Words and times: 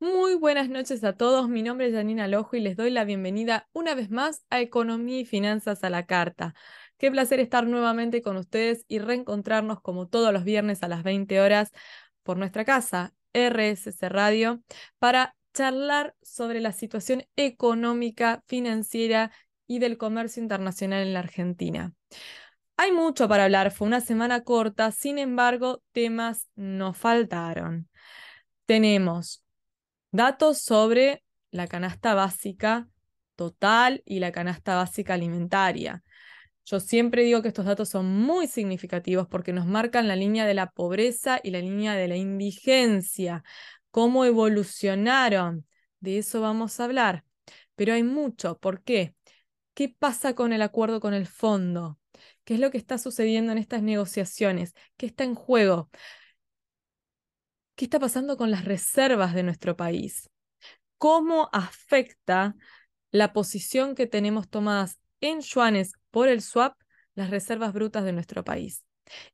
Muy 0.00 0.34
buenas 0.34 0.70
noches 0.70 1.04
a 1.04 1.12
todos, 1.12 1.50
mi 1.50 1.62
nombre 1.62 1.86
es 1.88 1.94
Janina 1.94 2.26
Lojo 2.26 2.56
y 2.56 2.60
les 2.60 2.74
doy 2.74 2.88
la 2.90 3.04
bienvenida 3.04 3.68
una 3.74 3.94
vez 3.94 4.10
más 4.10 4.46
a 4.48 4.62
Economía 4.62 5.20
y 5.20 5.24
Finanzas 5.26 5.84
a 5.84 5.90
la 5.90 6.06
Carta. 6.06 6.54
Qué 6.96 7.10
placer 7.10 7.38
estar 7.38 7.66
nuevamente 7.66 8.22
con 8.22 8.38
ustedes 8.38 8.86
y 8.88 8.98
reencontrarnos 8.98 9.82
como 9.82 10.08
todos 10.08 10.32
los 10.32 10.42
viernes 10.44 10.82
a 10.82 10.88
las 10.88 11.02
20 11.02 11.38
horas 11.42 11.70
por 12.22 12.38
nuestra 12.38 12.64
casa, 12.64 13.12
RSC 13.34 14.08
Radio, 14.08 14.62
para 14.98 15.36
charlar 15.52 16.16
sobre 16.22 16.60
la 16.60 16.72
situación 16.72 17.24
económica, 17.36 18.42
financiera 18.46 19.30
y 19.66 19.80
del 19.80 19.98
comercio 19.98 20.42
internacional 20.42 21.02
en 21.02 21.12
la 21.12 21.18
Argentina. 21.20 21.92
Hay 22.78 22.92
mucho 22.92 23.28
para 23.28 23.44
hablar, 23.44 23.70
fue 23.70 23.86
una 23.86 24.00
semana 24.00 24.44
corta, 24.44 24.92
sin 24.92 25.18
embargo, 25.18 25.82
temas 25.92 26.48
nos 26.56 26.96
faltaron. 26.96 27.90
Tenemos 28.64 29.44
datos 30.12 30.58
sobre 30.58 31.22
la 31.50 31.66
canasta 31.66 32.14
básica 32.14 32.88
total 33.36 34.02
y 34.04 34.20
la 34.20 34.32
canasta 34.32 34.76
básica 34.76 35.14
alimentaria. 35.14 36.02
Yo 36.64 36.78
siempre 36.78 37.24
digo 37.24 37.42
que 37.42 37.48
estos 37.48 37.64
datos 37.64 37.88
son 37.88 38.06
muy 38.06 38.46
significativos 38.46 39.26
porque 39.26 39.52
nos 39.52 39.66
marcan 39.66 40.08
la 40.08 40.16
línea 40.16 40.46
de 40.46 40.54
la 40.54 40.70
pobreza 40.70 41.40
y 41.42 41.50
la 41.50 41.60
línea 41.60 41.94
de 41.94 42.06
la 42.06 42.16
indigencia, 42.16 43.42
cómo 43.90 44.24
evolucionaron. 44.24 45.66
De 46.00 46.18
eso 46.18 46.40
vamos 46.40 46.78
a 46.78 46.84
hablar. 46.84 47.24
Pero 47.76 47.94
hay 47.94 48.02
mucho. 48.02 48.58
¿Por 48.58 48.82
qué? 48.82 49.14
¿Qué 49.74 49.88
pasa 49.88 50.34
con 50.34 50.52
el 50.52 50.62
acuerdo 50.62 51.00
con 51.00 51.14
el 51.14 51.26
fondo? 51.26 51.98
¿Qué 52.44 52.54
es 52.54 52.60
lo 52.60 52.70
que 52.70 52.78
está 52.78 52.98
sucediendo 52.98 53.52
en 53.52 53.58
estas 53.58 53.82
negociaciones? 53.82 54.74
¿Qué 54.96 55.06
está 55.06 55.24
en 55.24 55.34
juego? 55.34 55.90
¿Qué 57.80 57.86
está 57.86 57.98
pasando 57.98 58.36
con 58.36 58.50
las 58.50 58.66
reservas 58.66 59.32
de 59.32 59.42
nuestro 59.42 59.74
país? 59.74 60.28
¿Cómo 60.98 61.48
afecta 61.50 62.54
la 63.10 63.32
posición 63.32 63.94
que 63.94 64.06
tenemos 64.06 64.50
tomadas 64.50 64.98
en 65.22 65.40
yuanes 65.40 65.94
por 66.10 66.28
el 66.28 66.42
swap 66.42 66.74
las 67.14 67.30
reservas 67.30 67.72
brutas 67.72 68.04
de 68.04 68.12
nuestro 68.12 68.44
país? 68.44 68.84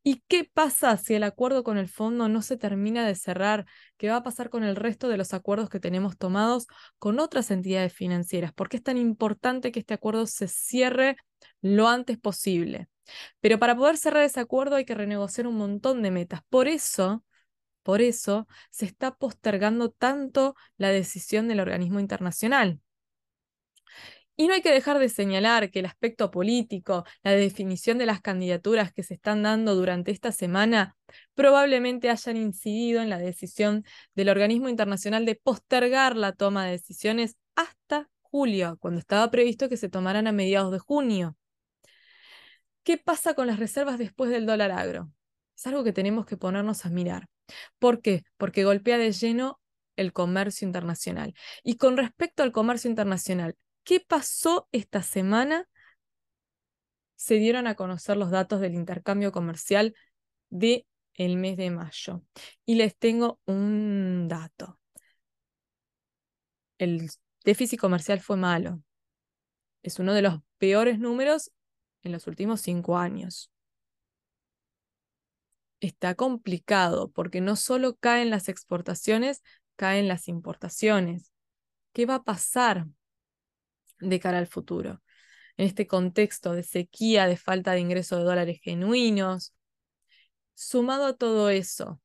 ¿Y 0.05 0.23
qué 0.29 0.45
pasa 0.45 0.97
si 0.97 1.15
el 1.15 1.25
acuerdo 1.25 1.65
con 1.65 1.77
el 1.77 1.89
fondo 1.89 2.29
no 2.29 2.41
se 2.41 2.57
termina 2.57 3.05
de 3.05 3.17
cerrar? 3.17 3.67
¿Qué 3.97 4.11
va 4.11 4.19
a 4.19 4.23
pasar 4.23 4.49
con 4.49 4.63
el 4.63 4.77
resto 4.77 5.09
de 5.09 5.17
los 5.17 5.35
acuerdos 5.35 5.69
que 5.69 5.81
tenemos 5.81 6.17
tomados 6.17 6.69
con 7.01 7.19
otras 7.19 7.51
entidades 7.51 7.95
financieras? 7.95 8.53
¿Por 8.53 8.69
qué 8.69 8.77
es 8.77 8.83
tan 8.85 8.97
importante 8.97 9.73
que 9.73 9.81
este 9.81 9.95
acuerdo 9.95 10.25
se 10.29 10.47
cierre 10.47 11.17
lo 11.63 11.89
antes 11.89 12.17
posible? 12.17 12.87
Pero 13.41 13.59
para 13.59 13.75
poder 13.75 13.97
cerrar 13.97 14.23
ese 14.23 14.39
acuerdo 14.39 14.77
hay 14.77 14.85
que 14.85 14.95
renegociar 14.95 15.49
un 15.49 15.57
montón 15.57 16.01
de 16.01 16.13
metas. 16.13 16.43
Por 16.49 16.69
eso, 16.69 17.25
por 17.87 18.03
eso 18.03 18.49
se 18.71 18.85
está 18.85 19.15
postergando 19.15 19.93
tanto 19.93 20.57
la 20.77 20.89
decisión 20.89 21.47
del 21.47 21.61
organismo 21.61 22.01
internacional. 22.01 22.81
Y 24.35 24.49
no 24.49 24.55
hay 24.55 24.61
que 24.61 24.73
dejar 24.73 24.99
de 24.99 25.09
señalar 25.09 25.71
que 25.71 25.79
el 25.79 25.87
aspecto 25.87 26.33
político, 26.33 27.05
la 27.23 27.31
definición 27.31 27.97
de 27.99 28.07
las 28.07 28.21
candidaturas 28.21 28.93
que 28.93 29.05
se 29.05 29.15
están 29.15 29.45
dando 29.45 29.77
durante 29.77 30.11
esta 30.11 30.33
semana, 30.33 30.97
probablemente 31.35 32.11
hayan 32.11 32.37
incidido 32.37 33.03
en 33.03 33.09
la 33.09 33.19
decisión 33.19 33.85
del 34.17 34.31
organismo 34.31 34.69
internacional 34.69 35.25
de 35.25 35.37
postergar 35.37 36.17
la 36.17 36.33
toma 36.33 36.65
de 36.67 36.73
decisiones 36.73 37.37
hasta 37.55 38.11
julio, 38.21 38.79
cuando 38.81 38.99
estaba 38.99 39.31
previsto 39.31 39.69
que 39.69 39.77
se 39.77 39.89
tomaran 39.89 40.27
a 40.27 40.33
mediados 40.33 40.73
de 40.73 40.81
junio. 40.81 41.37
¿Qué 42.83 42.99
pasa 42.99 43.35
con 43.35 43.47
las 43.47 43.61
reservas 43.61 43.97
después 43.97 44.29
del 44.31 44.45
dólar 44.45 44.73
agro? 44.73 45.13
Es 45.57 45.69
algo 45.69 45.85
que 45.85 45.93
tenemos 45.93 46.27
que 46.27 46.37
ponernos 46.37 46.85
a 46.85 46.91
mirar. 46.91 47.29
¿Por 47.79 48.01
qué? 48.01 48.25
Porque 48.37 48.65
golpea 48.65 48.99
de 48.99 49.13
lleno 49.13 49.61
el 49.97 50.13
comercio 50.13 50.67
internacional. 50.67 51.35
Y 51.63 51.77
con 51.77 51.97
respecto 51.97 52.43
al 52.43 52.53
comercio 52.53 52.91
internacional, 52.91 53.57
¿qué 53.85 54.01
pasó 54.01 54.69
esta 54.73 55.03
semana? 55.03 55.69
Se 57.17 57.37
dieron 57.37 57.67
a 57.67 57.75
conocer 57.75 58.17
los 58.17 58.31
datos 58.31 58.61
del 58.61 58.75
intercambio 58.75 59.33
comercial 59.33 59.95
de 60.51 60.87
el 61.15 61.37
mes 61.37 61.57
de 61.57 61.71
mayo. 61.71 62.23
Y 62.67 62.75
les 62.75 62.97
tengo 62.97 63.41
un 63.47 64.29
dato. 64.29 64.79
El 66.79 67.09
déficit 67.45 67.81
comercial 67.81 68.21
fue 68.21 68.37
malo. 68.37 68.83
Es 69.83 69.99
uno 69.99 70.13
de 70.13 70.23
los 70.23 70.41
peores 70.59 70.99
números 70.99 71.53
en 72.03 72.13
los 72.13 72.27
últimos 72.27 72.61
cinco 72.61 72.99
años 72.99 73.51
está 75.87 76.15
complicado 76.15 77.11
porque 77.11 77.41
no 77.41 77.57
solo 77.57 77.97
caen 77.97 78.31
las 78.31 78.49
exportaciones, 78.49 79.43
caen 79.77 80.09
las 80.09 80.29
importaciones. 80.29 81.33
¿Qué 81.93 82.07
va 82.07 82.17
a 82.17 82.25
pasar 82.25 82.87
de 84.01 84.21
cara 84.21 84.39
al 84.39 84.47
futuro? 84.47 85.03
En 85.57 85.67
este 85.67 85.87
contexto 85.87 86.53
de 86.53 86.63
sequía, 86.63 87.27
de 87.27 87.37
falta 87.37 87.73
de 87.73 87.81
ingreso 87.81 88.17
de 88.19 88.25
dólares 88.25 88.61
genuinos, 88.63 89.55
sumado 90.55 91.07
a 91.07 91.17
todo 91.17 91.51
eso, 91.51 92.01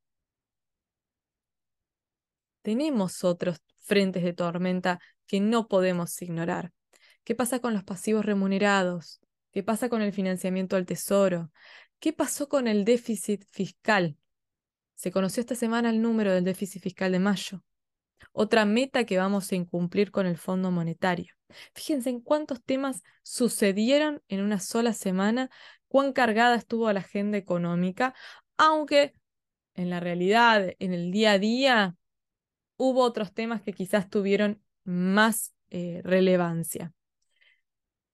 tenemos 2.62 3.24
otros 3.24 3.62
frentes 3.80 4.24
de 4.24 4.34
tormenta 4.34 5.00
que 5.28 5.40
no 5.40 5.68
podemos 5.68 6.22
ignorar. 6.22 6.72
¿Qué 7.24 7.36
pasa 7.36 7.59
con 7.59 7.74
los 7.74 7.84
pasivos 7.84 8.25
remunerados? 8.25 9.20
¿Qué 9.52 9.64
pasa 9.64 9.90
con 9.90 10.02
el 10.02 10.14
financiamiento 10.14 10.75
al 10.75 10.86
tesoro? 10.86 11.52
¿Qué 12.02 12.14
pasó 12.14 12.50
con 12.50 12.68
el 12.68 12.84
déficit 12.84 13.46
fiscal? 13.52 14.18
Se 14.96 15.12
conoció 15.12 15.40
esta 15.40 15.54
semana 15.54 15.92
el 15.92 16.02
número 16.02 16.34
del 16.34 16.44
déficit 16.44 16.82
fiscal 16.82 17.12
de 17.12 17.20
mayo. 17.20 17.64
Otra 18.32 18.66
meta 18.66 19.04
que 19.04 19.20
vamos 19.20 19.52
a 19.52 19.56
incumplir 19.56 20.10
con 20.10 20.26
el 20.26 20.36
Fondo 20.36 20.72
Monetario. 20.72 21.36
Fíjense 21.76 22.10
en 22.10 22.20
cuántos 22.20 22.64
temas 22.64 23.04
sucedieron 23.22 24.24
en 24.30 24.42
una 24.42 24.60
sola 24.60 24.94
semana, 24.94 25.52
cuán 25.88 26.12
cargada 26.12 26.56
estuvo 26.56 26.92
la 26.92 27.02
agenda 27.02 27.38
económica, 27.38 28.16
aunque 28.58 29.14
en 29.76 29.92
la 29.92 30.00
realidad, 30.00 30.74
en 30.80 30.94
el 30.96 31.12
día 31.12 31.34
a 31.34 31.40
día, 31.40 31.96
hubo 32.78 33.04
otros 33.04 33.32
temas 33.32 33.62
que 33.62 33.74
quizás 33.74 34.10
tuvieron 34.10 34.60
más 34.86 35.54
eh, 35.70 36.02
relevancia. 36.04 36.94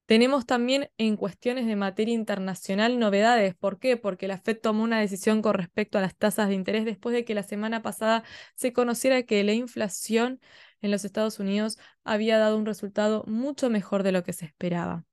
Tenemos 0.08 0.46
también 0.46 0.90
en 0.98 1.18
cuestiones 1.18 1.68
de 1.68 1.76
materia 1.76 2.14
internacional 2.14 2.98
novedades. 2.98 3.56
¿Por 3.56 3.78
qué? 3.78 3.98
Porque 3.98 4.30
la 4.30 4.38
FED 4.38 4.60
tomó 4.62 4.84
una 4.84 5.02
decisión 5.02 5.42
con 5.42 5.54
respecto 5.54 5.98
a 5.98 6.02
las 6.02 6.16
tasas 6.16 6.48
de 6.48 6.56
interés 6.56 6.86
después 6.86 7.14
de 7.14 7.26
que 7.26 7.36
la 7.36 7.44
semana 7.44 7.82
pasada 7.82 8.24
se 8.56 8.72
conociera 8.72 9.24
que 9.24 9.44
la 9.44 9.52
inflación 9.52 10.40
en 10.82 10.92
los 10.92 11.04
Estados 11.04 11.40
Unidos 11.40 11.78
había 12.06 12.38
dado 12.38 12.58
un 12.58 12.66
resultado 12.66 13.26
mucho 13.28 13.70
mejor 13.70 14.04
de 14.04 14.14
lo 14.14 14.24
que 14.24 14.32
se 14.32 14.46
esperaba. 14.46 15.04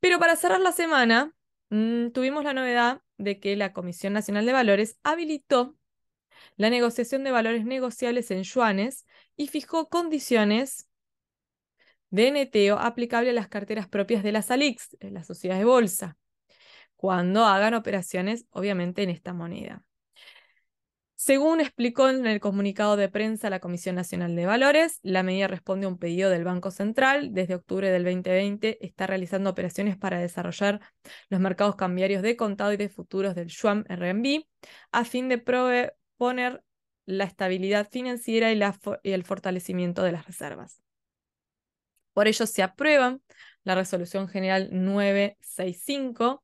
Pero 0.00 0.18
para 0.18 0.36
cerrar 0.36 0.60
la 0.60 0.72
semana, 0.72 1.32
mm, 1.70 2.08
tuvimos 2.10 2.44
la 2.44 2.52
novedad 2.52 3.00
de 3.16 3.40
que 3.40 3.56
la 3.56 3.72
Comisión 3.72 4.12
Nacional 4.12 4.44
de 4.44 4.52
Valores 4.52 4.98
habilitó 5.02 5.76
la 6.56 6.68
negociación 6.68 7.24
de 7.24 7.30
valores 7.30 7.64
negociables 7.64 8.30
en 8.30 8.42
yuanes 8.42 9.06
y 9.34 9.48
fijó 9.48 9.88
condiciones 9.88 10.88
de 12.14 12.30
neteo 12.30 12.78
aplicable 12.78 13.30
a 13.30 13.32
las 13.32 13.48
carteras 13.48 13.88
propias 13.88 14.22
de 14.22 14.30
las 14.30 14.52
ALIX, 14.52 14.96
las 15.00 15.26
sociedades 15.26 15.62
de 15.62 15.64
bolsa, 15.64 16.16
cuando 16.94 17.44
hagan 17.44 17.74
operaciones, 17.74 18.46
obviamente, 18.50 19.02
en 19.02 19.10
esta 19.10 19.32
moneda. 19.32 19.82
Según 21.16 21.60
explicó 21.60 22.08
en 22.08 22.24
el 22.26 22.38
comunicado 22.38 22.96
de 22.96 23.08
prensa 23.08 23.50
la 23.50 23.58
Comisión 23.58 23.96
Nacional 23.96 24.36
de 24.36 24.46
Valores, 24.46 25.00
la 25.02 25.24
medida 25.24 25.48
responde 25.48 25.86
a 25.86 25.88
un 25.88 25.98
pedido 25.98 26.30
del 26.30 26.44
Banco 26.44 26.70
Central. 26.70 27.30
Desde 27.32 27.56
octubre 27.56 27.90
del 27.90 28.04
2020 28.04 28.84
está 28.86 29.08
realizando 29.08 29.50
operaciones 29.50 29.96
para 29.96 30.20
desarrollar 30.20 30.80
los 31.30 31.40
mercados 31.40 31.74
cambiarios 31.74 32.22
de 32.22 32.36
contado 32.36 32.72
y 32.72 32.76
de 32.76 32.90
futuros 32.90 33.34
del 33.34 33.48
Yuan 33.48 33.86
RMB 33.88 34.44
a 34.92 35.04
fin 35.04 35.28
de 35.28 35.38
poner 36.16 36.62
la 37.06 37.24
estabilidad 37.24 37.88
financiera 37.90 38.52
y 38.52 39.12
el 39.12 39.24
fortalecimiento 39.24 40.02
de 40.04 40.12
las 40.12 40.26
reservas. 40.26 40.83
Por 42.14 42.28
ello 42.28 42.46
se 42.46 42.62
aprueba 42.62 43.18
la 43.64 43.74
Resolución 43.74 44.28
General 44.28 44.68
965, 44.72 46.42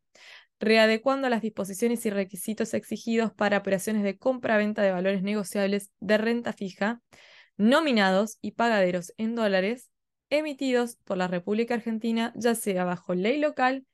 readecuando 0.59 1.29
las 1.31 1.41
disposiciones 1.41 2.05
y 2.05 2.11
requisitos 2.11 2.75
exigidos 2.75 3.33
para 3.33 3.59
operaciones 3.59 4.03
de 4.03 4.19
compra-venta 4.19 4.83
de 4.83 4.93
valores 4.93 5.23
negociables 5.23 5.91
de 6.01 6.19
renta 6.19 6.53
fija, 6.53 7.01
nominados 7.57 8.39
y 8.43 8.53
pagaderos 8.53 9.15
en 9.17 9.35
dólares, 9.35 9.91
emitidos 10.29 10.97
por 11.05 11.17
la 11.17 11.29
República 11.29 11.75
Argentina, 11.75 12.33
ya 12.37 12.55
sea 12.55 12.85
bajo 12.85 13.15
ley 13.15 13.39
local 13.39 13.87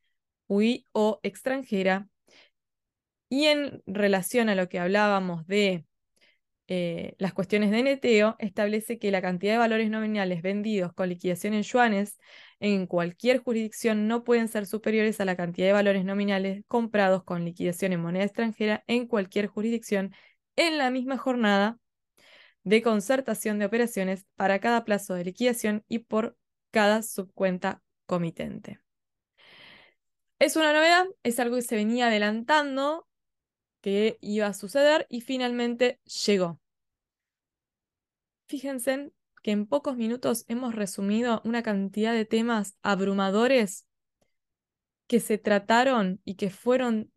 o 0.93 1.21
extranjera. 1.23 2.09
Y 3.29 3.47
en 3.47 3.83
relación 3.87 4.49
a 4.49 4.55
lo 4.55 4.69
que 4.69 4.79
hablábamos 4.79 5.47
de 5.47 5.85
eh, 6.69 7.15
las 7.19 7.33
cuestiones 7.33 7.71
de 7.71 7.83
neteo, 7.83 8.37
establece 8.39 8.99
que 8.99 9.11
la 9.11 9.23
cantidad 9.23 9.53
de 9.53 9.59
valores 9.59 9.91
nominales 9.91 10.43
vendidos 10.43 10.93
con 10.93 11.09
liquidación 11.09 11.55
en 11.55 11.63
yuanes 11.63 12.19
en 12.61 12.87
cualquier 12.87 13.39
jurisdicción 13.39 14.09
no 14.09 14.25
pueden 14.25 14.49
ser 14.49 14.67
superiores 14.67 15.21
a 15.21 15.25
la 15.25 15.37
cantidad 15.37 15.69
de 15.69 15.73
valores 15.73 16.05
nominales 16.05 16.65
comprados 16.69 17.23
con 17.25 17.45
liquidación 17.45 17.93
en 17.93 18.01
moneda 18.01 18.25
extranjera 18.25 18.83
en 18.87 19.07
cualquier 19.07 19.47
jurisdicción 19.47 20.13
en 20.57 20.79
la 20.79 20.91
misma 20.91 21.19
jornada 21.19 21.79
de 22.65 22.83
concertación 22.83 23.61
de 23.61 23.67
operaciones 23.67 24.27
para 24.35 24.59
cada 24.59 24.85
plazo 24.85 25.15
de 25.15 25.25
liquidación 25.25 25.85
y 25.89 26.01
por 26.01 26.37
cada 26.73 27.03
subcuenta 27.03 27.81
comitente. 28.07 28.81
Es 30.39 30.57
una 30.57 30.73
novedad, 30.73 31.07
es 31.23 31.39
algo 31.39 31.57
que 31.57 31.63
se 31.63 31.77
venía 31.77 32.09
adelantando 32.09 33.07
iba 34.21 34.47
a 34.47 34.55
suceder 34.55 35.07
y 35.09 35.21
finalmente 35.21 36.01
llegó. 36.27 36.61
Fíjense 38.47 39.13
que 39.43 39.53
en 39.53 39.67
pocos 39.67 39.97
minutos 39.97 40.45
hemos 40.49 40.75
resumido 40.75 41.41
una 41.45 41.63
cantidad 41.63 42.13
de 42.13 42.25
temas 42.25 42.77
abrumadores 42.83 43.87
que 45.07 45.21
se 45.21 45.39
trataron 45.39 46.21
y 46.25 46.35
que 46.35 46.51
fueron 46.51 47.13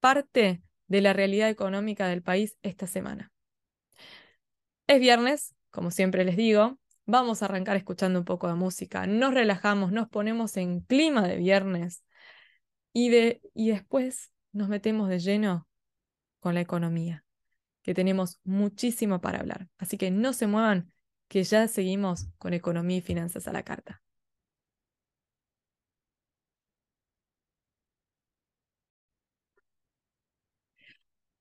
parte 0.00 0.62
de 0.86 1.00
la 1.00 1.12
realidad 1.12 1.48
económica 1.48 2.08
del 2.08 2.22
país 2.22 2.56
esta 2.62 2.86
semana. 2.86 3.32
Es 4.86 5.00
viernes, 5.00 5.54
como 5.70 5.90
siempre 5.90 6.24
les 6.24 6.36
digo, 6.36 6.78
vamos 7.06 7.42
a 7.42 7.46
arrancar 7.46 7.76
escuchando 7.76 8.18
un 8.18 8.24
poco 8.24 8.48
de 8.48 8.54
música, 8.54 9.06
nos 9.06 9.32
relajamos, 9.32 9.92
nos 9.92 10.08
ponemos 10.08 10.56
en 10.56 10.80
clima 10.80 11.26
de 11.26 11.36
viernes 11.36 12.04
y, 12.92 13.08
de, 13.08 13.40
y 13.54 13.70
después 13.70 14.32
nos 14.52 14.68
metemos 14.68 15.08
de 15.08 15.18
lleno 15.18 15.65
con 16.46 16.54
la 16.54 16.60
economía, 16.60 17.24
que 17.82 17.92
tenemos 17.92 18.38
muchísimo 18.44 19.20
para 19.20 19.40
hablar. 19.40 19.68
Así 19.78 19.98
que 19.98 20.12
no 20.12 20.32
se 20.32 20.46
muevan, 20.46 20.92
que 21.26 21.42
ya 21.42 21.66
seguimos 21.66 22.28
con 22.38 22.54
economía 22.54 22.98
y 22.98 23.00
finanzas 23.00 23.48
a 23.48 23.52
la 23.52 23.64
carta. 23.64 24.00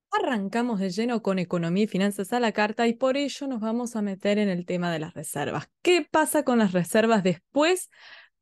Arrancamos 0.09 0.79
de 0.79 0.89
lleno 0.89 1.21
con 1.21 1.37
economía 1.37 1.83
y 1.83 1.87
finanzas 1.87 2.33
a 2.33 2.39
la 2.39 2.51
carta 2.51 2.87
y 2.87 2.93
por 2.93 3.15
ello 3.15 3.45
nos 3.45 3.59
vamos 3.59 3.95
a 3.95 4.01
meter 4.01 4.39
en 4.39 4.49
el 4.49 4.65
tema 4.65 4.91
de 4.91 4.97
las 4.97 5.13
reservas. 5.13 5.69
¿Qué 5.83 6.07
pasa 6.09 6.43
con 6.43 6.57
las 6.57 6.71
reservas 6.71 7.21
después 7.21 7.91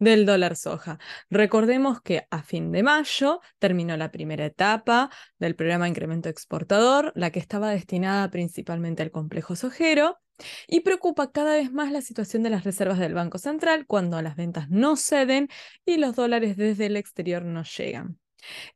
del 0.04 0.26
dólar 0.26 0.56
soja? 0.56 1.00
Recordemos 1.30 2.02
que 2.02 2.28
a 2.30 2.44
fin 2.44 2.72
de 2.72 2.84
mayo 2.84 3.42
terminó 3.60 3.98
la 3.98 4.12
primera 4.12 4.46
etapa 4.46 5.10
del 5.40 5.56
programa 5.56 5.88
incremento 5.88 6.30
exportador, 6.30 7.12
la 7.16 7.32
que 7.32 7.40
estaba 7.40 7.72
destinada 7.72 8.30
principalmente 8.30 9.04
al 9.04 9.12
complejo 9.12 9.56
sojero. 9.56 10.20
Y 10.68 10.80
preocupa 10.80 11.32
cada 11.32 11.54
vez 11.54 11.72
más 11.72 11.92
la 11.92 12.02
situación 12.02 12.42
de 12.42 12.50
las 12.50 12.64
reservas 12.64 12.98
del 12.98 13.14
Banco 13.14 13.38
Central 13.38 13.86
cuando 13.86 14.20
las 14.22 14.36
ventas 14.36 14.68
no 14.70 14.96
ceden 14.96 15.48
y 15.86 15.98
los 15.98 16.16
dólares 16.16 16.58
desde 16.58 16.88
el 16.88 16.98
exterior 16.98 17.46
no 17.46 17.64
llegan. 17.64 18.18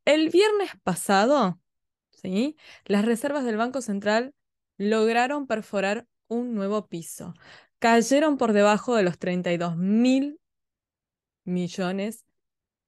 El 0.05 0.29
viernes 0.29 0.69
pasado, 0.83 1.59
las 2.85 3.05
reservas 3.05 3.45
del 3.45 3.57
Banco 3.57 3.81
Central 3.81 4.33
lograron 4.77 5.47
perforar 5.47 6.07
un 6.27 6.53
nuevo 6.53 6.87
piso. 6.87 7.33
Cayeron 7.79 8.37
por 8.37 8.53
debajo 8.53 8.95
de 8.95 9.03
los 9.03 9.17
32 9.17 9.77
mil 9.77 10.39
millones 11.47 12.25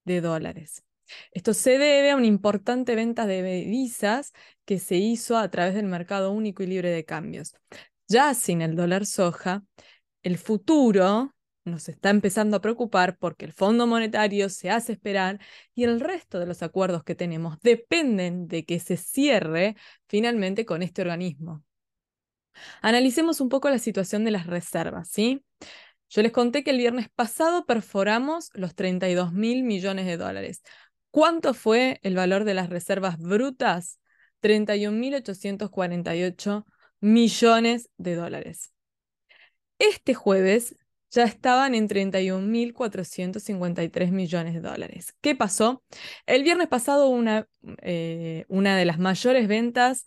de 0.06 0.22
dólares. 0.22 0.84
Esto 1.32 1.54
se 1.54 1.78
debe 1.78 2.12
a 2.12 2.16
una 2.16 2.28
importante 2.28 2.96
venta 2.96 3.26
de 3.26 3.42
divisas 3.42 4.34
que 4.66 4.80
se 4.80 4.96
hizo 4.98 5.38
a 5.38 5.50
través 5.50 5.74
del 5.74 5.86
mercado 5.86 6.32
único 6.32 6.64
y 6.64 6.68
libre 6.68 6.92
de 6.92 7.06
cambios. 7.06 7.56
Ya 8.08 8.34
sin 8.34 8.62
el 8.62 8.76
dólar 8.76 9.06
soja, 9.06 9.64
el 10.24 10.38
futuro 10.38 11.34
nos 11.66 11.90
está 11.90 12.10
empezando 12.10 12.58
a 12.58 12.62
preocupar 12.62 13.18
porque 13.18 13.46
el 13.46 13.54
Fondo 13.54 13.88
Monetario 13.88 14.50
se 14.50 14.70
hace 14.70 14.94
esperar 14.94 15.40
y 15.76 15.84
el 15.84 16.00
resto 16.00 16.40
de 16.40 16.46
los 16.46 16.64
acuerdos 16.64 17.04
que 17.04 17.16
tenemos 17.16 17.60
dependen 17.62 18.48
de 18.48 18.66
que 18.66 18.80
se 18.80 18.98
cierre 18.98 19.76
finalmente 20.08 20.66
con 20.66 20.82
este 20.82 21.02
organismo. 21.02 21.64
Analicemos 22.82 23.42
un 23.42 23.50
poco 23.50 23.70
la 23.70 23.80
situación 23.80 24.26
de 24.26 24.32
las 24.32 24.48
reservas, 24.48 25.10
¿sí? 25.10 25.44
Yo 26.10 26.24
les 26.24 26.32
conté 26.32 26.64
que 26.64 26.72
el 26.72 26.78
viernes 26.78 27.10
pasado 27.10 27.66
perforamos 27.66 28.50
los 28.54 28.76
32 28.76 29.32
mil 29.32 29.64
millones 29.64 30.06
de 30.06 30.18
dólares. 30.18 30.64
¿Cuánto 31.12 31.54
fue 31.54 32.00
el 32.04 32.16
valor 32.16 32.44
de 32.44 32.56
las 32.56 32.70
reservas 32.70 33.18
brutas? 33.20 34.00
31.848 34.42 36.66
millones 37.02 37.90
de 37.98 38.16
dólares. 38.16 38.74
Este 39.78 40.14
jueves 40.14 40.76
ya 41.12 41.24
estaban 41.24 41.76
en 41.76 41.88
31.453 41.88 44.12
millones 44.12 44.54
de 44.54 44.62
dólares. 44.62 45.16
¿Qué 45.22 45.36
pasó? 45.36 45.84
El 46.26 46.44
viernes 46.44 46.68
pasado 46.68 47.08
una, 47.10 47.48
eh, 47.82 48.46
una 48.48 48.78
de 48.78 48.86
las 48.86 49.00
mayores 49.00 49.48
ventas 49.48 50.06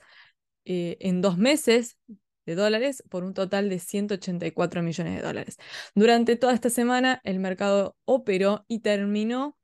eh, 0.64 0.96
en 1.00 1.20
dos 1.20 1.38
meses 1.38 1.98
de 2.46 2.54
dólares 2.54 3.02
por 3.08 3.24
un 3.24 3.34
total 3.34 3.68
de 3.68 3.78
184 3.78 4.82
millones 4.82 5.16
de 5.16 5.22
dólares. 5.22 5.56
Durante 5.94 6.36
toda 6.36 6.54
esta 6.54 6.70
semana 6.70 7.20
el 7.24 7.38
mercado 7.38 7.96
operó 8.04 8.64
y 8.68 8.80
terminó 8.80 9.56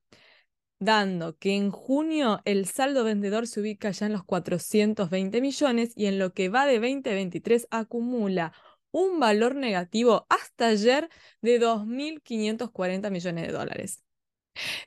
dando 0.81 1.37
que 1.39 1.57
en 1.57 1.71
junio 1.71 2.41
el 2.45 2.67
saldo 2.67 3.05
vendedor 3.05 3.47
se 3.47 3.61
ubica 3.61 3.91
ya 3.91 4.07
en 4.07 4.13
los 4.13 4.25
420 4.25 5.41
millones 5.41 5.93
y 5.97 6.07
en 6.07 6.19
lo 6.19 6.33
que 6.33 6.49
va 6.49 6.67
de 6.67 6.75
2023 6.75 7.67
acumula 7.71 8.53
un 8.91 9.21
valor 9.21 9.55
negativo 9.55 10.27
hasta 10.29 10.69
ayer 10.69 11.09
de 11.43 11.61
2.540 11.61 13.11
millones 13.11 13.47
de 13.47 13.53
dólares. 13.53 14.05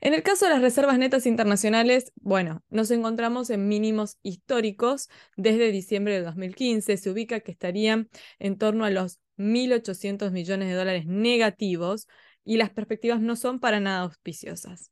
En 0.00 0.14
el 0.14 0.22
caso 0.22 0.46
de 0.46 0.52
las 0.52 0.62
reservas 0.62 0.98
netas 0.98 1.26
internacionales, 1.26 2.12
bueno, 2.16 2.62
nos 2.68 2.90
encontramos 2.90 3.50
en 3.50 3.68
mínimos 3.68 4.18
históricos 4.22 5.08
desde 5.36 5.72
diciembre 5.72 6.14
de 6.14 6.22
2015. 6.22 6.96
Se 6.96 7.10
ubica 7.10 7.40
que 7.40 7.52
estarían 7.52 8.08
en 8.38 8.58
torno 8.58 8.84
a 8.84 8.90
los 8.90 9.20
1.800 9.36 10.30
millones 10.32 10.68
de 10.68 10.74
dólares 10.74 11.06
negativos 11.06 12.06
y 12.44 12.56
las 12.56 12.70
perspectivas 12.70 13.20
no 13.20 13.36
son 13.36 13.60
para 13.60 13.80
nada 13.80 14.00
auspiciosas. 14.00 14.90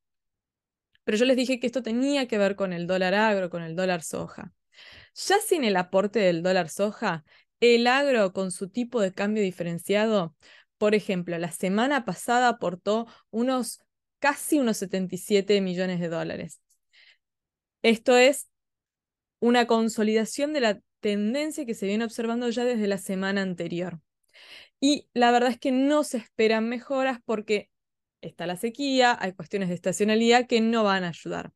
Pero 1.05 1.19
yo 1.19 1.25
les 1.25 1.37
dije 1.37 1.59
que 1.59 1.67
esto 1.67 1.83
tenía 1.83 2.29
que 2.29 2.39
ver 2.39 2.57
con 2.57 2.73
el 2.73 2.87
dólar 2.87 3.15
agro, 3.15 3.51
con 3.51 3.63
el 3.63 3.75
dólar 3.75 4.03
soja. 4.03 4.53
Ya 5.15 5.39
sin 5.41 5.65
el 5.65 5.77
aporte 5.77 6.21
del 6.21 6.43
dólar 6.43 6.69
soja, 6.69 7.25
el 7.61 7.87
agro 7.87 8.33
con 8.33 8.51
su 8.53 8.69
tipo 8.69 9.01
de 9.01 9.13
cambio 9.13 9.43
diferenciado, 9.43 10.35
por 10.79 10.95
ejemplo, 10.95 11.37
la 11.39 11.53
semana 11.53 12.05
pasada 12.05 12.49
aportó 12.49 13.07
unos 13.31 13.83
casi 14.21 14.59
unos 14.59 14.77
77 14.79 15.61
millones 15.61 16.01
de 16.01 16.09
dólares. 16.09 16.61
Esto 17.83 18.17
es 18.17 18.49
una 19.41 19.67
consolidación 19.67 20.53
de 20.53 20.61
la 20.61 20.81
tendencia 21.01 21.67
que 21.67 21.75
se 21.75 21.87
viene 21.87 22.05
observando 22.05 22.49
ya 22.51 22.65
desde 22.65 22.87
la 22.87 22.99
semana 22.99 23.43
anterior. 23.43 24.01
Y 24.81 25.09
la 25.15 25.33
verdad 25.33 25.51
es 25.51 25.59
que 25.59 25.73
no 25.73 26.05
se 26.05 26.19
esperan 26.19 26.69
mejoras 26.69 27.19
porque 27.25 27.71
está 28.21 28.47
la 28.47 28.57
sequía, 28.57 29.17
hay 29.19 29.33
cuestiones 29.33 29.69
de 29.69 29.75
estacionalidad 29.75 30.47
que 30.47 30.61
no 30.61 30.85
van 30.85 31.05
a 31.05 31.09
ayudar 31.09 31.53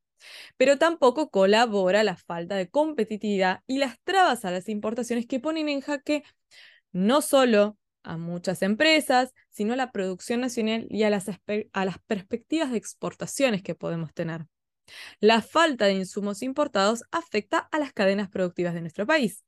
pero 0.57 0.79
tampoco 0.79 1.31
colabora 1.31 2.03
la 2.05 2.17
falta 2.17 2.57
de 2.57 2.69
competitividad 2.69 3.63
y 3.67 3.79
las 3.79 4.01
trabas 4.03 4.45
a 4.45 4.51
las 4.51 4.69
importaciones 4.69 5.27
que 5.27 5.41
ponen 5.41 5.69
en 5.69 5.81
jaque 5.81 6.25
no 6.93 7.23
solo 7.23 7.79
a 8.05 8.17
muchas 8.17 8.63
empresas, 8.63 9.33
sino 9.51 9.73
a 9.73 9.77
la 9.77 9.91
producción 9.91 10.41
nacional 10.41 10.87
y 10.91 11.03
a 11.03 11.11
las, 11.11 11.27
a 11.29 11.85
las 11.85 11.99
perspectivas 12.07 12.71
de 12.71 12.79
exportaciones 12.79 13.63
que 13.63 13.75
podemos 13.75 14.15
tener. 14.15 14.47
La 15.21 15.43
falta 15.43 15.87
de 15.87 15.95
insumos 15.95 16.43
importados 16.43 17.05
afecta 17.11 17.59
a 17.73 17.79
las 17.79 17.93
cadenas 17.93 18.29
productivas 18.29 18.75
de 18.75 18.83
nuestro 18.83 19.07
país. 19.07 19.45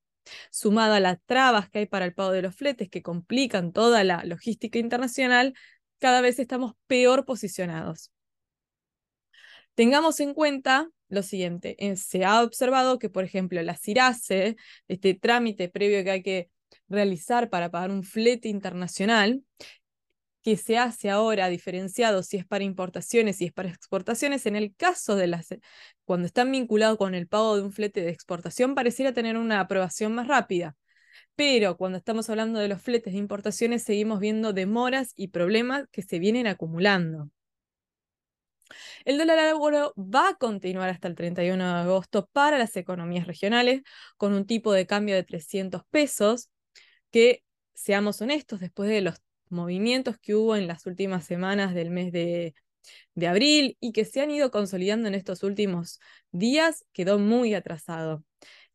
Sumado 0.51 0.95
a 0.95 1.01
las 1.01 1.19
trabas 1.27 1.71
que 1.71 1.81
hay 1.81 1.87
para 1.87 2.05
el 2.05 2.15
pago 2.15 2.33
de 2.33 2.43
los 2.43 2.57
fletes 2.57 2.89
que 2.89 3.03
complican 3.03 3.73
toda 3.73 4.03
la 4.03 4.25
logística 4.25 4.79
internacional, 4.79 5.55
cada 5.99 6.21
vez 6.21 6.39
estamos 6.39 6.73
peor 6.87 7.25
posicionados. 7.25 8.11
Tengamos 9.75 10.21
en 10.21 10.35
cuenta 10.35 10.89
lo 11.09 11.23
siguiente, 11.23 11.77
eh, 11.79 11.97
se 11.97 12.25
ha 12.25 12.43
observado 12.43 12.99
que, 12.99 13.09
por 13.11 13.25
ejemplo, 13.25 13.63
la 13.63 13.77
CIRASE, 13.77 14.57
este 14.89 15.15
trámite 15.15 15.69
previo 15.69 16.03
que 16.03 16.11
hay 16.11 16.23
que 16.23 16.51
realizar 16.89 17.51
para 17.51 17.71
pagar 17.71 17.91
un 17.91 18.03
flete 18.03 18.49
internacional, 18.49 19.43
que 20.47 20.57
se 20.57 20.79
hace 20.79 21.11
ahora 21.11 21.49
diferenciado 21.49 22.23
si 22.23 22.37
es 22.37 22.47
para 22.47 22.63
importaciones 22.63 23.41
y 23.41 23.47
es 23.47 23.53
para 23.53 23.69
exportaciones, 23.69 24.47
en 24.47 24.55
el 24.55 24.77
caso 24.77 25.17
de 25.17 25.27
las, 25.27 25.49
cuando 26.05 26.27
están 26.27 26.53
vinculados 26.53 26.99
con 26.99 27.17
el 27.17 27.27
pago 27.27 27.57
de 27.57 27.63
un 27.63 27.73
flete 27.73 28.03
de 28.03 28.11
exportación, 28.11 28.77
pareciera 28.77 29.13
tener 29.13 29.37
una 29.37 29.59
aprobación 29.59 30.15
más 30.15 30.29
rápida. 30.29 30.77
Pero 31.35 31.77
cuando 31.77 31.99
estamos 31.99 32.31
hablando 32.31 32.61
de 32.61 32.69
los 32.69 32.81
fletes 32.81 33.13
de 33.13 33.19
importaciones, 33.19 33.83
seguimos 33.83 34.21
viendo 34.21 34.53
demoras 34.53 35.13
y 35.17 35.29
problemas 35.29 35.87
que 35.91 36.03
se 36.03 36.21
vienen 36.21 36.47
acumulando. 36.47 37.29
El 39.05 39.19
dólar 39.19 39.55
oro 39.59 39.95
va 39.97 40.31
a 40.31 40.35
continuar 40.35 40.91
hasta 40.91 41.09
el 41.09 41.17
31 41.17 41.65
de 41.65 41.81
agosto 41.81 42.29
para 42.33 42.57
las 42.57 42.77
economías 42.77 43.27
regionales 43.27 43.83
con 44.17 44.33
un 44.33 44.47
tipo 44.47 44.73
de 44.73 44.87
cambio 44.87 45.17
de 45.17 45.25
300 45.25 45.83
pesos 45.91 46.51
que, 47.11 47.45
seamos 47.75 48.21
honestos, 48.21 48.61
después 48.61 48.89
de 48.89 49.01
los 49.01 49.23
movimientos 49.49 50.19
que 50.19 50.35
hubo 50.35 50.57
en 50.57 50.67
las 50.67 50.87
últimas 50.87 51.25
semanas 51.25 51.75
del 51.75 51.91
mes 51.91 52.13
de, 52.13 52.55
abril 53.27 53.77
y 53.81 53.93
que 53.93 54.05
se 54.05 54.21
han 54.21 54.31
ido 54.31 54.51
consolidando 54.51 55.09
en 55.09 55.15
estos 55.15 55.43
últimos 55.43 56.01
días, 56.31 56.85
quedó 56.93 57.19
muy 57.19 57.55
atrasado. 57.55 58.25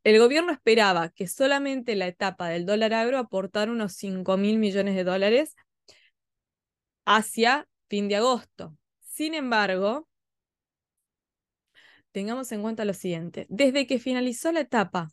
El 0.03 0.19
gobierno 0.19 0.51
esperaba 0.51 1.09
que 1.09 1.27
solamente 1.27 1.95
la 1.95 2.07
etapa 2.07 2.49
del 2.49 2.65
dólar 2.65 2.93
agro 2.93 3.19
aportara 3.19 3.71
unos 3.71 3.93
5 3.93 4.35
mil 4.37 4.57
millones 4.57 4.95
de 4.95 5.03
dólares 5.03 5.55
hacia 7.05 7.67
fin 7.87 8.07
de 8.07 8.15
agosto. 8.17 8.75
Sin 9.01 9.33
embargo, 9.33 10.07
tengamos 12.11 12.51
en 12.51 12.61
cuenta 12.61 12.85
lo 12.85 12.93
siguiente. 12.93 13.45
Desde 13.49 13.87
que 13.87 13.99
finalizó 13.99 14.51
la 14.51 14.61
etapa 14.61 15.11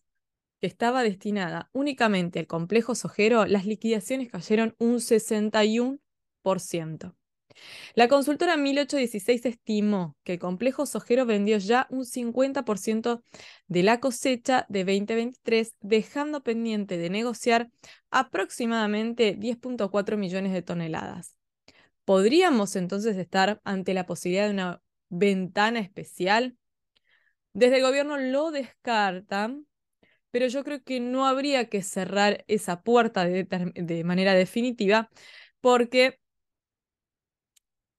que 0.61 0.67
estaba 0.67 1.03
destinada 1.03 1.71
únicamente 1.73 2.39
al 2.39 2.47
complejo 2.47 2.95
sojero, 2.95 3.47
las 3.47 3.67
liquidaciones 3.67 4.31
cayeron 4.31 4.75
un 4.79 5.01
61%. 5.01 7.15
La 7.95 8.09
consultora 8.09 8.57
1816 8.57 9.47
estimó 9.47 10.17
que 10.23 10.35
el 10.35 10.39
complejo 10.39 10.87
sojero 10.87 11.27
vendió 11.27 11.59
ya 11.59 11.87
un 11.91 12.05
50% 12.05 13.23
de 13.67 13.83
la 13.83 14.01
cosecha 14.01 14.67
de 14.69 14.85
2023, 14.85 15.75
dejando 15.81 16.43
pendiente 16.43 16.99
de 16.99 17.11
negociar 17.11 17.71
aproximadamente 18.11 19.37
10.4 19.37 20.17
millones 20.17 20.53
de 20.53 20.63
toneladas. 20.63 21.37
¿Podríamos 22.05 22.77
entonces 22.77 23.17
estar 23.17 23.61
ante 23.65 23.93
la 23.93 24.07
posibilidad 24.07 24.47
de 24.47 24.53
una 24.53 24.83
ventana 25.09 25.81
especial? 25.81 26.57
Desde 27.53 27.77
el 27.77 27.83
gobierno 27.83 28.17
lo 28.17 28.51
descartan, 28.51 29.67
pero 30.31 30.47
yo 30.49 30.65
creo 30.65 30.83
que 30.83 31.01
no 31.01 31.27
habría 31.27 31.69
que 31.69 31.83
cerrar 31.83 32.45
esa 32.49 32.83
puerta 32.83 33.25
de, 33.25 34.05
manera 34.05 34.35
definitiva 34.35 35.11
porque 35.61 36.19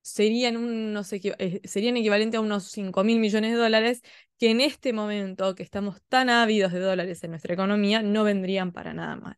serían, 0.01 0.57
unos, 0.57 1.11
eh, 1.13 1.61
serían 1.65 1.97
equivalentes 1.97 2.37
a 2.37 2.41
unos 2.41 2.65
5 2.65 3.03
mil 3.03 3.19
millones 3.19 3.51
de 3.51 3.57
dólares 3.57 4.01
que 4.37 4.51
en 4.51 4.61
este 4.61 4.93
momento 4.93 5.55
que 5.55 5.63
estamos 5.63 6.01
tan 6.07 6.29
ávidos 6.29 6.71
de 6.71 6.79
dólares 6.79 7.23
en 7.23 7.31
nuestra 7.31 7.53
economía 7.53 8.01
no 8.01 8.23
vendrían 8.23 8.71
para 8.71 8.93
nada 8.93 9.15
mal. 9.17 9.37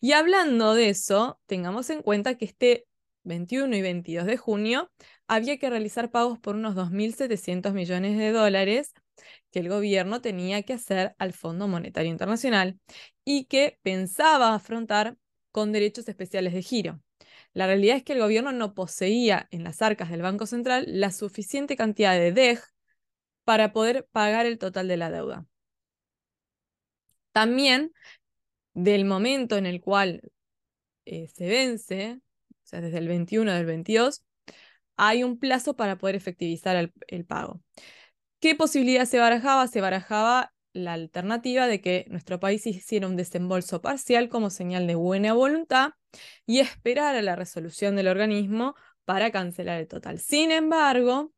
Y 0.00 0.12
hablando 0.12 0.74
de 0.74 0.90
eso, 0.90 1.40
tengamos 1.46 1.90
en 1.90 2.02
cuenta 2.02 2.36
que 2.36 2.44
este 2.46 2.86
21 3.24 3.76
y 3.76 3.82
22 3.82 4.26
de 4.26 4.36
junio 4.36 4.90
había 5.26 5.58
que 5.58 5.70
realizar 5.70 6.10
pagos 6.10 6.38
por 6.38 6.56
unos 6.56 6.74
2.700 6.74 7.72
millones 7.72 8.18
de 8.18 8.32
dólares 8.32 8.94
que 9.50 9.60
el 9.60 9.68
gobierno 9.68 10.20
tenía 10.20 10.62
que 10.62 10.74
hacer 10.74 11.14
al 11.18 11.32
Fondo 11.32 11.68
Monetario 11.68 12.10
Internacional 12.10 12.78
y 13.24 13.44
que 13.46 13.78
pensaba 13.82 14.54
afrontar 14.54 15.16
con 15.52 15.72
derechos 15.72 16.08
especiales 16.08 16.52
de 16.52 16.62
giro. 16.62 17.00
La 17.52 17.66
realidad 17.66 17.96
es 17.96 18.04
que 18.04 18.12
el 18.12 18.20
gobierno 18.20 18.52
no 18.52 18.74
poseía 18.74 19.48
en 19.50 19.64
las 19.64 19.82
arcas 19.82 20.10
del 20.10 20.22
Banco 20.22 20.46
Central 20.46 20.84
la 20.86 21.10
suficiente 21.10 21.76
cantidad 21.76 22.14
de 22.14 22.32
DEG 22.32 22.60
para 23.44 23.72
poder 23.72 24.06
pagar 24.12 24.46
el 24.46 24.58
total 24.58 24.88
de 24.88 24.96
la 24.96 25.10
deuda. 25.10 25.46
También 27.32 27.92
del 28.74 29.04
momento 29.04 29.56
en 29.56 29.66
el 29.66 29.80
cual 29.80 30.22
eh, 31.04 31.28
se 31.28 31.48
vence, 31.48 32.20
o 32.50 32.66
sea, 32.66 32.80
desde 32.80 32.98
el 32.98 33.08
21 33.08 33.52
del 33.52 33.66
22, 33.66 34.24
hay 34.96 35.24
un 35.24 35.38
plazo 35.38 35.76
para 35.76 35.96
poder 35.96 36.16
efectivizar 36.16 36.92
el 37.06 37.24
pago. 37.24 37.62
¿Qué 38.40 38.54
posibilidad 38.54 39.04
se 39.04 39.18
barajaba? 39.18 39.66
Se 39.66 39.80
barajaba 39.80 40.52
la 40.72 40.92
alternativa 40.92 41.66
de 41.66 41.80
que 41.80 42.06
nuestro 42.08 42.38
país 42.38 42.64
hiciera 42.66 43.08
un 43.08 43.16
desembolso 43.16 43.80
parcial 43.82 44.28
como 44.28 44.50
señal 44.50 44.86
de 44.86 44.94
buena 44.94 45.32
voluntad 45.32 45.90
y 46.46 46.60
esperar 46.60 47.16
a 47.16 47.22
la 47.22 47.34
resolución 47.34 47.96
del 47.96 48.08
organismo 48.08 48.76
para 49.04 49.32
cancelar 49.32 49.80
el 49.80 49.88
total. 49.88 50.20
Sin 50.20 50.52
embargo, 50.52 51.32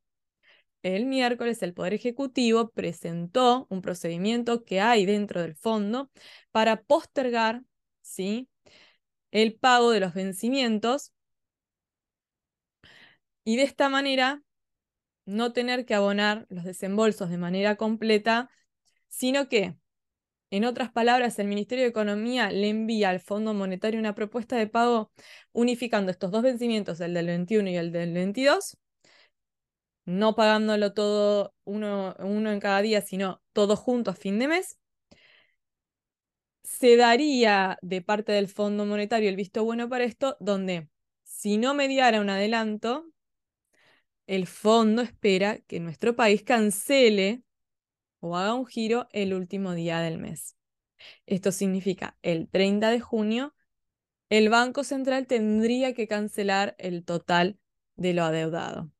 el 0.82 1.06
miércoles 1.06 1.62
el 1.62 1.74
Poder 1.74 1.94
Ejecutivo 1.94 2.70
presentó 2.70 3.66
un 3.70 3.80
procedimiento 3.82 4.64
que 4.64 4.80
hay 4.80 5.06
dentro 5.06 5.40
del 5.40 5.54
fondo 5.56 6.10
para 6.50 6.82
postergar 6.82 7.62
¿sí? 8.02 8.48
el 9.30 9.54
pago 9.54 9.90
de 9.90 10.00
los 10.00 10.14
vencimientos 10.14 11.12
y 13.44 13.56
de 13.56 13.62
esta 13.62 13.88
manera 13.88 14.42
no 15.30 15.52
tener 15.52 15.86
que 15.86 15.94
abonar 15.94 16.46
los 16.50 16.64
desembolsos 16.64 17.30
de 17.30 17.38
manera 17.38 17.76
completa, 17.76 18.50
sino 19.08 19.48
que, 19.48 19.76
en 20.50 20.64
otras 20.64 20.90
palabras, 20.92 21.38
el 21.38 21.48
Ministerio 21.48 21.84
de 21.84 21.90
Economía 21.90 22.50
le 22.50 22.68
envía 22.68 23.10
al 23.10 23.20
Fondo 23.20 23.54
Monetario 23.54 24.00
una 24.00 24.14
propuesta 24.14 24.56
de 24.56 24.66
pago 24.66 25.12
unificando 25.52 26.10
estos 26.10 26.30
dos 26.32 26.42
vencimientos, 26.42 27.00
el 27.00 27.14
del 27.14 27.26
21 27.26 27.70
y 27.70 27.76
el 27.76 27.92
del 27.92 28.12
22, 28.14 28.76
no 30.04 30.34
pagándolo 30.34 30.92
todo 30.92 31.54
uno, 31.64 32.16
uno 32.18 32.50
en 32.52 32.60
cada 32.60 32.82
día, 32.82 33.00
sino 33.00 33.42
todo 33.52 33.76
junto 33.76 34.10
a 34.10 34.14
fin 34.14 34.38
de 34.38 34.48
mes. 34.48 34.78
Se 36.62 36.96
daría 36.96 37.78
de 37.82 38.02
parte 38.02 38.32
del 38.32 38.48
Fondo 38.48 38.86
Monetario 38.86 39.28
el 39.28 39.36
visto 39.36 39.64
bueno 39.64 39.88
para 39.88 40.04
esto, 40.04 40.36
donde 40.40 40.88
si 41.24 41.58
no 41.58 41.74
mediara 41.74 42.20
un 42.20 42.30
adelanto, 42.30 43.06
el 44.30 44.46
fondo 44.46 45.02
espera 45.02 45.58
que 45.58 45.80
nuestro 45.80 46.14
país 46.14 46.44
cancele 46.44 47.42
o 48.20 48.36
haga 48.36 48.54
un 48.54 48.64
giro 48.64 49.08
el 49.10 49.34
último 49.34 49.74
día 49.74 49.98
del 49.98 50.18
mes. 50.18 50.56
Esto 51.26 51.50
significa 51.50 52.16
el 52.22 52.48
30 52.48 52.90
de 52.90 53.00
junio, 53.00 53.56
el 54.28 54.48
Banco 54.48 54.84
Central 54.84 55.26
tendría 55.26 55.94
que 55.94 56.06
cancelar 56.06 56.76
el 56.78 57.04
total 57.04 57.58
de 57.96 58.14
lo 58.14 58.22
adeudado. 58.22 58.92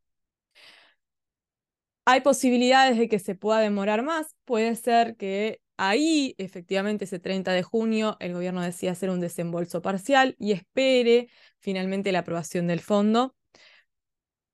Hay 2.07 2.23
posibilidades 2.23 2.99
de 2.99 3.09
que 3.09 3.21
se 3.21 3.37
pueda 3.37 3.61
demorar 3.61 4.03
más. 4.03 4.35
Puede 4.45 4.75
ser 4.75 5.15
que 5.15 5.61
ahí, 5.77 6.35
efectivamente, 6.39 7.05
ese 7.05 7.21
30 7.21 7.53
de 7.53 7.63
junio, 7.63 8.17
el 8.19 8.33
gobierno 8.33 8.63
decida 8.63 8.91
hacer 8.91 9.11
un 9.11 9.21
desembolso 9.21 9.81
parcial 9.81 10.35
y 10.41 10.51
espere 10.51 11.29
finalmente 11.61 12.11
la 12.11 12.21
aprobación 12.21 12.67
del 12.67 12.81
fondo 12.81 13.37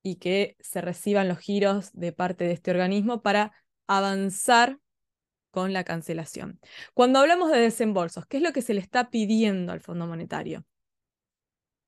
y 0.07 0.15
que 0.15 0.55
se 0.61 0.79
reciban 0.79 1.27
los 1.27 1.37
giros 1.39 1.91
de 1.91 2.13
parte 2.13 2.45
de 2.45 2.53
este 2.53 2.71
organismo 2.71 3.21
para 3.21 3.51
avanzar 3.87 4.79
con 5.51 5.73
la 5.73 5.83
cancelación. 5.83 6.61
Cuando 6.93 7.19
hablamos 7.19 7.51
de 7.51 7.59
desembolsos, 7.59 8.25
¿qué 8.25 8.37
es 8.37 8.43
lo 8.43 8.53
que 8.53 8.61
se 8.61 8.73
le 8.73 8.79
está 8.79 9.09
pidiendo 9.09 9.73
al 9.73 9.81
Fondo 9.81 10.07
Monetario? 10.07 10.65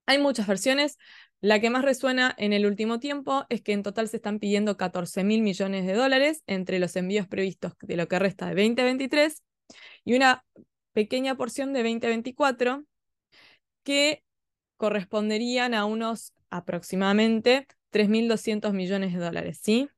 Hay 0.06 0.18
muchas 0.18 0.48
versiones. 0.48 0.98
La 1.40 1.62
que 1.62 1.70
más 1.70 1.86
resuena 1.86 2.36
en 2.38 2.52
el 2.52 2.66
último 2.66 3.00
tiempo 3.00 3.46
es 3.48 3.62
que 3.62 3.72
en 3.72 3.84
total 3.84 4.10
se 4.10 4.18
están 4.18 4.40
pidiendo 4.40 4.76
14 4.76 5.24
mil 5.24 5.42
millones 5.42 5.86
de 5.86 5.94
dólares 5.94 6.44
entre 6.46 6.80
los 6.80 6.98
envíos 6.98 7.26
previstos 7.28 7.72
de 7.80 7.96
lo 7.96 8.10
que 8.10 8.20
resta 8.20 8.48
de 8.48 8.56
2023 8.62 9.42
y 10.04 10.16
una 10.16 10.44
pequeña 10.92 11.38
porción 11.38 11.72
de 11.72 11.84
2024 11.84 12.84
que 13.84 14.26
corresponderían 14.76 15.74
a 15.74 15.86
unos 15.86 16.34
aproximadamente 16.50 17.68
3.200 17.90 18.74
millones 18.74 19.14
de 19.14 19.20
dólares, 19.20 19.60
¿sí? 19.62 19.90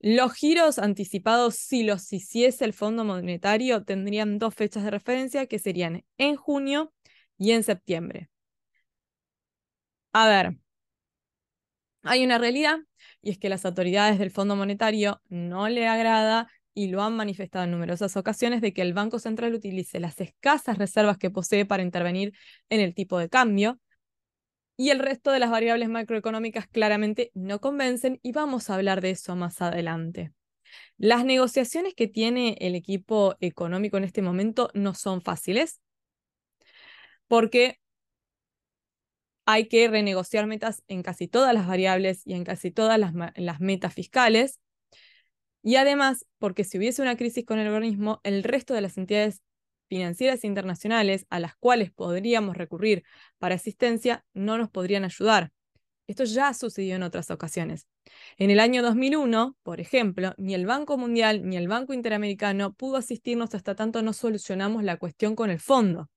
Los 0.00 0.32
giros 0.34 0.78
anticipados, 0.78 1.56
si 1.56 1.82
los 1.82 2.12
hiciese 2.12 2.64
el 2.64 2.72
Fondo 2.72 3.04
Monetario, 3.04 3.84
tendrían 3.84 4.38
dos 4.38 4.54
fechas 4.54 4.84
de 4.84 4.90
referencia 4.90 5.46
que 5.46 5.58
serían 5.58 6.04
en 6.18 6.36
junio 6.36 6.92
y 7.36 7.52
en 7.52 7.64
septiembre. 7.64 8.30
A 10.12 10.26
ver, 10.28 10.56
hay 12.02 12.24
una 12.24 12.38
realidad 12.38 12.78
y 13.22 13.30
es 13.30 13.38
que 13.38 13.48
las 13.48 13.64
autoridades 13.64 14.18
del 14.18 14.30
Fondo 14.30 14.56
Monetario 14.56 15.20
no 15.28 15.68
le 15.68 15.86
agrada 15.88 16.48
y 16.74 16.88
lo 16.88 17.02
han 17.02 17.16
manifestado 17.16 17.64
en 17.64 17.72
numerosas 17.72 18.16
ocasiones 18.16 18.60
de 18.60 18.72
que 18.72 18.82
el 18.82 18.94
Banco 18.94 19.18
Central 19.18 19.54
utilice 19.54 19.98
las 19.98 20.20
escasas 20.20 20.78
reservas 20.78 21.18
que 21.18 21.30
posee 21.30 21.66
para 21.66 21.82
intervenir 21.82 22.32
en 22.68 22.80
el 22.80 22.94
tipo 22.94 23.18
de 23.18 23.28
cambio, 23.28 23.80
y 24.78 24.90
el 24.90 25.00
resto 25.00 25.32
de 25.32 25.40
las 25.40 25.50
variables 25.50 25.88
macroeconómicas 25.88 26.68
claramente 26.68 27.32
no 27.34 27.60
convencen 27.60 28.20
y 28.22 28.30
vamos 28.30 28.70
a 28.70 28.76
hablar 28.76 29.00
de 29.00 29.10
eso 29.10 29.34
más 29.34 29.60
adelante. 29.60 30.32
Las 30.96 31.24
negociaciones 31.24 31.94
que 31.94 32.06
tiene 32.06 32.56
el 32.60 32.76
equipo 32.76 33.36
económico 33.40 33.96
en 33.96 34.04
este 34.04 34.22
momento 34.22 34.70
no 34.74 34.94
son 34.94 35.20
fáciles 35.20 35.80
porque 37.26 37.80
hay 39.46 39.66
que 39.66 39.88
renegociar 39.88 40.46
metas 40.46 40.84
en 40.86 41.02
casi 41.02 41.26
todas 41.26 41.52
las 41.54 41.66
variables 41.66 42.22
y 42.24 42.34
en 42.34 42.44
casi 42.44 42.70
todas 42.70 43.00
las, 43.00 43.60
metas 43.60 43.94
fiscales. 43.94 44.60
Y 45.62 45.74
además, 45.74 46.24
porque 46.38 46.62
si 46.62 46.78
hubiese 46.78 47.02
una 47.02 47.16
crisis 47.16 47.44
con 47.44 47.58
el 47.58 47.66
organismo, 47.66 48.20
el 48.22 48.44
resto 48.44 48.74
de 48.74 48.82
las 48.82 48.96
entidades 48.96 49.42
financieras 49.88 50.44
internacionales 50.44 51.26
a 51.30 51.40
las 51.40 51.56
cuales 51.56 51.90
podríamos 51.90 52.56
recurrir 52.56 53.04
para 53.38 53.56
asistencia 53.56 54.24
no 54.34 54.58
nos 54.58 54.70
podrían 54.70 55.04
ayudar. 55.04 55.52
Esto 56.06 56.24
ya 56.24 56.54
sucedió 56.54 56.96
en 56.96 57.02
otras 57.02 57.30
ocasiones. 57.30 57.86
En 58.38 58.50
el 58.50 58.60
año 58.60 58.82
2001, 58.82 59.56
por 59.62 59.80
ejemplo, 59.80 60.34
ni 60.38 60.54
el 60.54 60.64
Banco 60.64 60.96
Mundial 60.96 61.46
ni 61.46 61.56
el 61.56 61.68
Banco 61.68 61.92
Interamericano 61.92 62.72
pudo 62.72 62.96
asistirnos 62.96 63.54
hasta 63.54 63.74
tanto 63.74 64.00
no 64.02 64.14
solucionamos 64.14 64.84
la 64.84 64.96
cuestión 64.96 65.36
con 65.36 65.50
el 65.50 65.60
fondo. 65.60 66.08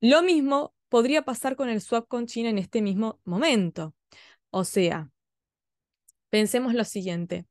Lo 0.00 0.22
mismo 0.22 0.74
podría 0.88 1.22
pasar 1.22 1.56
con 1.56 1.68
el 1.68 1.82
swap 1.82 2.08
con 2.08 2.26
China 2.26 2.48
en 2.48 2.58
este 2.58 2.80
mismo 2.80 3.20
momento. 3.24 3.94
O 4.50 4.64
sea, 4.64 5.10
pensemos 6.30 6.72
lo 6.72 6.84
siguiente. 6.84 7.46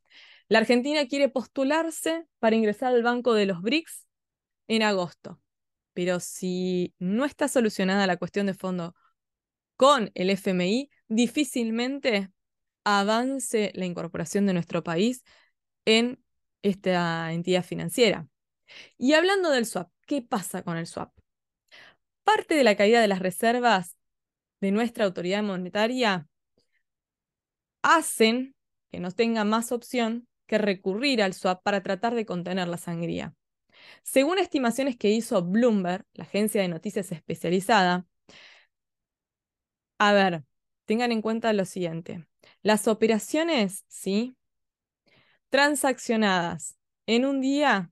La 0.47 0.59
Argentina 0.59 1.05
quiere 1.07 1.29
postularse 1.29 2.25
para 2.39 2.55
ingresar 2.55 2.93
al 2.93 3.03
Banco 3.03 3.35
de 3.35 3.45
los 3.45 3.61
BRICS 3.61 4.08
en 4.69 4.83
agosto, 4.83 5.41
pero 5.93 6.21
si 6.21 6.93
no 6.99 7.25
está 7.25 7.49
solucionada 7.49 8.07
la 8.07 8.15
cuestión 8.15 8.45
de 8.45 8.53
fondo 8.53 8.95
con 9.75 10.11
el 10.15 10.29
FMI, 10.29 10.89
difícilmente 11.09 12.31
avance 12.85 13.71
la 13.75 13.85
incorporación 13.85 14.45
de 14.45 14.53
nuestro 14.53 14.83
país 14.83 15.23
en 15.85 16.23
esta 16.61 17.33
entidad 17.33 17.63
financiera. 17.65 18.27
Y 18.97 19.13
hablando 19.13 19.49
del 19.49 19.65
swap, 19.65 19.89
¿qué 20.05 20.21
pasa 20.21 20.63
con 20.63 20.77
el 20.77 20.87
swap? 20.87 21.11
Parte 22.23 22.55
de 22.55 22.63
la 22.63 22.75
caída 22.75 23.01
de 23.01 23.07
las 23.07 23.19
reservas 23.19 23.97
de 24.61 24.71
nuestra 24.71 25.05
autoridad 25.05 25.41
monetaria 25.41 26.27
hacen 27.81 28.55
que 28.91 28.99
no 28.99 29.11
tenga 29.11 29.43
más 29.43 29.71
opción 29.71 30.27
que 30.45 30.57
recurrir 30.57 31.21
al 31.23 31.33
swap 31.33 31.63
para 31.63 31.81
tratar 31.81 32.13
de 32.15 32.25
contener 32.25 32.67
la 32.67 32.77
sangría. 32.77 33.33
Según 34.03 34.39
estimaciones 34.39 34.97
que 34.97 35.11
hizo 35.11 35.43
Bloomberg, 35.43 36.05
la 36.13 36.23
agencia 36.23 36.61
de 36.61 36.67
noticias 36.67 37.11
especializada, 37.11 38.05
a 39.97 40.13
ver, 40.13 40.43
tengan 40.85 41.11
en 41.11 41.21
cuenta 41.21 41.53
lo 41.53 41.65
siguiente. 41.65 42.25
Las 42.61 42.87
operaciones, 42.87 43.85
¿sí? 43.87 44.35
Transaccionadas 45.49 46.77
en 47.05 47.25
un 47.25 47.41
día 47.41 47.91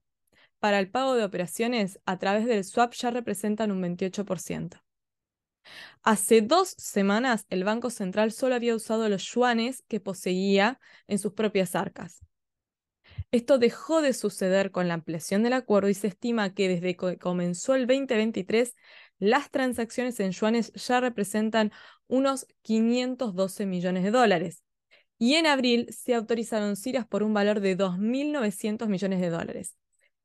para 0.59 0.79
el 0.79 0.89
pago 0.89 1.15
de 1.15 1.23
operaciones 1.23 1.99
a 2.05 2.17
través 2.17 2.45
del 2.45 2.63
swap 2.63 2.93
ya 2.93 3.11
representan 3.11 3.71
un 3.71 3.81
28%. 3.81 4.81
Hace 6.03 6.41
dos 6.41 6.69
semanas 6.77 7.45
el 7.49 7.63
Banco 7.63 7.89
Central 7.89 8.31
solo 8.31 8.55
había 8.55 8.75
usado 8.75 9.09
los 9.09 9.23
yuanes 9.23 9.83
que 9.87 9.99
poseía 9.99 10.79
en 11.07 11.19
sus 11.19 11.33
propias 11.33 11.75
arcas. 11.75 12.26
Esto 13.31 13.57
dejó 13.57 14.01
de 14.01 14.13
suceder 14.13 14.71
con 14.71 14.87
la 14.87 14.93
ampliación 14.93 15.43
del 15.43 15.53
acuerdo 15.53 15.89
y 15.89 15.93
se 15.93 16.07
estima 16.07 16.53
que 16.53 16.69
desde 16.69 16.95
que 16.95 17.17
comenzó 17.17 17.75
el 17.75 17.85
2023 17.85 18.73
las 19.19 19.51
transacciones 19.51 20.19
en 20.19 20.31
yuanes 20.31 20.71
ya 20.73 20.99
representan 21.01 21.71
unos 22.07 22.47
512 22.61 23.65
millones 23.65 24.03
de 24.03 24.11
dólares. 24.11 24.63
Y 25.17 25.33
en 25.33 25.47
abril 25.47 25.87
se 25.91 26.13
autorizaron 26.13 26.75
CIRAS 26.75 27.07
por 27.07 27.23
un 27.23 27.33
valor 27.33 27.59
de 27.59 27.75
2.900 27.75 28.87
millones 28.87 29.19
de 29.19 29.29
dólares. 29.29 29.75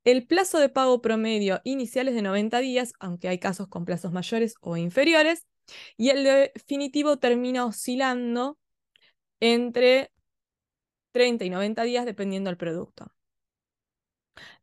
El 0.03 0.27
plazo 0.27 0.59
de 0.59 0.69
pago 0.69 1.01
promedio 1.01 1.61
inicial 1.63 2.07
es 2.07 2.15
de 2.15 2.21
90 2.21 2.59
días, 2.59 2.93
aunque 2.99 3.27
hay 3.27 3.39
casos 3.39 3.67
con 3.67 3.85
plazos 3.85 4.11
mayores 4.11 4.55
o 4.61 4.77
inferiores, 4.77 5.47
y 5.97 6.09
el 6.09 6.23
definitivo 6.23 7.17
termina 7.17 7.65
oscilando 7.65 8.57
entre 9.39 10.12
30 11.13 11.45
y 11.45 11.49
90 11.49 11.83
días 11.83 12.05
dependiendo 12.05 12.49
del 12.49 12.57
producto. 12.57 13.13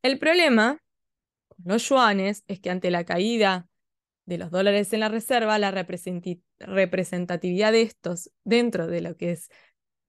El 0.02 0.18
problema 0.18 0.82
con 1.48 1.58
los 1.64 1.88
yuanes 1.88 2.44
es 2.48 2.60
que 2.60 2.70
ante 2.70 2.90
la 2.90 3.04
caída 3.04 3.68
de 4.26 4.38
los 4.38 4.50
dólares 4.50 4.92
en 4.92 5.00
la 5.00 5.08
reserva, 5.08 5.58
la 5.58 5.70
representatividad 5.70 7.72
de 7.72 7.82
estos 7.82 8.30
dentro 8.44 8.86
de 8.86 9.00
lo 9.00 9.16
que 9.16 9.32
es 9.32 9.48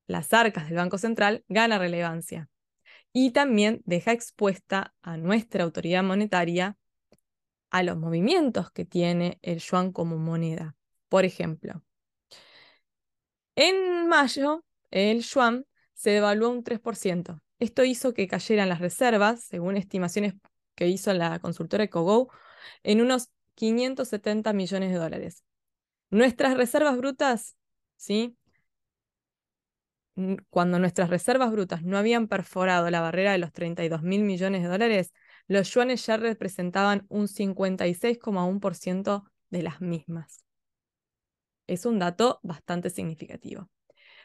las 0.07 0.33
arcas 0.33 0.67
del 0.67 0.77
Banco 0.77 0.97
Central 0.97 1.45
gana 1.47 1.79
relevancia 1.79 2.49
y 3.13 3.31
también 3.31 3.81
deja 3.85 4.11
expuesta 4.11 4.93
a 5.01 5.17
nuestra 5.17 5.63
autoridad 5.63 6.03
monetaria 6.03 6.77
a 7.69 7.83
los 7.83 7.97
movimientos 7.97 8.71
que 8.71 8.85
tiene 8.85 9.39
el 9.41 9.59
yuan 9.59 9.91
como 9.91 10.17
moneda. 10.17 10.75
Por 11.09 11.25
ejemplo, 11.25 11.83
en 13.55 14.07
mayo 14.07 14.63
el 14.91 15.21
yuan 15.21 15.65
se 16.01 16.09
devaluó 16.09 16.49
un 16.49 16.63
3%. 16.63 17.43
Esto 17.59 17.83
hizo 17.83 18.15
que 18.15 18.27
cayeran 18.27 18.69
las 18.69 18.79
reservas, 18.79 19.43
según 19.43 19.77
estimaciones 19.77 20.33
que 20.73 20.87
hizo 20.87 21.13
la 21.13 21.37
consultora 21.37 21.83
EcoGo, 21.83 22.31
en 22.81 23.01
unos 23.01 23.29
570 23.53 24.51
millones 24.53 24.91
de 24.91 24.97
dólares. 24.97 25.43
Nuestras 26.09 26.57
reservas 26.57 26.97
brutas, 26.97 27.55
¿sí? 27.97 28.35
Cuando 30.49 30.79
nuestras 30.79 31.11
reservas 31.11 31.51
brutas 31.51 31.83
no 31.83 31.99
habían 31.99 32.27
perforado 32.27 32.89
la 32.89 33.01
barrera 33.01 33.33
de 33.33 33.37
los 33.37 33.53
32 33.53 34.01
mil 34.01 34.23
millones 34.23 34.63
de 34.63 34.69
dólares, 34.69 35.13
los 35.45 35.71
yuanes 35.71 36.03
ya 36.03 36.17
representaban 36.17 37.05
un 37.09 37.27
56,1% 37.27 39.23
de 39.51 39.61
las 39.61 39.81
mismas. 39.81 40.43
Es 41.67 41.85
un 41.85 41.99
dato 41.99 42.39
bastante 42.41 42.89
significativo. 42.89 43.69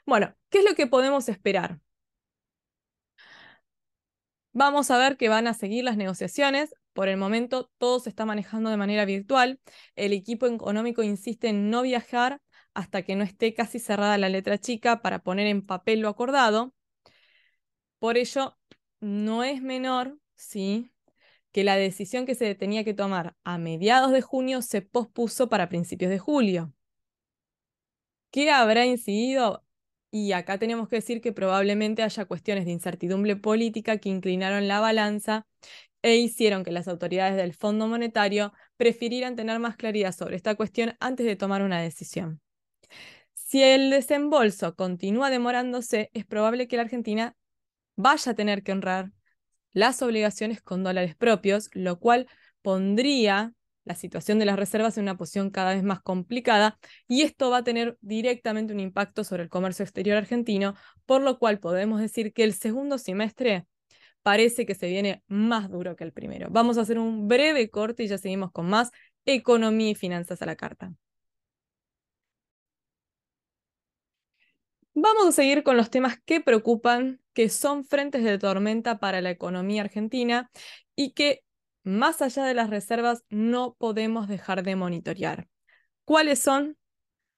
Bueno, 0.06 0.34
¿qué 0.50 0.58
es 0.60 0.64
lo 0.64 0.74
que 0.74 0.86
podemos 0.86 1.28
esperar? 1.28 1.80
Vamos 4.52 4.90
a 4.90 4.98
ver 4.98 5.16
que 5.16 5.28
van 5.28 5.46
a 5.46 5.54
seguir 5.54 5.84
las 5.84 5.96
negociaciones. 5.96 6.74
Por 6.94 7.08
el 7.08 7.16
momento 7.18 7.70
todo 7.78 8.00
se 8.00 8.08
está 8.08 8.24
manejando 8.24 8.70
de 8.70 8.76
manera 8.78 9.04
virtual. 9.04 9.60
El 9.96 10.12
equipo 10.12 10.46
económico 10.46 11.02
insiste 11.02 11.48
en 11.48 11.70
no 11.70 11.82
viajar 11.82 12.40
hasta 12.74 13.02
que 13.02 13.16
no 13.16 13.24
esté 13.24 13.54
casi 13.54 13.78
cerrada 13.78 14.18
la 14.18 14.28
letra 14.30 14.58
chica 14.58 15.02
para 15.02 15.18
poner 15.20 15.46
en 15.46 15.64
papel 15.66 16.00
lo 16.00 16.08
acordado. 16.08 16.74
Por 17.98 18.16
ello, 18.16 18.56
no 19.00 19.44
es 19.44 19.62
menor, 19.62 20.18
¿sí? 20.36 20.92
que 21.52 21.64
la 21.64 21.76
decisión 21.76 22.26
que 22.26 22.34
se 22.34 22.54
tenía 22.54 22.84
que 22.84 22.94
tomar 22.94 23.36
a 23.44 23.58
mediados 23.58 24.12
de 24.12 24.22
junio 24.22 24.62
se 24.62 24.82
pospuso 24.82 25.48
para 25.48 25.68
principios 25.70 26.10
de 26.10 26.18
julio. 26.18 26.74
¿Qué 28.30 28.50
habrá 28.50 28.84
incidido? 28.86 29.65
Y 30.10 30.32
acá 30.32 30.58
tenemos 30.58 30.88
que 30.88 30.96
decir 30.96 31.20
que 31.20 31.32
probablemente 31.32 32.02
haya 32.02 32.24
cuestiones 32.24 32.64
de 32.64 32.72
incertidumbre 32.72 33.36
política 33.36 33.98
que 33.98 34.08
inclinaron 34.08 34.68
la 34.68 34.80
balanza 34.80 35.46
e 36.02 36.16
hicieron 36.16 36.64
que 36.64 36.70
las 36.70 36.88
autoridades 36.88 37.36
del 37.36 37.54
Fondo 37.54 37.88
Monetario 37.88 38.52
prefirieran 38.76 39.36
tener 39.36 39.58
más 39.58 39.76
claridad 39.76 40.12
sobre 40.12 40.36
esta 40.36 40.54
cuestión 40.54 40.96
antes 41.00 41.26
de 41.26 41.36
tomar 41.36 41.62
una 41.62 41.80
decisión. 41.80 42.40
Si 43.34 43.62
el 43.62 43.90
desembolso 43.90 44.74
continúa 44.74 45.30
demorándose, 45.30 46.10
es 46.14 46.24
probable 46.24 46.68
que 46.68 46.76
la 46.76 46.82
Argentina 46.82 47.36
vaya 47.96 48.32
a 48.32 48.34
tener 48.34 48.62
que 48.62 48.72
honrar 48.72 49.12
las 49.72 50.00
obligaciones 50.02 50.62
con 50.62 50.82
dólares 50.82 51.14
propios, 51.16 51.68
lo 51.72 51.98
cual 51.98 52.28
pondría 52.62 53.52
la 53.87 53.94
situación 53.94 54.38
de 54.38 54.44
las 54.44 54.57
reservas 54.57 54.99
en 54.99 55.05
una 55.05 55.16
posición 55.16 55.51
cada 55.51 55.72
vez 55.72 55.83
más 55.83 56.03
complicada 56.03 56.79
y 57.09 57.22
esto 57.22 57.51
va 57.51 57.59
a 57.59 57.64
tener 57.64 57.96
directamente 58.03 58.75
un 58.75 58.81
impacto 58.81 59.25
sobre 59.25 59.44
el 59.44 59.49
comercio 59.49 59.85
exterior 59.85 60.18
argentino, 60.18 60.75
por 61.07 61.22
lo 61.22 61.38
cual 61.38 61.61
podemos 61.61 62.01
decir 62.01 62.33
que 62.35 62.44
el 62.44 62.53
segundo 62.53 62.99
semestre 62.99 63.66
parece 64.22 64.66
que 64.66 64.75
se 64.75 64.88
viene 64.88 65.22
más 65.29 65.70
duro 65.70 65.96
que 65.96 66.05
el 66.05 66.12
primero. 66.12 66.49
Vamos 66.51 66.79
a 66.79 66.83
hacer 66.83 66.99
un 66.99 67.29
breve 67.29 67.70
corte 67.70 68.03
y 68.03 68.09
ya 68.09 68.18
seguimos 68.18 68.51
con 68.53 68.68
más 68.68 68.90
economía 69.25 69.90
y 69.90 69.94
finanzas 69.94 70.42
a 70.42 70.46
la 70.46 70.57
carta. 70.57 70.92
Vamos 74.94 75.27
a 75.29 75.33
seguir 75.33 75.62
con 75.62 75.77
los 75.77 75.90
temas 75.90 76.18
que 76.25 76.40
preocupan, 76.40 77.20
que 77.35 77.51
son 77.51 77.85
frentes 77.85 78.25
de 78.25 78.38
tormenta 78.38 78.99
para 78.99 79.20
la 79.20 79.31
economía 79.31 79.83
argentina 79.83 80.51
y 80.96 81.12
que 81.12 81.44
más 81.87 82.20
allá 82.20 82.44
de 82.44 82.53
las 82.53 82.68
reservas, 82.68 83.25
no 83.31 83.77
podemos 83.79 84.27
dejar 84.27 84.64
de 84.64 84.75
monitorear. 84.75 85.46
¿Cuáles 86.05 86.40
son? 86.40 86.77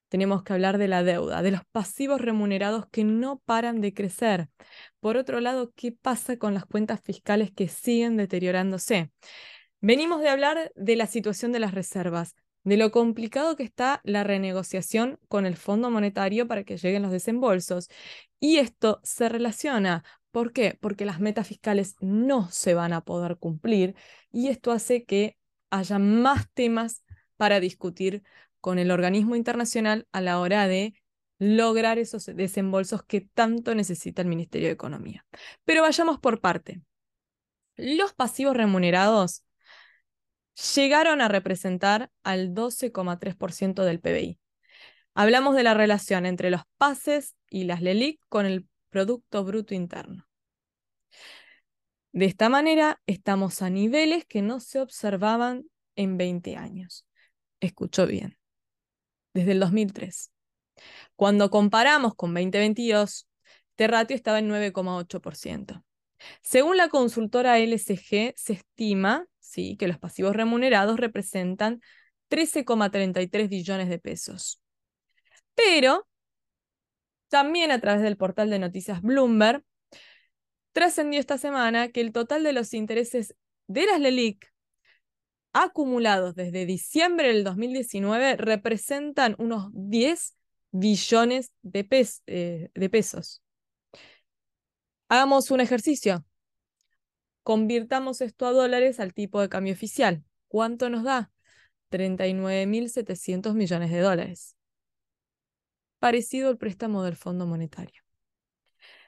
Tenemos 0.09 0.43
que 0.43 0.55
hablar 0.55 0.79
de 0.79 0.89
la 0.89 1.03
deuda, 1.03 1.43
de 1.43 1.51
los 1.51 1.61
pasivos 1.71 2.19
remunerados 2.19 2.87
que 2.91 3.05
no 3.05 3.41
paran 3.45 3.83
de 3.83 3.93
crecer. 3.93 4.49
Por 5.01 5.19
otro 5.19 5.41
lado, 5.41 5.73
¿qué 5.77 5.93
pasa 5.93 6.39
con 6.39 6.55
las 6.55 6.65
cuentas 6.65 7.01
fiscales 7.03 7.51
que 7.53 7.69
siguen 7.69 8.17
deteriorándose? 8.17 9.13
Venimos 9.83 10.23
de 10.23 10.31
hablar 10.31 10.73
de 10.75 10.97
la 10.97 11.07
situación 11.07 11.53
de 11.53 11.61
las 11.61 11.75
reservas, 11.75 12.35
de 12.65 12.79
lo 12.79 12.91
complicado 12.91 13.55
que 13.55 13.65
está 13.65 14.01
la 14.03 14.25
renegociación 14.25 15.19
con 15.29 15.45
el 15.45 15.57
Fondo 15.57 15.91
Monetario 15.91 16.49
para 16.49 16.65
que 16.65 16.79
lleguen 16.79 17.03
los 17.03 17.13
desembolsos. 17.13 17.89
Y 18.41 18.57
esto 18.57 19.01
se 19.03 19.29
relaciona 19.29 20.05
¿Por 20.31 20.53
qué? 20.53 20.77
Porque 20.81 21.07
las 21.07 21.21
metas 21.21 21.47
fiscales 21.47 21.97
no 22.01 22.51
se 22.51 22.75
van 22.75 22.93
a 22.93 23.01
poder 23.01 23.39
cumplir 23.39 23.95
y 24.31 24.49
esto 24.49 24.73
hace 24.73 25.05
que 25.05 25.37
haya 25.71 25.99
más 25.99 26.51
temas 26.53 27.03
para 27.37 27.61
discutir 27.61 28.23
con 28.61 28.79
el 28.79 28.91
organismo 28.91 29.37
internacional 29.37 30.07
a 30.13 30.21
la 30.21 30.39
hora 30.41 30.67
de 30.69 30.95
lograr 31.39 31.99
esos 31.99 32.27
desembolsos 32.27 33.03
que 33.05 33.21
tanto 33.21 33.75
necesita 33.75 34.23
el 34.23 34.29
Ministerio 34.29 34.69
de 34.69 34.75
Economía. 34.75 35.25
Pero 35.65 35.83
vayamos 35.83 36.19
por 36.19 36.41
parte. 36.41 36.83
Los 37.77 38.13
pasivos 38.13 38.57
remunerados 38.57 39.45
llegaron 40.75 41.21
a 41.21 41.29
representar 41.29 42.11
al 42.25 42.55
12,3% 42.55 43.85
del 43.85 44.01
PBI. 44.01 44.39
Hablamos 45.15 45.55
de 45.55 45.63
la 45.63 45.75
relación 45.75 46.27
entre 46.27 46.51
los 46.51 46.63
pases 46.77 47.37
y 47.49 47.65
las 47.65 47.83
LELIC 47.83 48.21
con 48.29 48.47
el 48.47 48.67
Producto 48.91 49.45
Bruto 49.45 49.75
Interno. 49.75 50.27
De 52.13 52.25
esta 52.25 52.49
manera, 52.49 53.01
estamos 53.07 53.63
a 53.63 53.71
niveles 53.71 54.25
que 54.25 54.43
no 54.43 54.61
se 54.61 54.81
observaban 54.81 55.65
en 55.95 56.17
20 56.17 56.57
años. 56.57 57.07
Escuchó 57.61 58.07
bien. 58.07 58.39
Desde 59.35 59.53
el 59.53 59.61
2003. 59.61 60.33
Cuando 61.17 61.51
comparamos 61.51 62.15
con 62.15 62.33
2022, 62.35 63.29
este 63.71 63.87
ratio 63.87 64.17
estaba 64.17 64.39
en 64.39 64.49
9,8%. 64.49 65.85
Según 66.43 66.77
la 66.77 66.89
consultora 66.89 67.59
LSG, 67.61 68.35
se 68.37 68.53
estima 68.53 69.27
¿sí? 69.39 69.77
que 69.77 69.87
los 69.87 69.99
pasivos 69.99 70.35
remunerados 70.35 70.99
representan 70.99 71.81
13,33 72.29 73.49
billones 73.49 73.89
de 73.89 73.99
pesos. 73.99 74.61
Pero 75.55 76.08
también 77.29 77.71
a 77.71 77.81
través 77.81 78.03
del 78.03 78.17
portal 78.17 78.51
de 78.51 78.59
noticias 78.59 79.03
Bloomberg, 79.03 79.65
trascendió 80.73 81.21
esta 81.21 81.39
semana 81.39 81.89
que 81.89 82.01
el 82.01 82.13
total 82.13 82.43
de 82.43 82.53
los 82.53 82.75
intereses 82.75 83.35
de 83.67 83.87
las 83.87 84.01
LELIC 84.01 84.53
acumulados 85.53 86.35
desde 86.35 86.67
diciembre 86.67 87.29
del 87.29 87.45
2019 87.45 88.37
representan 88.37 89.35
unos 89.39 89.71
10 89.73 90.37
billones 90.71 91.53
de, 91.63 91.87
eh, 92.27 92.71
de 92.75 92.91
pesos. 92.91 93.43
Hagamos 95.09 95.51
un 95.51 95.61
ejercicio. 95.61 96.25
Convirtamos 97.43 98.21
esto 98.21 98.47
a 98.47 98.53
dólares 98.53 99.01
al 99.01 99.15
tipo 99.15 99.41
de 99.41 99.49
cambio 99.49 99.73
oficial. 99.73 100.23
¿Cuánto 100.49 100.91
nos 100.91 101.03
da? 101.03 101.33
39.700 101.91 103.55
millones 103.55 103.91
de 103.91 104.01
dólares. 104.01 104.58
Parecido 105.99 106.49
al 106.49 106.59
préstamo 106.59 107.03
del 107.03 107.17
Fondo 107.17 107.47
Monetario. 107.47 108.03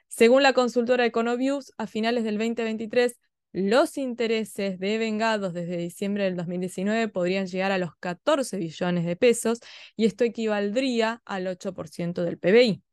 Según 0.07 0.43
la 0.43 0.53
consultora 0.53 1.05
Econoviews, 1.05 1.73
a 1.77 1.87
finales 1.87 2.25
del 2.25 2.37
2023, 2.37 3.17
los 3.53 3.97
intereses 3.97 4.79
devengados 4.79 5.53
desde 5.53 5.77
diciembre 5.77 6.25
del 6.25 6.35
2019 6.35 7.07
podrían 7.07 7.47
llegar 7.47 7.71
a 7.71 7.77
los 7.77 7.95
14 7.97 8.57
billones 8.57 9.05
de 9.05 9.15
pesos 9.15 9.59
y 9.95 10.05
esto 10.05 10.23
equivaldría 10.23 11.21
al 11.25 11.47
8% 11.47 12.23
del 12.23 12.37
PBI. 12.37 12.83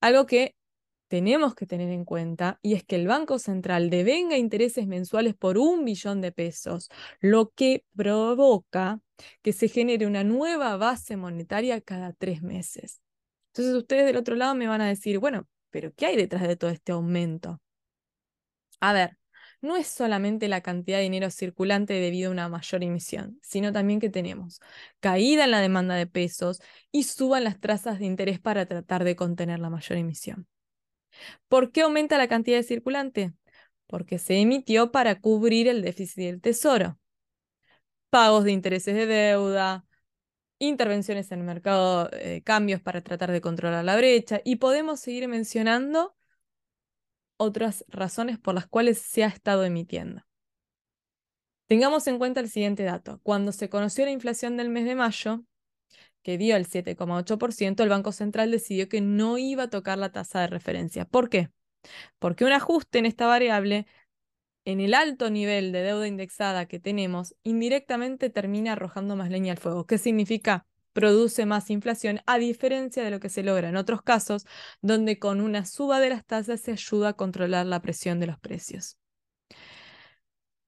Algo 0.00 0.26
que 0.26 0.56
tenemos 1.12 1.54
que 1.54 1.66
tener 1.66 1.90
en 1.90 2.06
cuenta 2.06 2.58
y 2.62 2.72
es 2.72 2.84
que 2.84 2.96
el 2.96 3.06
Banco 3.06 3.38
Central 3.38 3.90
devenga 3.90 4.38
intereses 4.38 4.86
mensuales 4.86 5.34
por 5.34 5.58
un 5.58 5.84
billón 5.84 6.22
de 6.22 6.32
pesos, 6.32 6.88
lo 7.20 7.50
que 7.50 7.84
provoca 7.94 8.98
que 9.42 9.52
se 9.52 9.68
genere 9.68 10.06
una 10.06 10.24
nueva 10.24 10.78
base 10.78 11.18
monetaria 11.18 11.82
cada 11.82 12.14
tres 12.14 12.40
meses. 12.40 13.02
Entonces 13.48 13.74
ustedes 13.74 14.06
del 14.06 14.16
otro 14.16 14.36
lado 14.36 14.54
me 14.54 14.68
van 14.68 14.80
a 14.80 14.88
decir, 14.88 15.18
bueno, 15.18 15.46
pero 15.68 15.92
¿qué 15.94 16.06
hay 16.06 16.16
detrás 16.16 16.48
de 16.48 16.56
todo 16.56 16.70
este 16.70 16.92
aumento? 16.92 17.60
A 18.80 18.94
ver, 18.94 19.18
no 19.60 19.76
es 19.76 19.88
solamente 19.88 20.48
la 20.48 20.62
cantidad 20.62 20.96
de 20.96 21.02
dinero 21.04 21.30
circulante 21.30 21.92
debido 21.92 22.30
a 22.30 22.32
una 22.32 22.48
mayor 22.48 22.82
emisión, 22.82 23.38
sino 23.42 23.70
también 23.70 24.00
que 24.00 24.08
tenemos 24.08 24.60
caída 25.00 25.44
en 25.44 25.50
la 25.50 25.60
demanda 25.60 25.94
de 25.94 26.06
pesos 26.06 26.62
y 26.90 27.02
suban 27.02 27.44
las 27.44 27.60
trazas 27.60 27.98
de 27.98 28.06
interés 28.06 28.40
para 28.40 28.64
tratar 28.64 29.04
de 29.04 29.14
contener 29.14 29.60
la 29.60 29.68
mayor 29.68 29.98
emisión. 29.98 30.48
¿Por 31.48 31.72
qué 31.72 31.82
aumenta 31.82 32.18
la 32.18 32.28
cantidad 32.28 32.56
de 32.58 32.62
circulante? 32.62 33.32
Porque 33.86 34.18
se 34.18 34.36
emitió 34.38 34.92
para 34.92 35.20
cubrir 35.20 35.68
el 35.68 35.82
déficit 35.82 36.24
del 36.24 36.40
tesoro. 36.40 36.98
Pagos 38.10 38.44
de 38.44 38.52
intereses 38.52 38.94
de 38.94 39.06
deuda, 39.06 39.86
intervenciones 40.58 41.30
en 41.32 41.40
el 41.40 41.44
mercado, 41.44 42.08
eh, 42.12 42.42
cambios 42.44 42.80
para 42.80 43.02
tratar 43.02 43.32
de 43.32 43.40
controlar 43.40 43.84
la 43.84 43.96
brecha 43.96 44.40
y 44.44 44.56
podemos 44.56 45.00
seguir 45.00 45.28
mencionando 45.28 46.14
otras 47.36 47.84
razones 47.88 48.38
por 48.38 48.54
las 48.54 48.66
cuales 48.66 48.98
se 48.98 49.24
ha 49.24 49.28
estado 49.28 49.64
emitiendo. 49.64 50.22
Tengamos 51.66 52.06
en 52.06 52.18
cuenta 52.18 52.40
el 52.40 52.50
siguiente 52.50 52.82
dato. 52.82 53.20
Cuando 53.22 53.50
se 53.50 53.68
conoció 53.68 54.04
la 54.04 54.10
inflación 54.10 54.56
del 54.56 54.68
mes 54.68 54.84
de 54.84 54.94
mayo, 54.94 55.44
que 56.22 56.38
dio 56.38 56.56
el 56.56 56.66
7,8%, 56.66 57.82
el 57.82 57.88
Banco 57.88 58.12
Central 58.12 58.50
decidió 58.50 58.88
que 58.88 59.00
no 59.00 59.38
iba 59.38 59.64
a 59.64 59.70
tocar 59.70 59.98
la 59.98 60.12
tasa 60.12 60.40
de 60.40 60.46
referencia. 60.46 61.04
¿Por 61.04 61.28
qué? 61.28 61.50
Porque 62.18 62.44
un 62.44 62.52
ajuste 62.52 62.98
en 62.98 63.06
esta 63.06 63.26
variable, 63.26 63.86
en 64.64 64.80
el 64.80 64.94
alto 64.94 65.30
nivel 65.30 65.72
de 65.72 65.82
deuda 65.82 66.06
indexada 66.06 66.66
que 66.66 66.78
tenemos, 66.78 67.34
indirectamente 67.42 68.30
termina 68.30 68.72
arrojando 68.72 69.16
más 69.16 69.30
leña 69.30 69.52
al 69.52 69.58
fuego. 69.58 69.86
¿Qué 69.86 69.98
significa? 69.98 70.66
Produce 70.92 71.46
más 71.46 71.70
inflación, 71.70 72.20
a 72.26 72.38
diferencia 72.38 73.02
de 73.02 73.10
lo 73.10 73.18
que 73.18 73.30
se 73.30 73.42
logra 73.42 73.70
en 73.70 73.76
otros 73.76 74.02
casos, 74.02 74.46
donde 74.82 75.18
con 75.18 75.40
una 75.40 75.64
suba 75.64 76.00
de 76.00 76.10
las 76.10 76.24
tasas 76.26 76.60
se 76.60 76.72
ayuda 76.72 77.10
a 77.10 77.12
controlar 77.14 77.66
la 77.66 77.80
presión 77.80 78.20
de 78.20 78.26
los 78.26 78.38
precios. 78.38 78.98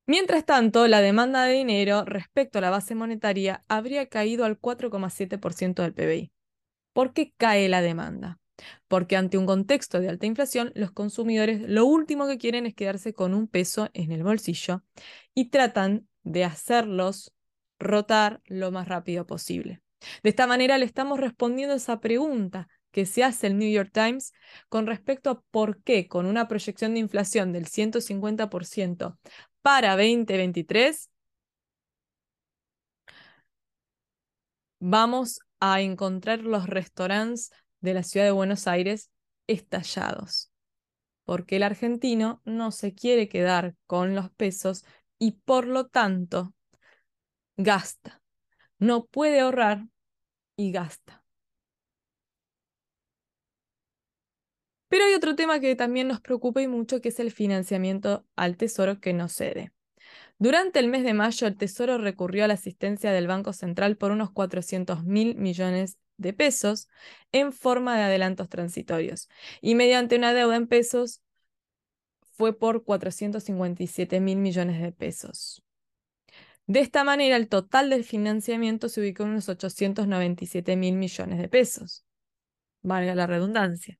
Mientras 0.06 0.44
tanto, 0.44 0.86
la 0.86 1.00
demanda 1.00 1.44
de 1.44 1.54
dinero 1.54 2.04
respecto 2.04 2.58
a 2.58 2.60
la 2.62 2.70
base 2.70 2.94
monetaria 2.94 3.64
habría 3.68 4.06
caído 4.06 4.44
al 4.44 4.60
4,7% 4.60 5.82
del 5.82 5.94
PBI. 5.94 6.30
¿Por 6.92 7.14
qué 7.14 7.32
cae 7.36 7.68
la 7.70 7.80
demanda? 7.80 8.38
Porque 8.86 9.16
ante 9.16 9.38
un 9.38 9.46
contexto 9.46 10.00
de 10.00 10.10
alta 10.10 10.26
inflación, 10.26 10.72
los 10.74 10.92
consumidores 10.92 11.62
lo 11.62 11.86
último 11.86 12.26
que 12.26 12.38
quieren 12.38 12.66
es 12.66 12.74
quedarse 12.74 13.14
con 13.14 13.32
un 13.32 13.48
peso 13.48 13.88
en 13.94 14.12
el 14.12 14.22
bolsillo 14.22 14.82
y 15.34 15.46
tratan 15.48 16.06
de 16.22 16.44
hacerlos 16.44 17.32
rotar 17.78 18.42
lo 18.44 18.70
más 18.70 18.86
rápido 18.86 19.26
posible. 19.26 19.80
De 20.22 20.30
esta 20.30 20.46
manera 20.46 20.76
le 20.76 20.84
estamos 20.84 21.18
respondiendo 21.18 21.74
esa 21.74 22.00
pregunta 22.00 22.68
que 22.94 23.06
se 23.06 23.24
hace 23.24 23.48
el 23.48 23.58
New 23.58 23.68
York 23.72 23.90
Times 23.92 24.32
con 24.68 24.86
respecto 24.86 25.28
a 25.28 25.40
por 25.50 25.82
qué 25.82 26.06
con 26.06 26.26
una 26.26 26.46
proyección 26.46 26.94
de 26.94 27.00
inflación 27.00 27.52
del 27.52 27.66
150% 27.66 29.18
para 29.62 29.96
2023, 29.96 31.10
vamos 34.78 35.40
a 35.58 35.80
encontrar 35.80 36.42
los 36.42 36.68
restaurantes 36.68 37.50
de 37.80 37.94
la 37.94 38.04
ciudad 38.04 38.26
de 38.26 38.30
Buenos 38.30 38.68
Aires 38.68 39.10
estallados, 39.48 40.52
porque 41.24 41.56
el 41.56 41.64
argentino 41.64 42.42
no 42.44 42.70
se 42.70 42.94
quiere 42.94 43.28
quedar 43.28 43.74
con 43.88 44.14
los 44.14 44.30
pesos 44.30 44.84
y 45.18 45.32
por 45.32 45.66
lo 45.66 45.88
tanto 45.88 46.54
gasta. 47.56 48.22
No 48.78 49.06
puede 49.06 49.40
ahorrar 49.40 49.88
y 50.54 50.70
gasta. 50.70 51.23
Pero 54.94 55.06
hay 55.06 55.14
otro 55.14 55.34
tema 55.34 55.58
que 55.58 55.74
también 55.74 56.06
nos 56.06 56.20
preocupa 56.20 56.62
y 56.62 56.68
mucho, 56.68 57.00
que 57.00 57.08
es 57.08 57.18
el 57.18 57.32
financiamiento 57.32 58.24
al 58.36 58.56
Tesoro 58.56 59.00
que 59.00 59.12
no 59.12 59.28
cede. 59.28 59.72
Durante 60.38 60.78
el 60.78 60.86
mes 60.86 61.02
de 61.02 61.14
mayo, 61.14 61.48
el 61.48 61.56
Tesoro 61.56 61.98
recurrió 61.98 62.44
a 62.44 62.46
la 62.46 62.54
asistencia 62.54 63.10
del 63.10 63.26
Banco 63.26 63.52
Central 63.52 63.96
por 63.96 64.12
unos 64.12 64.30
400 64.30 65.02
mil 65.02 65.34
millones 65.34 65.98
de 66.16 66.32
pesos 66.32 66.88
en 67.32 67.52
forma 67.52 67.96
de 67.96 68.04
adelantos 68.04 68.48
transitorios 68.48 69.28
y 69.60 69.74
mediante 69.74 70.14
una 70.14 70.32
deuda 70.32 70.54
en 70.54 70.68
pesos 70.68 71.22
fue 72.36 72.56
por 72.56 72.84
457 72.84 74.20
mil 74.20 74.38
millones 74.38 74.80
de 74.80 74.92
pesos. 74.92 75.64
De 76.68 76.78
esta 76.78 77.02
manera, 77.02 77.34
el 77.34 77.48
total 77.48 77.90
del 77.90 78.04
financiamiento 78.04 78.88
se 78.88 79.00
ubicó 79.00 79.24
en 79.24 79.30
unos 79.30 79.48
897 79.48 80.76
mil 80.76 80.94
millones 80.94 81.40
de 81.40 81.48
pesos. 81.48 82.04
Valga 82.82 83.16
la 83.16 83.26
redundancia. 83.26 83.98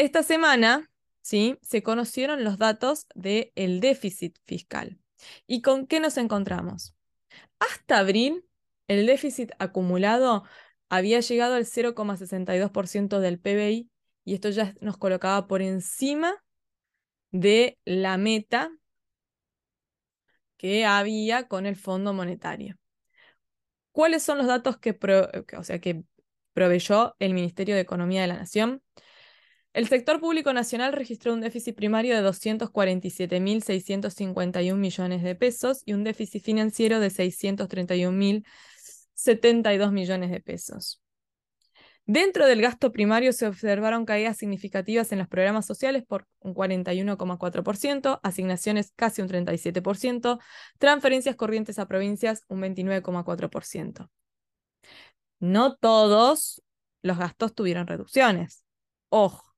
Esta 0.00 0.22
semana, 0.22 0.90
¿sí? 1.20 1.58
Se 1.60 1.82
conocieron 1.82 2.42
los 2.42 2.56
datos 2.56 3.06
del 3.14 3.80
déficit 3.80 4.38
fiscal. 4.46 4.98
¿Y 5.46 5.60
con 5.60 5.86
qué 5.86 6.00
nos 6.00 6.16
encontramos? 6.16 6.94
Hasta 7.58 7.98
abril, 7.98 8.46
el 8.88 9.04
déficit 9.04 9.50
acumulado 9.58 10.44
había 10.88 11.20
llegado 11.20 11.54
al 11.54 11.66
0,62% 11.66 13.20
del 13.20 13.38
PBI 13.38 13.90
y 14.24 14.32
esto 14.32 14.48
ya 14.48 14.74
nos 14.80 14.96
colocaba 14.96 15.46
por 15.46 15.60
encima 15.60 16.34
de 17.30 17.78
la 17.84 18.16
meta 18.16 18.72
que 20.56 20.86
había 20.86 21.46
con 21.46 21.66
el 21.66 21.76
Fondo 21.76 22.14
Monetario. 22.14 22.78
¿Cuáles 23.92 24.22
son 24.22 24.38
los 24.38 24.46
datos 24.46 24.78
que, 24.78 24.98
o 25.58 25.62
sea, 25.62 25.78
que 25.78 26.04
proveyó 26.54 27.16
el 27.18 27.34
Ministerio 27.34 27.74
de 27.74 27.82
Economía 27.82 28.22
de 28.22 28.28
la 28.28 28.38
Nación? 28.38 28.82
El 29.72 29.86
sector 29.86 30.18
público 30.20 30.52
nacional 30.52 30.92
registró 30.92 31.32
un 31.32 31.40
déficit 31.40 31.76
primario 31.76 32.16
de 32.16 32.28
247.651 32.28 34.74
millones 34.74 35.22
de 35.22 35.36
pesos 35.36 35.82
y 35.84 35.92
un 35.92 36.02
déficit 36.02 36.42
financiero 36.42 36.98
de 36.98 37.10
631.072 37.10 39.92
millones 39.92 40.32
de 40.32 40.40
pesos. 40.40 41.00
Dentro 42.04 42.46
del 42.46 42.60
gasto 42.60 42.90
primario 42.90 43.32
se 43.32 43.46
observaron 43.46 44.04
caídas 44.04 44.36
significativas 44.36 45.12
en 45.12 45.20
los 45.20 45.28
programas 45.28 45.66
sociales 45.66 46.02
por 46.04 46.26
un 46.40 46.52
41,4%, 46.52 48.18
asignaciones 48.24 48.92
casi 48.96 49.22
un 49.22 49.28
37%, 49.28 50.40
transferencias 50.78 51.36
corrientes 51.36 51.78
a 51.78 51.86
provincias 51.86 52.42
un 52.48 52.60
29,4%. 52.62 54.10
No 55.38 55.76
todos 55.76 56.60
los 57.02 57.16
gastos 57.16 57.54
tuvieron 57.54 57.86
reducciones. 57.86 58.64
Ojo, 59.08 59.49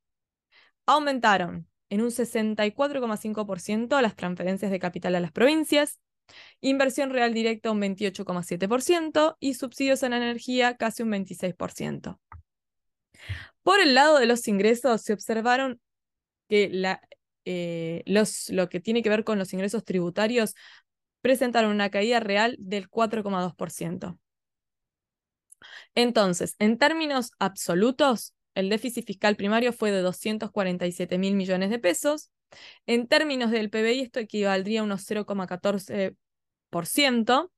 aumentaron 0.87 1.69
en 1.91 2.01
un 2.01 2.11
64,5% 2.11 4.01
las 4.01 4.17
transferencias 4.17 4.71
de 4.71 4.79
capital 4.79 5.15
a 5.15 5.21
las 5.21 5.33
provincias, 5.33 6.01
inversión 6.61 7.11
real 7.11 7.35
directa 7.35 7.71
un 7.71 7.81
28,7% 7.81 9.37
y 9.41 9.55
subsidios 9.55 10.03
en 10.03 10.13
energía 10.15 10.77
casi 10.77 11.03
un 11.03 11.11
26%. 11.11 12.19
Por 13.63 13.81
el 13.81 13.95
lado 13.95 14.19
de 14.19 14.27
los 14.27 14.49
ingresos 14.49 15.03
se 15.03 15.13
observaron 15.13 15.81
que 16.49 16.99
eh, 17.45 18.03
los, 18.07 18.49
lo 18.51 18.69
que 18.69 18.81
tiene 18.81 19.03
que 19.03 19.11
ver 19.11 19.25
con 19.25 19.39
los 19.39 19.53
ingresos 19.53 19.85
tributarios 19.85 20.55
presentaron 21.21 21.71
una 21.71 21.91
caída 21.91 22.21
real 22.21 22.57
del 22.59 22.91
4,2%. 22.91 24.19
Entonces, 25.95 26.57
en 26.59 26.79
términos 26.79 27.31
absolutos, 27.39 28.35
el 28.55 28.69
déficit 28.69 29.07
fiscal 29.07 29.37
primario 29.37 29.73
fue 29.73 29.91
de 29.91 30.03
247 30.03 31.17
mil 31.19 31.35
millones 31.35 31.71
de 31.71 31.79
pesos. 31.79 32.31
En 32.87 33.07
términos 33.09 33.51
del 33.51 33.71
PBI, 33.71 34.01
esto 34.01 34.21
equivaldría 34.21 34.81
a 34.81 34.85
unos 34.85 35.09
0,14%. 35.09 37.51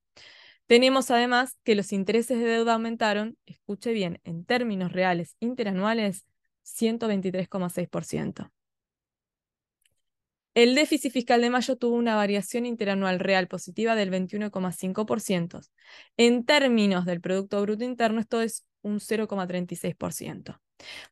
Tenemos 0.66 1.10
además 1.10 1.58
que 1.62 1.74
los 1.74 1.92
intereses 1.92 2.38
de 2.38 2.46
deuda 2.46 2.74
aumentaron, 2.74 3.36
escuche 3.44 3.92
bien, 3.92 4.20
en 4.24 4.44
términos 4.44 4.92
reales 4.92 5.36
interanuales, 5.40 6.26
123,6%. 6.64 8.50
El 10.54 10.76
déficit 10.76 11.12
fiscal 11.12 11.40
de 11.40 11.50
mayo 11.50 11.76
tuvo 11.76 11.96
una 11.96 12.14
variación 12.14 12.64
interanual 12.64 13.18
real 13.18 13.48
positiva 13.48 13.96
del 13.96 14.10
21,5%. 14.10 15.68
En 16.16 16.44
términos 16.44 17.04
del 17.04 17.20
Producto 17.20 17.60
Bruto 17.60 17.84
Interno, 17.84 18.20
esto 18.20 18.40
es 18.40 18.64
un 18.80 19.00
0,36%. 19.00 20.60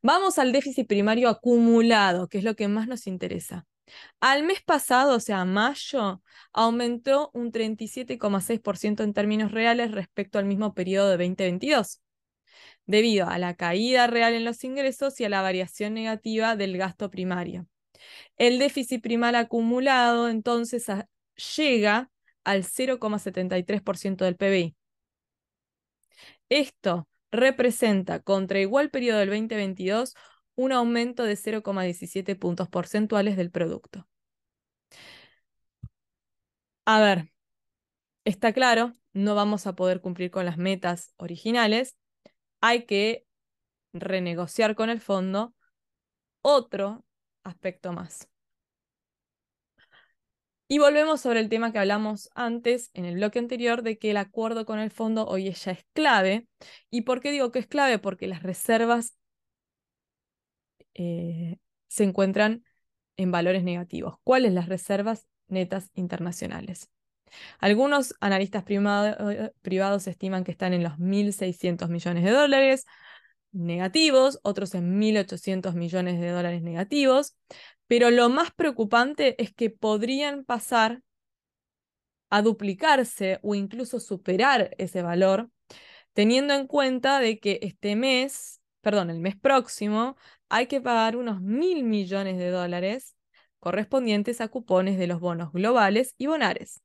Vamos 0.01 0.39
al 0.39 0.51
déficit 0.51 0.87
primario 0.87 1.29
acumulado, 1.29 2.27
que 2.27 2.37
es 2.37 2.43
lo 2.43 2.55
que 2.55 2.67
más 2.67 2.87
nos 2.87 3.07
interesa. 3.07 3.65
Al 4.19 4.43
mes 4.43 4.61
pasado, 4.61 5.15
o 5.15 5.19
sea, 5.19 5.45
mayo, 5.45 6.21
aumentó 6.53 7.31
un 7.33 7.51
37,6% 7.51 9.03
en 9.03 9.13
términos 9.13 9.51
reales 9.51 9.91
respecto 9.91 10.39
al 10.39 10.45
mismo 10.45 10.73
periodo 10.73 11.09
de 11.09 11.17
2022, 11.17 12.01
debido 12.85 13.27
a 13.27 13.37
la 13.37 13.55
caída 13.55 14.07
real 14.07 14.33
en 14.33 14.45
los 14.45 14.63
ingresos 14.63 15.19
y 15.19 15.25
a 15.25 15.29
la 15.29 15.41
variación 15.41 15.93
negativa 15.93 16.55
del 16.55 16.77
gasto 16.77 17.09
primario. 17.09 17.67
El 18.37 18.59
déficit 18.59 19.01
primal 19.01 19.35
acumulado 19.35 20.29
entonces 20.29 20.85
llega 21.55 22.11
al 22.43 22.63
0,73% 22.63 24.25
del 24.25 24.35
PBI. 24.35 24.75
Esto 26.49 27.07
representa 27.33 28.19
contra 28.19 28.59
igual 28.59 28.91
periodo 28.91 29.19
del 29.19 29.29
2022 29.29 30.13
un 30.55 30.71
aumento 30.71 31.23
de 31.23 31.35
0,17 31.35 32.35
puntos 32.35 32.69
porcentuales 32.69 33.35
del 33.35 33.51
producto. 33.51 34.07
A 36.85 37.01
ver, 37.01 37.31
está 38.25 38.53
claro, 38.53 38.93
no 39.13 39.35
vamos 39.35 39.67
a 39.67 39.75
poder 39.75 40.01
cumplir 40.01 40.31
con 40.31 40.45
las 40.45 40.57
metas 40.57 41.13
originales, 41.17 41.97
hay 42.61 42.85
que 42.85 43.25
renegociar 43.93 44.75
con 44.75 44.89
el 44.89 45.01
fondo 45.01 45.55
otro 46.41 47.05
aspecto 47.43 47.93
más. 47.93 48.29
Y 50.73 50.79
volvemos 50.79 51.21
sobre 51.21 51.39
el 51.39 51.49
tema 51.49 51.71
que 51.71 51.77
hablamos 51.77 52.31
antes, 52.33 52.89
en 52.95 53.05
el 53.05 53.13
bloque 53.13 53.37
anterior, 53.37 53.83
de 53.83 53.99
que 53.99 54.09
el 54.09 54.17
acuerdo 54.17 54.65
con 54.65 54.79
el 54.79 54.89
fondo 54.89 55.27
hoy 55.27 55.51
ya 55.51 55.71
es 55.71 55.85
clave. 55.93 56.47
¿Y 56.89 57.01
por 57.01 57.21
qué 57.21 57.29
digo 57.29 57.51
que 57.51 57.59
es 57.59 57.67
clave? 57.67 57.99
Porque 57.99 58.25
las 58.25 58.41
reservas 58.41 59.13
eh, 60.95 61.59
se 61.89 62.03
encuentran 62.03 62.63
en 63.17 63.31
valores 63.31 63.63
negativos. 63.63 64.15
¿Cuáles 64.23 64.51
las 64.51 64.67
reservas 64.67 65.27
netas 65.47 65.91
internacionales? 65.93 66.89
Algunos 67.59 68.15
analistas 68.19 68.63
privados 68.63 70.07
estiman 70.07 70.43
que 70.43 70.51
están 70.53 70.73
en 70.73 70.81
los 70.81 70.97
1.600 70.97 71.87
millones 71.87 72.23
de 72.23 72.31
dólares 72.31 72.87
negativos, 73.51 74.39
otros 74.41 74.73
en 74.73 74.99
1.800 74.99 75.75
millones 75.75 76.19
de 76.19 76.29
dólares 76.31 76.63
negativos, 76.63 77.35
pero 77.93 78.09
lo 78.09 78.27
más 78.27 78.49
preocupante 78.49 79.39
es 79.39 79.53
que 79.53 79.69
podrían 79.69 80.45
pasar 80.45 81.03
a 82.31 82.41
duplicarse 82.41 83.37
o 83.43 83.53
incluso 83.53 83.99
superar 83.99 84.73
ese 84.79 85.03
valor, 85.03 85.51
teniendo 86.13 86.55
en 86.55 86.65
cuenta 86.65 87.19
de 87.19 87.39
que 87.39 87.59
este 87.61 87.95
mes, 87.95 88.63
perdón, 88.81 89.11
el 89.11 89.19
mes 89.19 89.35
próximo, 89.35 90.17
hay 90.49 90.65
que 90.65 90.81
pagar 90.81 91.15
unos 91.15 91.39
mil 91.39 91.83
millones 91.83 92.39
de 92.39 92.49
dólares 92.49 93.15
correspondientes 93.59 94.41
a 94.41 94.47
cupones 94.47 94.97
de 94.97 95.05
los 95.05 95.19
bonos 95.19 95.51
globales 95.51 96.15
y 96.17 96.25
bonares. 96.25 96.81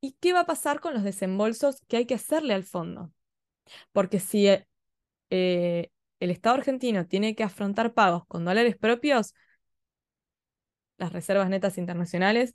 ¿Y 0.00 0.16
qué 0.18 0.32
va 0.32 0.40
a 0.40 0.46
pasar 0.46 0.80
con 0.80 0.92
los 0.92 1.04
desembolsos 1.04 1.82
que 1.86 1.98
hay 1.98 2.06
que 2.06 2.14
hacerle 2.14 2.54
al 2.54 2.64
fondo? 2.64 3.12
Porque 3.92 4.18
si 4.18 4.48
eh, 4.48 4.66
el 6.18 6.30
Estado 6.32 6.56
argentino 6.56 7.06
tiene 7.06 7.36
que 7.36 7.44
afrontar 7.44 7.94
pagos 7.94 8.26
con 8.26 8.44
dólares 8.44 8.76
propios, 8.76 9.32
las 10.98 11.12
reservas 11.12 11.48
netas 11.48 11.78
internacionales 11.78 12.54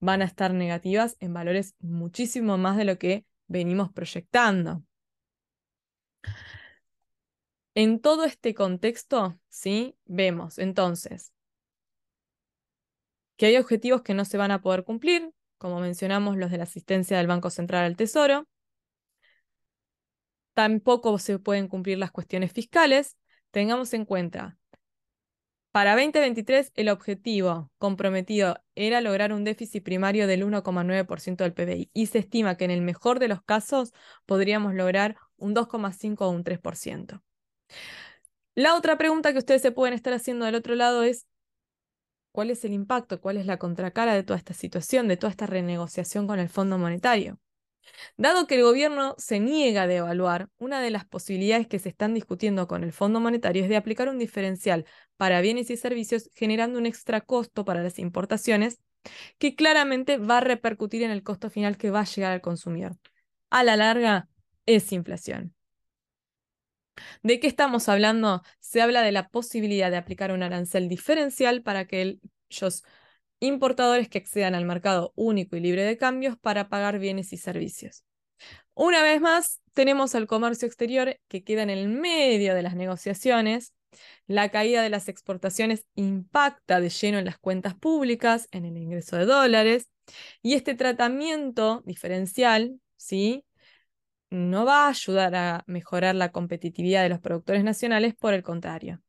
van 0.00 0.22
a 0.22 0.26
estar 0.26 0.52
negativas 0.52 1.16
en 1.20 1.32
valores 1.34 1.74
muchísimo 1.80 2.58
más 2.58 2.76
de 2.76 2.84
lo 2.84 2.98
que 2.98 3.24
venimos 3.46 3.92
proyectando. 3.92 4.82
En 7.74 8.00
todo 8.00 8.24
este 8.24 8.54
contexto, 8.54 9.38
¿sí? 9.48 9.96
Vemos 10.06 10.58
entonces 10.58 11.32
que 13.36 13.46
hay 13.46 13.56
objetivos 13.56 14.02
que 14.02 14.14
no 14.14 14.24
se 14.24 14.38
van 14.38 14.50
a 14.50 14.62
poder 14.62 14.84
cumplir, 14.84 15.30
como 15.58 15.80
mencionamos 15.80 16.36
los 16.36 16.50
de 16.50 16.58
la 16.58 16.64
asistencia 16.64 17.18
del 17.18 17.26
Banco 17.26 17.50
Central 17.50 17.84
al 17.84 17.96
Tesoro. 17.96 18.46
Tampoco 20.54 21.18
se 21.18 21.38
pueden 21.38 21.68
cumplir 21.68 21.98
las 21.98 22.10
cuestiones 22.10 22.52
fiscales. 22.52 23.16
Tengamos 23.50 23.92
en 23.92 24.06
cuenta 24.06 24.58
para 25.76 25.94
2023, 25.94 26.72
el 26.74 26.88
objetivo 26.88 27.70
comprometido 27.76 28.64
era 28.76 29.02
lograr 29.02 29.34
un 29.34 29.44
déficit 29.44 29.84
primario 29.84 30.26
del 30.26 30.42
1,9% 30.42 31.44
del 31.44 31.52
PBI 31.52 31.90
y 31.92 32.06
se 32.06 32.20
estima 32.20 32.56
que 32.56 32.64
en 32.64 32.70
el 32.70 32.80
mejor 32.80 33.18
de 33.18 33.28
los 33.28 33.42
casos 33.42 33.92
podríamos 34.24 34.72
lograr 34.72 35.18
un 35.36 35.54
2,5 35.54 36.16
o 36.22 36.30
un 36.30 36.44
3%. 36.44 37.22
La 38.54 38.74
otra 38.74 38.96
pregunta 38.96 39.34
que 39.34 39.38
ustedes 39.38 39.60
se 39.60 39.70
pueden 39.70 39.92
estar 39.92 40.14
haciendo 40.14 40.46
del 40.46 40.54
otro 40.54 40.76
lado 40.76 41.02
es, 41.02 41.26
¿cuál 42.32 42.48
es 42.48 42.64
el 42.64 42.72
impacto, 42.72 43.20
cuál 43.20 43.36
es 43.36 43.44
la 43.44 43.58
contracara 43.58 44.14
de 44.14 44.22
toda 44.22 44.38
esta 44.38 44.54
situación, 44.54 45.08
de 45.08 45.18
toda 45.18 45.30
esta 45.30 45.46
renegociación 45.46 46.26
con 46.26 46.38
el 46.38 46.48
Fondo 46.48 46.78
Monetario? 46.78 47.38
Dado 48.16 48.46
que 48.46 48.56
el 48.56 48.62
gobierno 48.62 49.14
se 49.18 49.40
niega 49.40 49.82
a 49.82 49.92
evaluar, 49.92 50.48
una 50.58 50.80
de 50.80 50.90
las 50.90 51.04
posibilidades 51.04 51.66
que 51.66 51.78
se 51.78 51.88
están 51.88 52.14
discutiendo 52.14 52.66
con 52.66 52.84
el 52.84 52.92
Fondo 52.92 53.20
Monetario 53.20 53.62
es 53.62 53.68
de 53.68 53.76
aplicar 53.76 54.08
un 54.08 54.18
diferencial 54.18 54.86
para 55.16 55.40
bienes 55.40 55.70
y 55.70 55.76
servicios 55.76 56.30
generando 56.34 56.78
un 56.78 56.86
extra 56.86 57.20
costo 57.20 57.64
para 57.64 57.82
las 57.82 57.98
importaciones 57.98 58.80
que 59.38 59.54
claramente 59.54 60.18
va 60.18 60.38
a 60.38 60.40
repercutir 60.40 61.02
en 61.02 61.10
el 61.10 61.22
costo 61.22 61.50
final 61.50 61.76
que 61.76 61.90
va 61.90 62.00
a 62.00 62.04
llegar 62.04 62.32
al 62.32 62.40
consumidor. 62.40 62.96
A 63.50 63.62
la 63.64 63.76
larga 63.76 64.28
es 64.66 64.92
inflación. 64.92 65.54
¿De 67.22 67.40
qué 67.40 67.46
estamos 67.46 67.88
hablando? 67.88 68.42
Se 68.60 68.80
habla 68.80 69.02
de 69.02 69.12
la 69.12 69.28
posibilidad 69.28 69.90
de 69.90 69.96
aplicar 69.96 70.32
un 70.32 70.42
arancel 70.42 70.88
diferencial 70.88 71.62
para 71.62 71.86
que 71.86 72.18
ellos 72.48 72.84
importadores 73.40 74.08
que 74.08 74.18
accedan 74.18 74.54
al 74.54 74.64
mercado 74.64 75.12
único 75.14 75.56
y 75.56 75.60
libre 75.60 75.84
de 75.84 75.96
cambios 75.96 76.36
para 76.38 76.68
pagar 76.68 76.98
bienes 76.98 77.32
y 77.32 77.36
servicios. 77.36 78.04
Una 78.74 79.02
vez 79.02 79.20
más, 79.20 79.60
tenemos 79.72 80.14
al 80.14 80.26
comercio 80.26 80.66
exterior 80.66 81.18
que 81.28 81.42
queda 81.44 81.62
en 81.62 81.70
el 81.70 81.88
medio 81.88 82.54
de 82.54 82.62
las 82.62 82.76
negociaciones. 82.76 83.72
La 84.26 84.50
caída 84.50 84.82
de 84.82 84.90
las 84.90 85.08
exportaciones 85.08 85.86
impacta 85.94 86.80
de 86.80 86.90
lleno 86.90 87.18
en 87.18 87.24
las 87.24 87.38
cuentas 87.38 87.74
públicas, 87.74 88.48
en 88.50 88.66
el 88.66 88.76
ingreso 88.76 89.16
de 89.16 89.24
dólares, 89.24 89.88
y 90.42 90.54
este 90.54 90.74
tratamiento 90.74 91.82
diferencial, 91.86 92.78
¿sí? 92.96 93.44
No 94.30 94.64
va 94.66 94.86
a 94.86 94.88
ayudar 94.90 95.34
a 95.34 95.64
mejorar 95.66 96.14
la 96.14 96.32
competitividad 96.32 97.02
de 97.02 97.08
los 97.08 97.20
productores 97.20 97.64
nacionales, 97.64 98.14
por 98.14 98.34
el 98.34 98.42
contrario. 98.42 99.00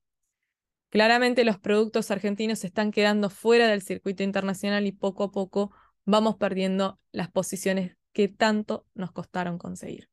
Claramente 0.89 1.43
los 1.43 1.59
productos 1.59 2.11
argentinos 2.11 2.59
se 2.59 2.67
están 2.67 2.91
quedando 2.91 3.29
fuera 3.29 3.67
del 3.67 3.81
circuito 3.81 4.23
internacional 4.23 4.87
y 4.87 4.93
poco 4.93 5.25
a 5.25 5.31
poco 5.31 5.71
vamos 6.05 6.37
perdiendo 6.37 6.99
las 7.11 7.29
posiciones 7.29 7.97
que 8.13 8.29
tanto 8.29 8.85
nos 8.93 9.11
costaron 9.11 9.57
conseguir. 9.57 10.09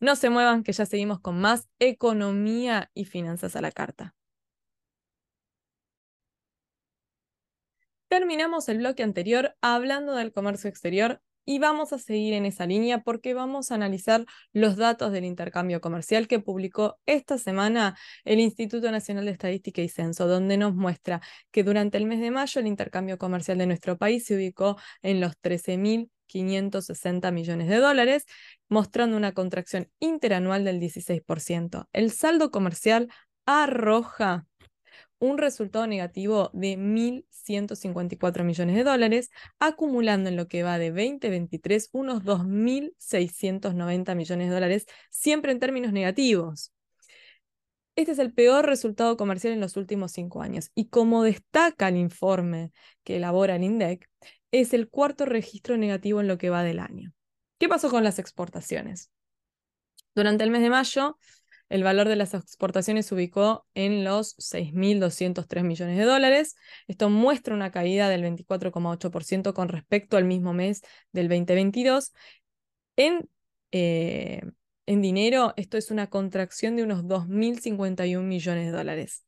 No 0.00 0.16
se 0.16 0.30
muevan 0.30 0.62
que 0.62 0.72
ya 0.72 0.86
seguimos 0.86 1.20
con 1.20 1.38
más 1.38 1.68
economía 1.78 2.90
y 2.94 3.04
finanzas 3.04 3.54
a 3.56 3.60
la 3.60 3.70
carta. 3.70 4.14
Terminamos 8.08 8.68
el 8.68 8.78
bloque 8.78 9.02
anterior 9.02 9.54
hablando 9.60 10.14
del 10.16 10.32
comercio 10.32 10.68
exterior 10.70 11.20
y 11.44 11.58
vamos 11.58 11.92
a 11.92 11.98
seguir 11.98 12.34
en 12.34 12.46
esa 12.46 12.66
línea 12.66 13.02
porque 13.02 13.34
vamos 13.34 13.70
a 13.70 13.74
analizar 13.74 14.24
los 14.52 14.76
datos 14.76 15.12
del 15.12 15.24
intercambio 15.24 15.80
comercial 15.80 16.28
que 16.28 16.40
publicó 16.40 16.98
esta 17.06 17.38
semana 17.38 17.96
el 18.24 18.40
Instituto 18.40 18.90
Nacional 18.90 19.24
de 19.24 19.32
Estadística 19.32 19.82
y 19.82 19.88
Censo, 19.88 20.26
donde 20.26 20.56
nos 20.56 20.74
muestra 20.74 21.20
que 21.50 21.64
durante 21.64 21.98
el 21.98 22.06
mes 22.06 22.20
de 22.20 22.30
mayo 22.30 22.60
el 22.60 22.66
intercambio 22.66 23.18
comercial 23.18 23.58
de 23.58 23.66
nuestro 23.66 23.98
país 23.98 24.24
se 24.26 24.34
ubicó 24.36 24.76
en 25.02 25.20
los 25.20 25.32
13.560 25.42 27.32
millones 27.32 27.68
de 27.68 27.76
dólares, 27.76 28.26
mostrando 28.68 29.16
una 29.16 29.32
contracción 29.32 29.90
interanual 29.98 30.64
del 30.64 30.80
16%. 30.80 31.88
El 31.92 32.10
saldo 32.10 32.50
comercial 32.50 33.08
arroja 33.46 34.46
un 35.20 35.38
resultado 35.38 35.86
negativo 35.86 36.50
de 36.52 36.76
1.154 36.76 38.42
millones 38.42 38.74
de 38.74 38.84
dólares, 38.84 39.30
acumulando 39.60 40.28
en 40.28 40.36
lo 40.36 40.48
que 40.48 40.64
va 40.64 40.78
de 40.78 40.90
2023 40.90 41.90
unos 41.92 42.24
2.690 42.24 44.14
millones 44.16 44.48
de 44.48 44.54
dólares, 44.54 44.86
siempre 45.10 45.52
en 45.52 45.60
términos 45.60 45.92
negativos. 45.92 46.72
Este 47.96 48.12
es 48.12 48.18
el 48.18 48.32
peor 48.32 48.64
resultado 48.66 49.16
comercial 49.16 49.52
en 49.52 49.60
los 49.60 49.76
últimos 49.76 50.12
cinco 50.12 50.40
años 50.40 50.70
y 50.74 50.88
como 50.88 51.22
destaca 51.22 51.88
el 51.88 51.98
informe 51.98 52.72
que 53.04 53.16
elabora 53.16 53.56
el 53.56 53.64
INDEC, 53.64 54.08
es 54.52 54.72
el 54.72 54.88
cuarto 54.88 55.26
registro 55.26 55.76
negativo 55.76 56.20
en 56.20 56.28
lo 56.28 56.38
que 56.38 56.50
va 56.50 56.62
del 56.62 56.78
año. 56.78 57.12
¿Qué 57.58 57.68
pasó 57.68 57.90
con 57.90 58.02
las 58.02 58.18
exportaciones? 58.18 59.10
Durante 60.14 60.44
el 60.44 60.50
mes 60.50 60.62
de 60.62 60.70
mayo, 60.70 61.18
el 61.70 61.84
valor 61.84 62.08
de 62.08 62.16
las 62.16 62.34
exportaciones 62.34 63.06
se 63.06 63.14
ubicó 63.14 63.66
en 63.74 64.04
los 64.04 64.36
6.203 64.38 65.62
millones 65.62 65.96
de 65.96 66.04
dólares. 66.04 66.56
Esto 66.88 67.08
muestra 67.08 67.54
una 67.54 67.70
caída 67.70 68.08
del 68.08 68.22
24,8% 68.24 69.54
con 69.54 69.68
respecto 69.68 70.16
al 70.16 70.24
mismo 70.24 70.52
mes 70.52 70.82
del 71.12 71.28
2022. 71.28 72.12
En, 72.96 73.30
eh, 73.70 74.42
en 74.86 75.00
dinero, 75.00 75.54
esto 75.56 75.78
es 75.78 75.92
una 75.92 76.08
contracción 76.08 76.74
de 76.74 76.82
unos 76.82 77.04
2.051 77.04 78.26
millones 78.26 78.66
de 78.66 78.72
dólares. 78.72 79.24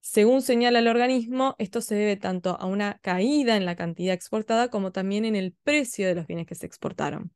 Según 0.00 0.42
señala 0.42 0.80
el 0.80 0.88
organismo, 0.88 1.54
esto 1.58 1.80
se 1.80 1.94
debe 1.94 2.16
tanto 2.16 2.58
a 2.58 2.66
una 2.66 2.98
caída 2.98 3.56
en 3.56 3.64
la 3.64 3.76
cantidad 3.76 4.14
exportada 4.14 4.70
como 4.70 4.90
también 4.90 5.24
en 5.24 5.36
el 5.36 5.54
precio 5.62 6.06
de 6.08 6.14
los 6.16 6.26
bienes 6.26 6.46
que 6.46 6.54
se 6.56 6.66
exportaron. 6.66 7.32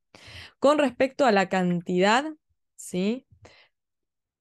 Con 0.59 0.79
respecto 0.79 1.25
a 1.25 1.33
la 1.33 1.49
cantidad, 1.49 2.25
¿sí? 2.77 3.27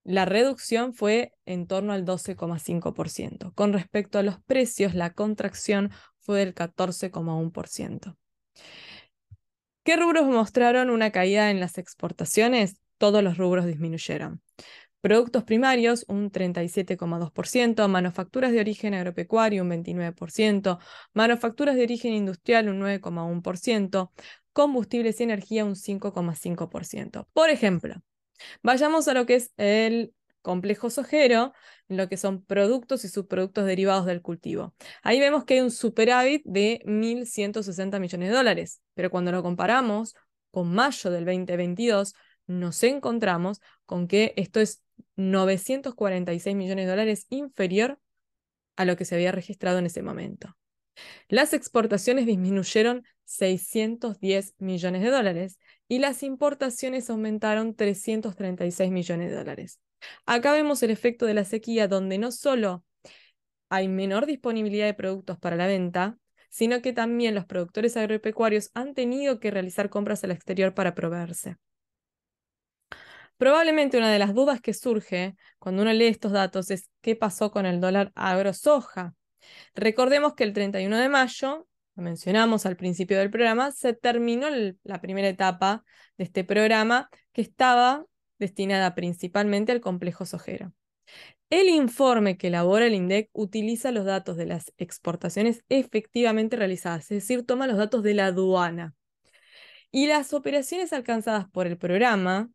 La 0.09 0.25
reducción 0.25 0.95
fue 0.95 1.35
en 1.45 1.67
torno 1.67 1.93
al 1.93 2.03
12,5%. 2.03 3.53
Con 3.53 3.73
respecto 3.73 4.17
a 4.17 4.23
los 4.23 4.41
precios, 4.41 4.95
la 4.95 5.13
contracción 5.13 5.91
fue 6.17 6.39
del 6.39 6.55
14,1%. 6.55 8.17
¿Qué 9.83 9.95
rubros 9.97 10.25
mostraron 10.25 10.89
una 10.89 11.11
caída 11.11 11.51
en 11.51 11.59
las 11.59 11.77
exportaciones? 11.77 12.81
Todos 12.97 13.23
los 13.23 13.37
rubros 13.37 13.67
disminuyeron. 13.67 14.41
Productos 14.99 15.43
primarios, 15.43 16.05
un 16.07 16.31
37,2%, 16.31 17.87
manufacturas 17.87 18.51
de 18.51 18.61
origen 18.61 18.95
agropecuario, 18.95 19.61
un 19.61 19.69
29%, 19.69 20.79
manufacturas 21.13 21.75
de 21.75 21.83
origen 21.83 22.13
industrial, 22.13 22.69
un 22.69 22.79
9,1%, 22.81 24.11
combustibles 24.53 25.19
y 25.19 25.23
energía, 25.23 25.65
un 25.65 25.75
5,5%. 25.75 27.27
Por 27.31 27.51
ejemplo, 27.51 28.01
vayamos 28.63 29.07
a 29.07 29.13
lo 29.13 29.25
que 29.25 29.35
es 29.35 29.53
el 29.57 30.13
complejo 30.41 30.89
sojero, 30.89 31.53
lo 31.87 32.07
que 32.07 32.17
son 32.17 32.43
productos 32.43 33.03
y 33.03 33.09
subproductos 33.09 33.65
derivados 33.65 34.05
del 34.05 34.21
cultivo. 34.21 34.73
Ahí 35.03 35.19
vemos 35.19 35.45
que 35.45 35.55
hay 35.55 35.59
un 35.61 35.71
superávit 35.71 36.43
de 36.45 36.81
1.160 36.85 37.99
millones 37.99 38.29
de 38.29 38.35
dólares, 38.35 38.81
pero 38.93 39.09
cuando 39.09 39.31
lo 39.31 39.43
comparamos 39.43 40.15
con 40.51 40.73
mayo 40.73 41.11
del 41.11 41.25
2022, 41.25 42.13
nos 42.47 42.81
encontramos 42.83 43.61
con 43.85 44.07
que 44.07 44.33
esto 44.37 44.59
es 44.59 44.81
946 45.15 46.55
millones 46.55 46.85
de 46.85 46.89
dólares 46.89 47.25
inferior 47.29 47.99
a 48.75 48.85
lo 48.85 48.95
que 48.95 49.05
se 49.05 49.15
había 49.15 49.31
registrado 49.31 49.77
en 49.77 49.85
ese 49.85 50.01
momento. 50.01 50.55
Las 51.27 51.53
exportaciones 51.53 52.25
disminuyeron 52.25 53.03
610 53.29 54.55
millones 54.57 55.03
de 55.03 55.11
dólares 55.11 55.59
y 55.87 55.99
las 55.99 56.23
importaciones 56.23 57.09
aumentaron 57.11 57.75
336 57.75 58.89
millones 58.91 59.29
de 59.29 59.35
dólares. 59.35 59.79
Acá 60.25 60.51
vemos 60.51 60.81
el 60.81 60.89
efecto 60.89 61.27
de 61.27 61.35
la 61.35 61.45
sequía 61.45 61.87
donde 61.87 62.17
no 62.17 62.31
solo 62.31 62.83
hay 63.69 63.87
menor 63.87 64.25
disponibilidad 64.25 64.87
de 64.87 64.95
productos 64.95 65.37
para 65.37 65.55
la 65.55 65.67
venta, 65.67 66.17
sino 66.49 66.81
que 66.81 66.91
también 66.91 67.35
los 67.35 67.45
productores 67.45 67.95
agropecuarios 67.97 68.71
han 68.73 68.95
tenido 68.95 69.39
que 69.39 69.51
realizar 69.51 69.91
compras 69.91 70.23
al 70.23 70.31
exterior 70.31 70.73
para 70.73 70.95
proveerse. 70.95 71.57
Probablemente 73.37 73.99
una 73.99 74.11
de 74.11 74.19
las 74.19 74.33
dudas 74.33 74.59
que 74.59 74.73
surge 74.73 75.35
cuando 75.59 75.83
uno 75.83 75.93
lee 75.93 76.07
estos 76.07 76.31
datos 76.31 76.71
es 76.71 76.89
qué 77.01 77.15
pasó 77.15 77.51
con 77.51 77.67
el 77.67 77.79
dólar 77.79 78.11
agrosoja. 78.15 79.13
Recordemos 79.75 80.33
que 80.33 80.45
el 80.45 80.53
31 80.53 80.97
de 80.97 81.09
mayo, 81.09 81.68
mencionamos 81.99 82.65
al 82.65 82.75
principio 82.75 83.17
del 83.19 83.29
programa, 83.29 83.71
se 83.71 83.93
terminó 83.93 84.47
la 84.83 85.01
primera 85.01 85.27
etapa 85.27 85.83
de 86.17 86.25
este 86.25 86.43
programa 86.43 87.09
que 87.33 87.41
estaba 87.41 88.05
destinada 88.37 88.95
principalmente 88.95 89.71
al 89.71 89.81
complejo 89.81 90.25
sojero. 90.25 90.73
El 91.49 91.67
informe 91.69 92.37
que 92.37 92.47
elabora 92.47 92.85
el 92.85 92.93
INDEC 92.93 93.29
utiliza 93.33 93.91
los 93.91 94.05
datos 94.05 94.37
de 94.37 94.45
las 94.45 94.71
exportaciones 94.77 95.63
efectivamente 95.69 96.55
realizadas, 96.55 97.03
es 97.03 97.23
decir, 97.23 97.45
toma 97.45 97.67
los 97.67 97.77
datos 97.77 98.03
de 98.03 98.13
la 98.13 98.27
aduana. 98.27 98.95
Y 99.91 100.07
las 100.07 100.33
operaciones 100.33 100.93
alcanzadas 100.93 101.49
por 101.49 101.65
el 101.65 101.77
programa 101.77 102.51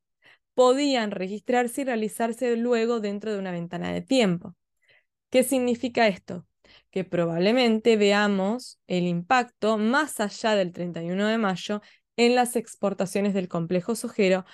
podían 0.54 1.10
registrarse 1.10 1.82
y 1.82 1.84
realizarse 1.84 2.56
luego 2.56 3.00
dentro 3.00 3.32
de 3.32 3.38
una 3.40 3.50
ventana 3.50 3.92
de 3.92 4.02
tiempo. 4.02 4.54
¿Qué 5.30 5.42
significa 5.42 6.06
esto? 6.06 6.46
Que 6.94 7.02
probablemente 7.02 7.96
veamos 7.96 8.78
el 8.86 9.08
impacto 9.08 9.78
más 9.78 10.20
allá 10.20 10.54
del 10.54 10.70
31 10.70 11.26
de 11.26 11.38
mayo 11.38 11.82
en 12.14 12.36
las 12.36 12.54
exportaciones 12.54 13.34
del 13.34 13.48
complejo 13.48 13.96
sojero 13.96 14.44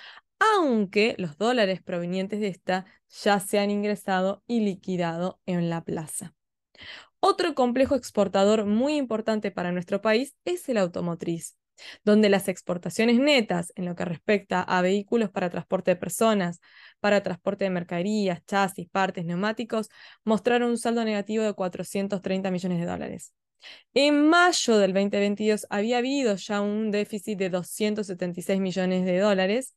aunque 0.40 1.14
los 1.18 1.36
dólares 1.36 1.82
provenientes 1.82 2.40
de 2.40 2.48
esta 2.48 2.86
ya 3.10 3.40
se 3.40 3.58
han 3.58 3.70
ingresado 3.70 4.42
y 4.46 4.60
liquidado 4.60 5.38
en 5.44 5.68
la 5.68 5.84
plaza. 5.84 6.34
Otro 7.20 7.54
complejo 7.54 7.94
exportador 7.94 8.64
muy 8.64 8.96
importante 8.96 9.50
para 9.50 9.70
nuestro 9.70 10.00
país 10.00 10.34
es 10.46 10.66
el 10.70 10.78
automotriz, 10.78 11.58
donde 12.04 12.28
las 12.28 12.48
exportaciones 12.48 13.18
netas 13.18 13.72
en 13.76 13.84
lo 13.84 13.94
que 13.94 14.04
respecta 14.04 14.62
a 14.62 14.82
vehículos 14.82 15.30
para 15.30 15.50
transporte 15.50 15.92
de 15.92 15.96
personas, 15.96 16.60
para 17.00 17.22
transporte 17.22 17.64
de 17.64 17.70
mercaderías, 17.70 18.44
chasis, 18.46 18.88
partes, 18.88 19.24
neumáticos, 19.24 19.88
mostraron 20.24 20.70
un 20.70 20.78
saldo 20.78 21.04
negativo 21.04 21.44
de 21.44 21.54
430 21.54 22.50
millones 22.50 22.80
de 22.80 22.86
dólares. 22.86 23.34
En 23.94 24.28
mayo 24.28 24.78
del 24.78 24.94
2022 24.94 25.66
había 25.68 25.98
habido 25.98 26.34
ya 26.36 26.60
un 26.60 26.90
déficit 26.90 27.38
de 27.38 27.50
276 27.50 28.60
millones 28.60 29.04
de 29.04 29.18
dólares 29.18 29.74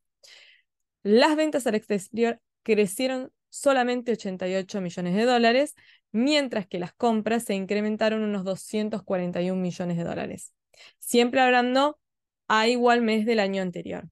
las 1.03 1.35
ventas 1.35 1.67
al 1.67 1.75
exterior 1.75 2.39
crecieron 2.63 3.31
solamente 3.49 4.13
88 4.13 4.81
millones 4.81 5.15
de 5.15 5.25
dólares, 5.25 5.75
mientras 6.11 6.65
que 6.65 6.79
las 6.79 6.93
compras 6.93 7.43
se 7.43 7.55
incrementaron 7.55 8.23
unos 8.23 8.45
241 8.45 9.61
millones 9.61 9.97
de 9.97 10.03
dólares, 10.03 10.53
siempre 10.99 11.41
hablando 11.41 11.99
a 12.47 12.67
igual 12.67 13.01
mes 13.01 13.25
del 13.25 13.39
año 13.39 13.61
anterior. 13.61 14.09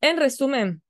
En 0.00 0.18
resumen, 0.18 0.82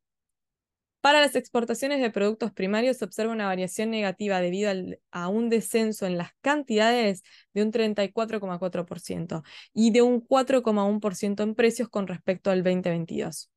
para 1.05 1.21
las 1.21 1.37
exportaciones 1.37 2.01
de 2.01 2.11
productos 2.11 2.51
primarios 2.51 2.97
se 2.97 3.05
observa 3.05 3.31
una 3.31 3.47
variación 3.47 3.91
negativa 3.91 4.41
debido 4.41 4.73
a 5.11 5.29
un 5.29 5.51
descenso 5.51 6.07
en 6.07 6.17
las 6.17 6.31
cantidades 6.41 7.23
de 7.53 7.63
un 7.63 7.73
34,4% 7.73 9.43
y 9.75 9.91
de 9.91 10.01
un 10.01 10.27
4,1% 10.27 11.43
en 11.43 11.55
precios 11.55 11.91
con 11.91 12.07
respecto 12.07 12.51
al 12.51 12.65
2022. 12.65 13.51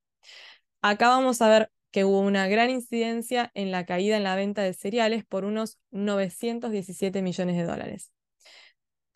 Acá 0.82 1.08
vamos 1.08 1.42
a 1.42 1.48
ver 1.48 1.72
que 1.92 2.04
hubo 2.04 2.20
una 2.20 2.50
gran 2.50 2.70
incidencia 2.70 3.50
en 3.54 3.72
la 3.72 3.86
caída 3.86 4.18
en 4.18 4.24
la 4.24 4.36
venta 4.36 4.62
de 4.64 4.74
cereales 4.74 5.24
por 5.26 5.46
unos 5.46 5.80
917 5.92 7.22
millones 7.22 7.56
de 7.56 7.64
dólares, 7.64 8.12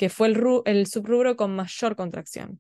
que 0.01 0.09
fue 0.09 0.29
el, 0.29 0.43
el 0.65 0.87
subrubro 0.87 1.35
con 1.35 1.55
mayor 1.55 1.95
contracción. 1.95 2.59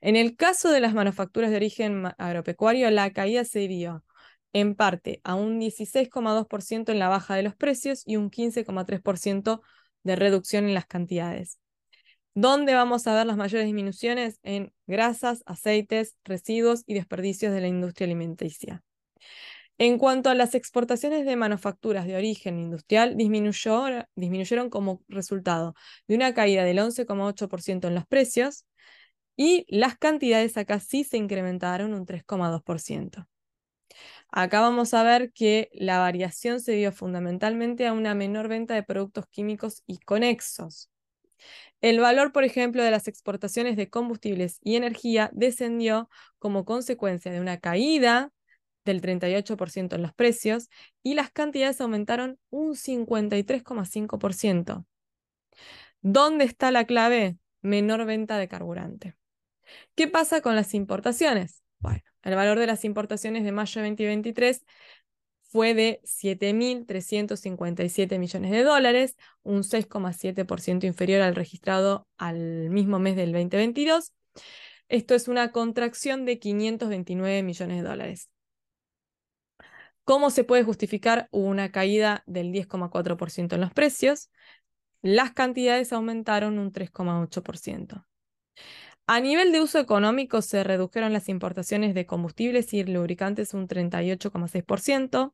En 0.00 0.16
el 0.16 0.34
caso 0.34 0.72
de 0.72 0.80
las 0.80 0.92
manufacturas 0.92 1.50
de 1.50 1.56
origen 1.56 2.02
agropecuario, 2.18 2.90
la 2.90 3.12
caída 3.12 3.44
se 3.44 3.68
dio 3.68 4.04
en 4.52 4.74
parte 4.74 5.20
a 5.22 5.36
un 5.36 5.60
16,2% 5.60 6.90
en 6.90 6.98
la 6.98 7.06
baja 7.06 7.36
de 7.36 7.44
los 7.44 7.54
precios 7.54 8.02
y 8.04 8.16
un 8.16 8.28
15,3% 8.28 9.60
de 10.02 10.16
reducción 10.16 10.64
en 10.64 10.74
las 10.74 10.86
cantidades. 10.86 11.60
¿Dónde 12.34 12.74
vamos 12.74 13.06
a 13.06 13.14
ver 13.14 13.24
las 13.24 13.36
mayores 13.36 13.66
disminuciones? 13.66 14.40
En 14.42 14.72
grasas, 14.88 15.44
aceites, 15.46 16.16
residuos 16.24 16.82
y 16.86 16.94
desperdicios 16.94 17.52
de 17.52 17.60
la 17.60 17.68
industria 17.68 18.06
alimenticia. 18.06 18.82
En 19.80 19.96
cuanto 19.96 20.28
a 20.28 20.34
las 20.34 20.54
exportaciones 20.54 21.24
de 21.24 21.36
manufacturas 21.36 22.06
de 22.06 22.14
origen 22.14 22.58
industrial, 22.58 23.16
disminuyeron 23.16 24.68
como 24.68 25.02
resultado 25.08 25.74
de 26.06 26.16
una 26.16 26.34
caída 26.34 26.64
del 26.64 26.80
11,8% 26.80 27.88
en 27.88 27.94
los 27.94 28.06
precios 28.06 28.66
y 29.36 29.64
las 29.70 29.96
cantidades 29.96 30.58
acá 30.58 30.80
sí 30.80 31.02
se 31.02 31.16
incrementaron 31.16 31.94
un 31.94 32.04
3,2%. 32.04 33.26
Acá 34.28 34.60
vamos 34.60 34.92
a 34.92 35.02
ver 35.02 35.32
que 35.32 35.70
la 35.72 35.98
variación 35.98 36.60
se 36.60 36.72
dio 36.72 36.92
fundamentalmente 36.92 37.86
a 37.86 37.94
una 37.94 38.14
menor 38.14 38.48
venta 38.48 38.74
de 38.74 38.82
productos 38.82 39.24
químicos 39.30 39.82
y 39.86 39.96
conexos. 39.96 40.90
El 41.80 42.00
valor, 42.00 42.32
por 42.32 42.44
ejemplo, 42.44 42.82
de 42.82 42.90
las 42.90 43.08
exportaciones 43.08 43.78
de 43.78 43.88
combustibles 43.88 44.58
y 44.62 44.76
energía 44.76 45.30
descendió 45.32 46.10
como 46.38 46.66
consecuencia 46.66 47.32
de 47.32 47.40
una 47.40 47.60
caída 47.60 48.30
del 48.84 49.00
38% 49.00 49.96
en 49.96 50.02
los 50.02 50.12
precios 50.14 50.68
y 51.02 51.14
las 51.14 51.30
cantidades 51.30 51.80
aumentaron 51.80 52.38
un 52.50 52.76
53,5%. 52.76 54.84
¿Dónde 56.02 56.44
está 56.44 56.70
la 56.70 56.84
clave? 56.86 57.38
Menor 57.62 58.04
venta 58.06 58.38
de 58.38 58.48
carburante. 58.48 59.16
¿Qué 59.94 60.08
pasa 60.08 60.40
con 60.40 60.56
las 60.56 60.72
importaciones? 60.74 61.62
Bueno, 61.78 62.02
el 62.22 62.34
valor 62.34 62.58
de 62.58 62.66
las 62.66 62.84
importaciones 62.84 63.44
de 63.44 63.52
mayo 63.52 63.80
de 63.80 63.88
2023 63.88 64.64
fue 65.42 65.74
de 65.74 66.00
7.357 66.04 68.18
millones 68.18 68.50
de 68.52 68.62
dólares, 68.62 69.16
un 69.42 69.64
6,7% 69.64 70.86
inferior 70.86 71.22
al 71.22 71.34
registrado 71.34 72.06
al 72.18 72.70
mismo 72.70 73.00
mes 73.00 73.16
del 73.16 73.32
2022. 73.32 74.12
Esto 74.88 75.14
es 75.14 75.28
una 75.28 75.50
contracción 75.50 76.24
de 76.24 76.38
529 76.38 77.42
millones 77.42 77.82
de 77.82 77.88
dólares. 77.88 78.30
¿Cómo 80.10 80.30
se 80.30 80.42
puede 80.42 80.64
justificar 80.64 81.28
una 81.30 81.70
caída 81.70 82.24
del 82.26 82.50
10,4% 82.50 83.54
en 83.54 83.60
los 83.60 83.72
precios? 83.72 84.28
Las 85.02 85.30
cantidades 85.30 85.92
aumentaron 85.92 86.58
un 86.58 86.72
3,8%. 86.72 88.04
A 89.06 89.20
nivel 89.20 89.52
de 89.52 89.60
uso 89.60 89.78
económico 89.78 90.42
se 90.42 90.64
redujeron 90.64 91.12
las 91.12 91.28
importaciones 91.28 91.94
de 91.94 92.06
combustibles 92.06 92.74
y 92.74 92.82
lubricantes 92.82 93.54
un 93.54 93.68
38,6%. 93.68 95.32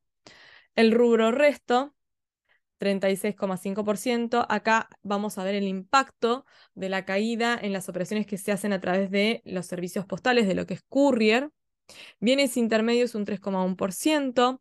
El 0.74 0.93
rubro 0.93 1.33
resto, 1.33 1.95
36,5%. 2.79 4.45
Acá 4.47 4.91
vamos 5.03 5.39
a 5.39 5.45
ver 5.45 5.55
el 5.55 5.68
impacto 5.68 6.45
de 6.74 6.91
la 6.91 7.07
caída 7.07 7.59
en 7.59 7.72
las 7.72 7.89
operaciones 7.89 8.27
que 8.27 8.37
se 8.37 8.53
hacen 8.53 8.74
a 8.74 8.81
través 8.83 9.11
de 9.11 9.41
los 9.47 9.64
servicios 9.64 10.05
postales, 10.05 10.47
de 10.47 10.55
lo 10.55 10.66
que 10.66 10.74
es 10.74 10.83
courier. 10.91 11.51
Bienes 12.20 12.57
intermedios 12.57 13.14
un 13.14 13.24
3,1%. 13.24 14.61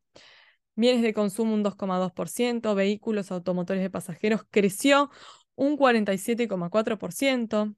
Bienes 0.76 1.02
de 1.02 1.14
consumo 1.14 1.54
un 1.54 1.64
2,2%. 1.64 2.76
Vehículos 2.76 3.32
automotores 3.32 3.82
de 3.82 3.90
pasajeros 3.90 4.42
creció 4.50 5.10
un 5.56 5.78
47,4%. 5.78 7.76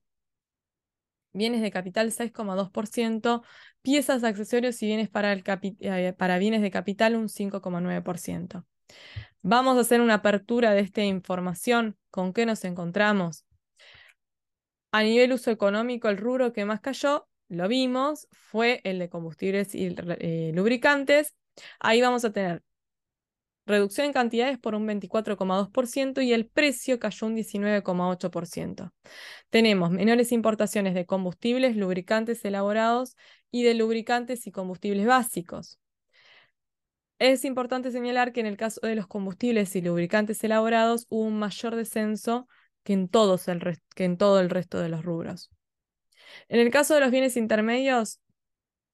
Bienes 1.34 1.62
de 1.62 1.70
capital 1.70 2.12
6,2%, 2.12 3.44
piezas, 3.84 4.24
accesorios 4.24 4.82
y 4.82 4.88
bienes 4.88 5.10
para, 5.10 5.34
eh, 5.34 6.14
para 6.18 6.40
bienes 6.40 6.64
de 6.64 6.72
capital 6.72 7.16
un 7.16 7.30
5,9%. 7.30 8.66
Vamos 9.44 9.78
a 9.78 9.82
hacer 9.82 10.02
una 10.02 10.16
apertura 10.16 10.72
de 10.72 10.82
esta 10.82 11.04
información. 11.04 11.96
¿Con 12.10 12.34
qué 12.34 12.46
nos 12.46 12.64
encontramos? 12.66 13.46
A 14.92 15.04
nivel 15.04 15.32
uso 15.32 15.52
económico, 15.52 16.10
el 16.10 16.18
rubro 16.18 16.54
que 16.54 16.66
más 16.66 16.80
cayó, 16.80 17.28
lo 17.50 17.68
vimos, 17.68 18.28
fue 18.32 18.82
el 18.84 19.00
de 19.00 19.10
combustibles 19.10 19.74
y 19.76 19.96
eh, 20.20 20.52
lubricantes. 20.54 21.36
Ahí 21.80 22.02
vamos 22.02 22.26
a 22.26 22.32
tener 22.32 22.64
reducción 23.68 24.08
en 24.08 24.14
cantidades 24.14 24.58
por 24.58 24.76
un 24.76 24.88
24,2% 24.88 26.22
y 26.22 26.34
el 26.34 26.48
precio 26.48 27.00
cayó 27.00 27.28
un 27.28 27.36
19,8%. 27.36 28.94
Tenemos 29.50 29.92
menores 29.92 30.32
importaciones 30.32 30.94
de 30.96 31.06
combustibles, 31.06 31.76
lubricantes 31.76 32.44
elaborados 32.46 33.16
y 33.52 33.64
de 33.64 33.74
lubricantes 33.76 34.48
y 34.48 34.52
combustibles 34.52 35.06
básicos. 35.06 35.80
Es 37.20 37.46
importante 37.46 37.92
señalar 37.92 38.32
que 38.32 38.42
en 38.42 38.46
el 38.46 38.58
caso 38.58 38.80
de 38.82 38.96
los 38.96 39.08
combustibles 39.08 39.76
y 39.76 39.82
lubricantes 39.82 40.44
elaborados 40.44 41.08
hubo 41.10 41.24
un 41.24 41.40
mayor 41.40 41.76
descenso 41.76 42.48
que 42.84 42.94
en, 42.94 43.10
todos 43.10 43.48
el 43.48 43.80
que 43.96 44.06
en 44.06 44.18
todo 44.18 44.40
el 44.40 44.50
resto 44.50 44.80
de 44.80 44.90
los 44.90 45.04
rubros. 45.04 45.50
En 46.50 46.60
el 46.60 46.72
caso 46.72 46.94
de 46.94 47.02
los 47.02 47.12
bienes 47.12 47.38
intermedios, 47.38 48.20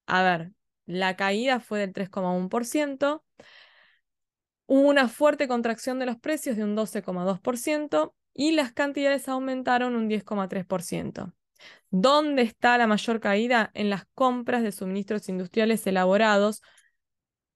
a 0.06 0.22
ver, 0.22 0.52
la 0.86 1.16
caída 1.16 1.60
fue 1.60 1.80
del 1.80 1.92
3,1%, 1.92 3.24
Hubo 4.66 4.88
una 4.88 5.08
fuerte 5.08 5.46
contracción 5.46 5.98
de 5.98 6.06
los 6.06 6.16
precios 6.16 6.56
de 6.56 6.64
un 6.64 6.74
12,2% 6.74 8.14
y 8.32 8.52
las 8.52 8.72
cantidades 8.72 9.28
aumentaron 9.28 9.94
un 9.94 10.08
10,3%. 10.08 11.34
¿Dónde 11.90 12.42
está 12.42 12.78
la 12.78 12.86
mayor 12.86 13.20
caída? 13.20 13.70
En 13.74 13.90
las 13.90 14.06
compras 14.14 14.62
de 14.62 14.72
suministros 14.72 15.28
industriales 15.28 15.86
elaborados, 15.86 16.62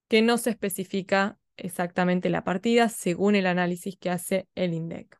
que 0.09 0.23
no 0.23 0.39
se 0.39 0.51
especifica 0.51 1.39
exactamente 1.57 2.31
la 2.31 2.45
partida 2.45 2.89
según 2.89 3.35
el 3.35 3.47
análisis 3.47 3.97
que 3.99 4.11
hace 4.11 4.49
el 4.55 4.75
INDEC. 4.75 5.18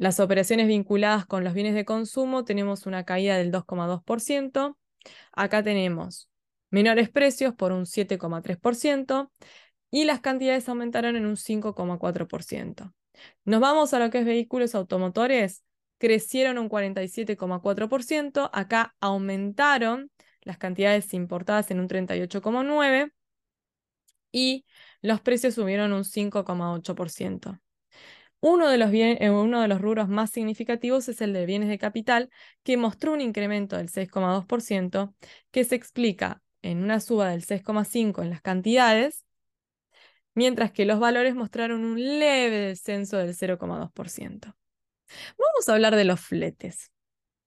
Las 0.00 0.18
operaciones 0.18 0.66
vinculadas 0.66 1.26
con 1.26 1.44
los 1.44 1.52
bienes 1.52 1.74
de 1.74 1.84
consumo 1.84 2.42
tenemos 2.42 2.86
una 2.86 3.04
caída 3.04 3.36
del 3.36 3.52
2,2%. 3.52 4.78
Acá 5.30 5.62
tenemos 5.62 6.30
menores 6.70 7.10
precios 7.10 7.54
por 7.54 7.72
un 7.72 7.84
7,3%, 7.84 9.30
y 9.90 10.04
las 10.04 10.20
cantidades 10.22 10.66
aumentaron 10.70 11.16
en 11.16 11.26
un 11.26 11.36
5,4%. 11.36 12.94
Nos 13.44 13.60
vamos 13.60 13.92
a 13.92 13.98
lo 13.98 14.08
que 14.08 14.20
es 14.20 14.24
vehículos 14.24 14.74
automotores, 14.74 15.64
crecieron 15.98 16.56
un 16.56 16.70
47,4%, 16.70 18.48
acá 18.54 18.94
aumentaron 19.00 20.10
las 20.40 20.56
cantidades 20.56 21.12
importadas 21.12 21.70
en 21.72 21.78
un 21.78 21.88
38,9% 21.88 23.12
y 24.32 24.64
los 25.02 25.20
precios 25.20 25.56
subieron 25.56 25.92
un 25.92 26.04
5,8%. 26.04 27.60
Uno 28.40 28.68
de, 28.70 28.78
los 28.78 28.90
eh, 28.92 29.30
uno 29.30 29.60
de 29.60 29.68
los 29.68 29.80
rubros 29.80 30.08
más 30.08 30.30
significativos 30.30 31.08
es 31.08 31.20
el 31.20 31.32
de 31.32 31.46
bienes 31.46 31.68
de 31.68 31.78
capital, 31.78 32.30
que 32.62 32.76
mostró 32.76 33.12
un 33.12 33.20
incremento 33.20 33.76
del 33.76 33.88
6,2%, 33.90 35.14
que 35.50 35.64
se 35.64 35.74
explica 35.74 36.42
en 36.62 36.82
una 36.82 37.00
suba 37.00 37.30
del 37.30 37.44
6,5% 37.44 38.22
en 38.22 38.30
las 38.30 38.40
cantidades 38.40 39.24
mientras 40.34 40.72
que 40.72 40.84
los 40.84 41.00
valores 41.00 41.34
mostraron 41.34 41.84
un 41.84 41.98
leve 42.18 42.56
descenso 42.56 43.18
del 43.18 43.34
0,2%. 43.34 44.56
Vamos 45.38 45.68
a 45.68 45.72
hablar 45.72 45.96
de 45.96 46.04
los 46.04 46.20
fletes, 46.20 46.92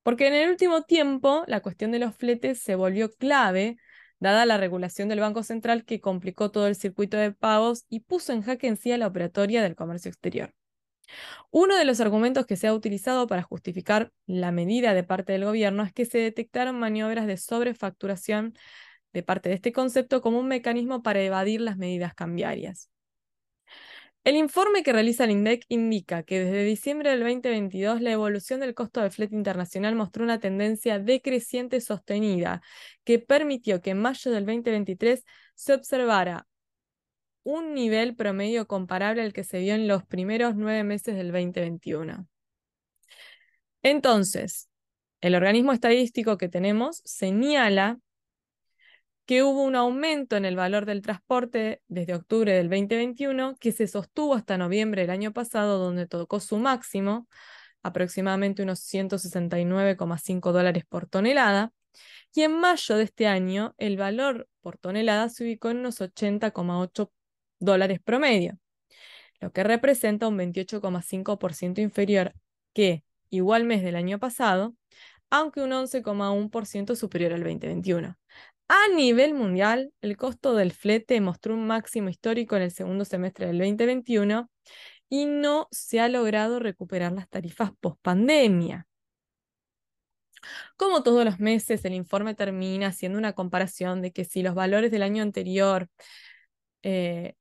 porque 0.04 0.28
en 0.28 0.34
el 0.34 0.50
último 0.50 0.84
tiempo 0.84 1.44
la 1.48 1.62
cuestión 1.62 1.92
de 1.92 2.00
los 2.00 2.16
fletes 2.16 2.62
se 2.62 2.76
volvió 2.76 3.12
clave, 3.12 3.78
dada 4.20 4.46
la 4.46 4.58
regulación 4.58 5.10
del 5.10 5.22
Banco 5.22 5.44
Central 5.44 5.86
que 5.86 6.02
complicó 6.02 6.52
todo 6.52 6.68
el 6.68 6.76
circuito 6.76 7.18
de 7.18 7.32
pagos 7.32 7.86
y 7.90 8.02
puso 8.02 8.34
en 8.34 8.42
jaque 8.42 8.68
en 8.68 8.78
sí 8.78 8.96
la 8.98 9.08
operatoria 9.08 9.64
del 9.64 9.76
comercio 9.76 10.10
exterior. 10.10 10.54
Uno 11.52 11.78
de 11.78 11.86
los 11.86 12.00
argumentos 12.00 12.46
que 12.46 12.56
se 12.56 12.68
ha 12.68 12.74
utilizado 12.74 13.28
para 13.28 13.44
justificar 13.44 14.12
la 14.26 14.52
medida 14.52 14.94
de 14.94 15.04
parte 15.04 15.34
del 15.34 15.46
gobierno 15.46 15.84
es 15.84 15.94
que 15.94 16.06
se 16.06 16.18
detectaron 16.18 16.80
maniobras 16.80 17.28
de 17.28 17.38
sobrefacturación 17.38 18.54
de 19.14 19.24
parte 19.24 19.50
de 19.50 19.56
este 19.56 19.72
concepto 19.72 20.22
como 20.22 20.40
un 20.40 20.48
mecanismo 20.48 21.04
para 21.04 21.22
evadir 21.22 21.62
las 21.62 21.78
medidas 21.78 22.14
cambiarias. 22.16 22.90
El 24.24 24.38
informe 24.38 24.84
que 24.84 24.94
realiza 24.94 25.26
el 25.26 25.32
INDEC 25.32 25.66
indica 25.68 26.24
que 26.24 26.40
desde 26.40 26.64
diciembre 26.64 27.10
del 27.10 27.20
2022 27.20 28.02
la 28.02 28.12
evolución 28.12 28.62
del 28.62 28.74
costo 28.74 29.02
de 29.02 29.12
flete 29.12 29.36
internacional 29.36 29.96
mostró 29.96 30.24
una 30.24 30.40
tendencia 30.40 30.98
decreciente 30.98 31.82
sostenida 31.82 32.62
que 33.04 33.20
permitió 33.20 33.82
que 33.82 33.90
en 33.92 34.00
mayo 34.00 34.32
del 34.32 34.46
2023 34.46 35.26
se 35.56 35.74
observara 35.74 36.48
un 37.44 37.74
nivel 37.74 38.16
promedio 38.16 38.68
comparable 38.68 39.22
al 39.22 39.34
que 39.34 39.44
se 39.44 39.60
vio 39.60 39.76
en 39.76 39.88
los 39.88 40.06
primeros 40.06 40.56
nueve 40.56 40.84
meses 40.84 41.16
del 41.16 41.32
2021. 41.32 42.28
Entonces, 43.82 44.70
el 45.22 45.36
organismo 45.36 45.74
estadístico 45.74 46.38
que 46.38 46.50
tenemos 46.50 47.02
señala 47.06 48.00
que 49.26 49.44
hubo 49.44 49.64
un 49.64 49.76
aumento 49.76 50.36
en 50.36 50.46
el 50.46 50.56
valor 50.56 50.86
del 50.86 51.02
transporte 51.02 51.82
desde 51.88 52.14
octubre 52.14 52.54
del 52.54 52.70
2021 52.70 53.56
que 53.60 53.72
se 53.72 53.88
sostuvo 53.88 54.36
hasta 54.36 54.58
noviembre 54.58 55.04
del 55.04 55.12
año 55.12 55.32
pasado, 55.32 55.80
donde 55.80 56.08
tocó 56.08 56.40
su 56.40 56.58
máximo, 56.58 57.28
aproximadamente 57.84 58.64
unos 58.64 58.80
169,5 58.82 60.52
dólares 60.52 60.84
por 60.88 61.08
tonelada, 61.08 61.72
y 62.34 62.42
en 62.42 62.60
mayo 62.60 62.98
de 62.98 63.04
este 63.04 63.28
año 63.28 63.76
el 63.78 63.98
valor 63.98 64.50
por 64.62 64.78
tonelada 64.78 65.30
se 65.30 65.44
ubicó 65.44 65.70
en 65.70 65.78
unos 65.78 66.02
80,8 66.02 67.12
dólares 67.64 68.00
promedio, 68.04 68.58
lo 69.40 69.52
que 69.52 69.64
representa 69.64 70.28
un 70.28 70.38
28,5% 70.38 71.82
inferior 71.82 72.34
que 72.74 73.04
igual 73.30 73.66
mes 73.66 73.84
del 73.84 73.96
año 73.96 74.20
pasado, 74.20 74.76
aunque 75.30 75.62
un 75.62 75.72
11,1% 75.72 76.96
superior 76.96 77.34
al 77.34 77.42
2021. 77.44 78.18
A 78.70 78.88
nivel 78.96 79.34
mundial, 79.34 79.94
el 80.02 80.18
costo 80.18 80.56
del 80.56 80.72
flete 80.72 81.20
mostró 81.22 81.54
un 81.54 81.68
máximo 81.68 82.10
histórico 82.10 82.56
en 82.56 82.64
el 82.64 82.72
segundo 82.72 83.06
semestre 83.06 83.48
del 83.48 83.60
2021 83.60 84.50
y 85.10 85.26
no 85.26 85.68
se 85.72 86.00
ha 86.00 86.10
logrado 86.10 86.60
recuperar 86.60 87.12
las 87.12 87.30
tarifas 87.30 87.72
post 87.80 88.00
pandemia. 88.02 88.88
Como 90.76 91.04
todos 91.04 91.26
los 91.26 91.40
meses, 91.40 91.86
el 91.86 91.94
informe 91.94 92.36
termina 92.36 92.88
haciendo 92.88 93.18
una 93.18 93.34
comparación 93.34 94.02
de 94.02 94.12
que 94.12 94.26
si 94.26 94.44
los 94.44 94.56
valores 94.56 94.92
del 94.92 95.04
año 95.04 95.24
anterior 95.24 95.90
eh, 96.84 97.36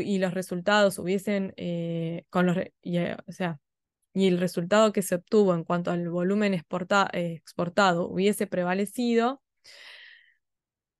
y 0.00 0.18
los 0.18 0.34
resultados 0.34 0.98
hubiesen, 0.98 1.52
eh, 1.56 2.24
con 2.30 2.46
los, 2.46 2.56
eh, 2.56 3.16
o 3.26 3.32
sea, 3.32 3.60
y 4.14 4.28
el 4.28 4.38
resultado 4.38 4.92
que 4.92 5.02
se 5.02 5.16
obtuvo 5.16 5.54
en 5.54 5.64
cuanto 5.64 5.90
al 5.90 6.08
volumen 6.08 6.54
exportado 6.54 8.08
hubiese 8.08 8.46
prevalecido, 8.46 9.42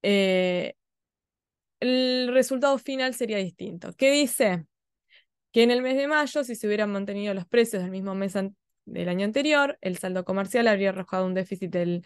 eh, 0.02 0.74
resultado 2.34 2.78
final 2.78 3.14
sería 3.14 3.38
distinto. 3.38 3.92
¿Qué 3.96 4.10
dice? 4.10 4.66
Que 5.52 5.62
en 5.62 5.70
el 5.70 5.82
mes 5.82 5.96
de 5.96 6.08
mayo, 6.08 6.44
si 6.44 6.54
se 6.56 6.66
hubieran 6.66 6.90
mantenido 6.92 7.34
los 7.34 7.46
precios 7.46 7.82
del 7.82 7.90
mismo 7.92 8.14
mes 8.14 8.34
del 8.86 9.08
año 9.08 9.24
anterior, 9.24 9.78
el 9.80 9.98
saldo 9.98 10.24
comercial 10.24 10.68
habría 10.68 10.90
arrojado 10.90 11.26
un 11.26 11.34
déficit 11.34 11.70
del, 11.70 12.04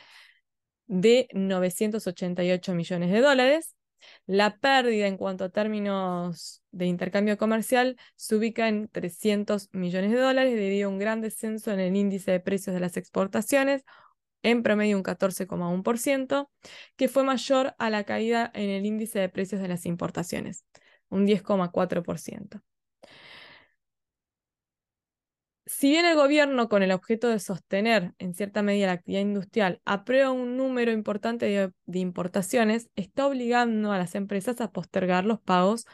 de 0.86 1.28
988 1.32 2.74
millones 2.74 3.10
de 3.10 3.20
dólares. 3.20 3.77
La 4.26 4.58
pérdida 4.58 5.06
en 5.06 5.16
cuanto 5.16 5.44
a 5.44 5.48
términos 5.48 6.62
de 6.70 6.86
intercambio 6.86 7.38
comercial 7.38 7.96
se 8.16 8.36
ubica 8.36 8.68
en 8.68 8.88
300 8.88 9.68
millones 9.72 10.12
de 10.12 10.18
dólares 10.18 10.54
debido 10.54 10.88
a 10.88 10.92
un 10.92 10.98
gran 10.98 11.20
descenso 11.20 11.72
en 11.72 11.80
el 11.80 11.96
índice 11.96 12.30
de 12.30 12.40
precios 12.40 12.74
de 12.74 12.80
las 12.80 12.96
exportaciones, 12.96 13.84
en 14.42 14.62
promedio 14.62 14.96
un 14.96 15.02
14,1%, 15.02 16.50
que 16.96 17.08
fue 17.08 17.24
mayor 17.24 17.74
a 17.78 17.90
la 17.90 18.04
caída 18.04 18.50
en 18.54 18.70
el 18.70 18.86
índice 18.86 19.18
de 19.18 19.28
precios 19.28 19.60
de 19.60 19.68
las 19.68 19.86
importaciones, 19.86 20.64
un 21.08 21.26
10,4%. 21.26 22.62
Si 25.68 25.90
bien 25.90 26.06
el 26.06 26.16
gobierno, 26.16 26.70
con 26.70 26.82
el 26.82 26.92
objeto 26.92 27.28
de 27.28 27.38
sostener 27.38 28.14
en 28.18 28.32
cierta 28.32 28.62
medida 28.62 28.86
la 28.86 28.92
actividad 28.94 29.20
industrial, 29.20 29.82
aprueba 29.84 30.30
un 30.30 30.56
número 30.56 30.92
importante 30.92 31.44
de, 31.44 31.98
importaciones, 31.98 32.88
está 32.96 33.26
obligando 33.26 33.92
a 33.92 33.98
las 33.98 34.14
empresas 34.14 34.62
a 34.62 34.72
postergar 34.72 35.26
los 35.26 35.40
pagos 35.40 35.84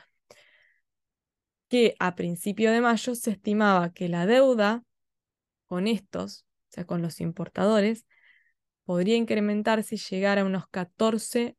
que 1.68 1.96
a 1.98 2.14
principio 2.14 2.70
de 2.70 2.80
mayo 2.80 3.16
se 3.16 3.32
estimaba 3.32 3.92
que 3.92 4.08
la 4.08 4.26
deuda 4.26 4.84
con 5.66 5.88
estos, 5.88 6.46
o 6.70 6.72
sea, 6.72 6.86
con 6.86 7.02
los 7.02 7.20
importadores, 7.20 8.06
podría 8.84 9.16
incrementarse 9.16 9.96
y 9.96 9.98
llegar 9.98 10.38
a 10.38 10.44
unos 10.44 10.68
14 10.68 11.56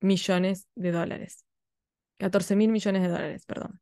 millones 0.00 0.68
de 0.76 0.92
dólares. 0.92 1.44
14 2.18 2.54
mil 2.56 2.70
millones 2.70 3.02
de 3.02 3.08
dólares, 3.08 3.46
perdón. 3.46 3.80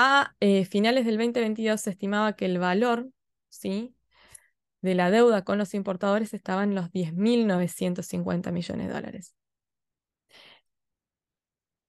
A 0.00 0.36
eh, 0.38 0.64
finales 0.64 1.06
del 1.06 1.16
2022 1.16 1.80
se 1.80 1.90
estimaba 1.90 2.36
que 2.36 2.44
el 2.44 2.58
valor 2.60 3.10
¿sí? 3.48 3.96
de 4.80 4.94
la 4.94 5.10
deuda 5.10 5.42
con 5.42 5.58
los 5.58 5.74
importadores 5.74 6.34
estaba 6.34 6.62
en 6.62 6.76
los 6.76 6.92
10.950 6.92 8.52
millones 8.52 8.86
de 8.86 8.92
dólares. 8.92 9.34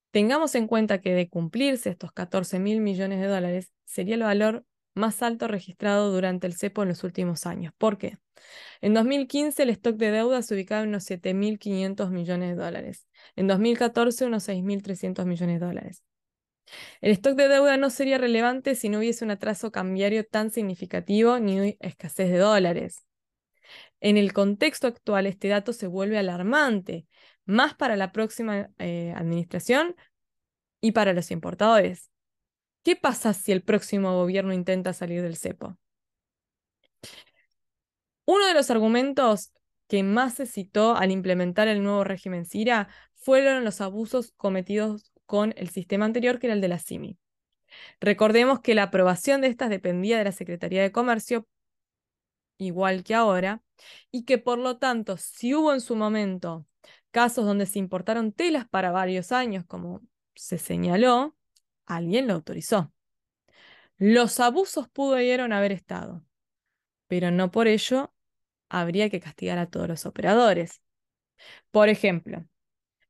Tengamos 0.09 0.55
en 0.55 0.65
cuenta 0.65 1.01
que 1.01 1.13
de 1.13 1.29
cumplirse 1.29 1.91
estos 1.91 2.11
14 2.11 2.57
mil 2.57 2.81
millones 2.81 3.21
de 3.21 3.27
dólares, 3.27 3.71
sería 3.85 4.15
el 4.15 4.23
valor 4.23 4.65
más 4.95 5.21
alto 5.21 5.47
registrado 5.47 6.11
durante 6.11 6.47
el 6.47 6.55
CEPO 6.55 6.81
en 6.81 6.89
los 6.89 7.03
últimos 7.03 7.45
años. 7.45 7.73
¿Por 7.77 7.99
qué? 7.99 8.17
En 8.81 8.95
2015 8.95 9.61
el 9.61 9.69
stock 9.69 9.97
de 9.97 10.09
deuda 10.09 10.41
se 10.41 10.55
ubicaba 10.55 10.81
en 10.81 10.89
unos 10.89 11.05
7.500 11.05 12.09
millones 12.09 12.57
de 12.57 12.63
dólares. 12.63 13.07
En 13.35 13.45
2014 13.45 14.25
unos 14.25 14.49
6.300 14.49 15.25
millones 15.27 15.59
de 15.59 15.65
dólares. 15.67 16.03
El 17.01 17.11
stock 17.11 17.35
de 17.35 17.47
deuda 17.47 17.77
no 17.77 17.89
sería 17.89 18.17
relevante 18.17 18.75
si 18.75 18.89
no 18.89 18.99
hubiese 18.99 19.25
un 19.25 19.31
atraso 19.31 19.71
cambiario 19.71 20.25
tan 20.25 20.51
significativo 20.51 21.39
ni 21.39 21.77
escasez 21.79 22.29
de 22.29 22.37
dólares. 22.37 23.05
En 23.99 24.17
el 24.17 24.33
contexto 24.33 24.87
actual, 24.87 25.25
este 25.25 25.49
dato 25.49 25.73
se 25.73 25.87
vuelve 25.87 26.17
alarmante, 26.17 27.05
más 27.45 27.75
para 27.75 27.95
la 27.95 28.11
próxima 28.11 28.69
eh, 28.77 29.13
administración 29.15 29.95
y 30.81 30.91
para 30.91 31.13
los 31.13 31.31
importadores. 31.31 32.09
¿Qué 32.83 32.95
pasa 32.95 33.33
si 33.33 33.51
el 33.51 33.61
próximo 33.61 34.15
gobierno 34.15 34.53
intenta 34.53 34.93
salir 34.93 35.21
del 35.21 35.35
cepo? 35.35 35.77
Uno 38.25 38.45
de 38.45 38.53
los 38.53 38.69
argumentos 38.69 39.51
que 39.87 40.03
más 40.03 40.35
se 40.35 40.45
citó 40.45 40.95
al 40.95 41.11
implementar 41.11 41.67
el 41.67 41.83
nuevo 41.83 42.03
régimen 42.03 42.45
CIRA 42.45 42.87
fueron 43.15 43.65
los 43.65 43.81
abusos 43.81 44.31
cometidos 44.37 45.11
con 45.29 45.53
el 45.57 45.69
sistema 45.69 46.05
anterior, 46.05 46.39
que 46.39 46.47
era 46.47 46.55
el 46.55 46.61
de 46.61 46.69
la 46.69 46.79
CIMI. 46.79 47.15
Recordemos 48.01 48.61
que 48.61 48.73
la 48.73 48.81
aprobación 48.81 49.41
de 49.41 49.47
estas 49.47 49.69
dependía 49.69 50.17
de 50.17 50.23
la 50.23 50.31
Secretaría 50.31 50.81
de 50.81 50.91
Comercio, 50.91 51.47
igual 52.57 53.03
que 53.03 53.13
ahora, 53.13 53.61
y 54.09 54.25
que 54.25 54.39
por 54.39 54.57
lo 54.57 54.79
tanto, 54.79 55.17
si 55.17 55.53
hubo 55.53 55.71
en 55.71 55.81
su 55.81 55.95
momento 55.95 56.65
casos 57.11 57.45
donde 57.45 57.67
se 57.67 57.77
importaron 57.77 58.31
telas 58.31 58.67
para 58.67 58.89
varios 58.89 59.31
años, 59.31 59.65
como 59.67 60.01
se 60.33 60.57
señaló, 60.57 61.37
alguien 61.85 62.25
lo 62.25 62.33
autorizó. 62.33 62.91
Los 63.99 64.39
abusos 64.39 64.89
pudieron 64.89 65.53
haber 65.53 65.73
estado, 65.73 66.25
pero 67.05 67.29
no 67.29 67.51
por 67.51 67.67
ello 67.67 68.11
habría 68.67 69.11
que 69.11 69.19
castigar 69.19 69.59
a 69.59 69.69
todos 69.69 69.87
los 69.87 70.07
operadores. 70.07 70.81
Por 71.69 71.87
ejemplo, 71.87 72.47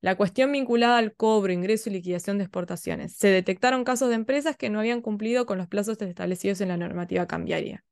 la 0.02 0.16
cuestión 0.16 0.52
vinculada 0.52 0.97
al 0.97 1.14
cobro, 1.16 1.52
ingreso 1.52 1.89
y 1.89 1.93
liquidación 1.93 2.38
de 2.38 2.45
exportaciones. 2.45 3.14
Se 3.16 3.28
detectaron 3.28 3.84
casos 3.84 4.10
de 4.10 4.16
empresas 4.16 4.56
que 4.56 4.70
no 4.70 4.80
habían 4.80 5.02
cumplido 5.02 5.45
con 5.45 5.58
los 5.58 5.68
plazos 5.68 6.02
establecidos 6.02 6.62
en 6.62 6.70
la 6.70 6.78
normativa 6.78 7.28
cambiaria. 7.28 7.84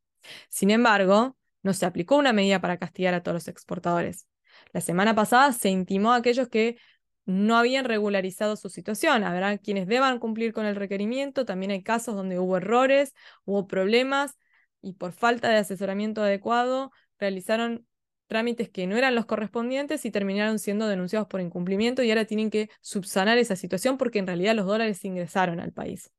Sin 0.49 0.71
embargo, 0.71 1.37
no 1.63 1.73
se 1.73 1.85
aplicó 1.85 2.15
una 2.15 2.33
medida 2.33 2.61
para 2.61 2.77
castigar 2.77 3.13
a 3.13 3.23
todos 3.23 3.35
los 3.35 3.47
exportadores. 3.47 4.27
La 4.71 4.81
semana 4.81 5.15
pasada 5.15 5.51
se 5.51 5.69
intimó 5.69 6.13
a 6.13 6.17
aquellos 6.17 6.47
que 6.47 6.77
no 7.25 7.57
habían 7.57 7.85
regularizado 7.85 8.55
su 8.55 8.69
situación. 8.69 9.23
Habrá 9.23 9.57
quienes 9.57 9.87
deban 9.87 10.19
cumplir 10.19 10.53
con 10.53 10.65
el 10.65 10.77
requerimiento. 10.77 11.45
También 11.45 11.71
hay 11.71 11.83
casos 11.83 12.15
donde 12.15 12.39
hubo 12.39 12.57
errores, 12.57 13.13
hubo 13.43 13.67
problemas 13.67 14.37
y 14.81 14.93
por 14.93 15.11
falta 15.11 15.49
de 15.49 15.57
asesoramiento 15.57 16.21
adecuado 16.21 16.91
realizaron 17.19 17.85
trámites 18.27 18.69
que 18.69 18.87
no 18.87 18.97
eran 18.97 19.15
los 19.15 19.25
correspondientes 19.25 20.05
y 20.05 20.11
terminaron 20.11 20.59
siendo 20.59 20.87
denunciados 20.87 21.27
por 21.27 21.41
incumplimiento 21.41 22.03
y 22.03 22.09
ahora 22.09 22.25
tienen 22.25 22.49
que 22.49 22.69
subsanar 22.81 23.37
esa 23.37 23.55
situación 23.55 23.97
porque 23.97 24.19
en 24.19 24.27
realidad 24.27 24.55
los 24.55 24.65
dólares 24.65 25.03
ingresaron 25.05 25.59
al 25.59 25.73
país. 25.73 26.11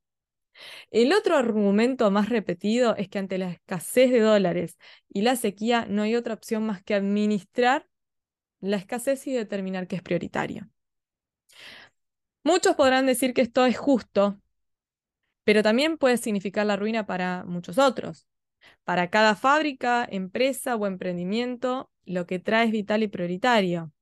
El 0.90 1.12
otro 1.12 1.36
argumento 1.36 2.10
más 2.10 2.28
repetido 2.28 2.96
es 2.96 3.08
que 3.08 3.18
ante 3.18 3.38
la 3.38 3.50
escasez 3.50 4.10
de 4.10 4.20
dólares 4.20 4.78
y 5.08 5.22
la 5.22 5.36
sequía 5.36 5.86
no 5.88 6.02
hay 6.02 6.16
otra 6.16 6.34
opción 6.34 6.66
más 6.66 6.82
que 6.82 6.94
administrar 6.94 7.86
la 8.60 8.76
escasez 8.76 9.26
y 9.26 9.32
determinar 9.32 9.86
qué 9.86 9.96
es 9.96 10.02
prioritario. 10.02 10.68
Muchos 12.42 12.76
podrán 12.76 13.06
decir 13.06 13.34
que 13.34 13.42
esto 13.42 13.66
es 13.66 13.76
justo, 13.76 14.40
pero 15.44 15.62
también 15.62 15.98
puede 15.98 16.16
significar 16.16 16.66
la 16.66 16.76
ruina 16.76 17.06
para 17.06 17.44
muchos 17.44 17.78
otros. 17.78 18.26
Para 18.84 19.10
cada 19.10 19.34
fábrica, 19.34 20.06
empresa 20.10 20.76
o 20.76 20.86
emprendimiento, 20.86 21.90
lo 22.08 22.26
que 22.26 22.38
trae 22.38 22.66
es 22.66 22.72
vital 22.72 23.02
y 23.02 23.08
prioritario. 23.08 23.92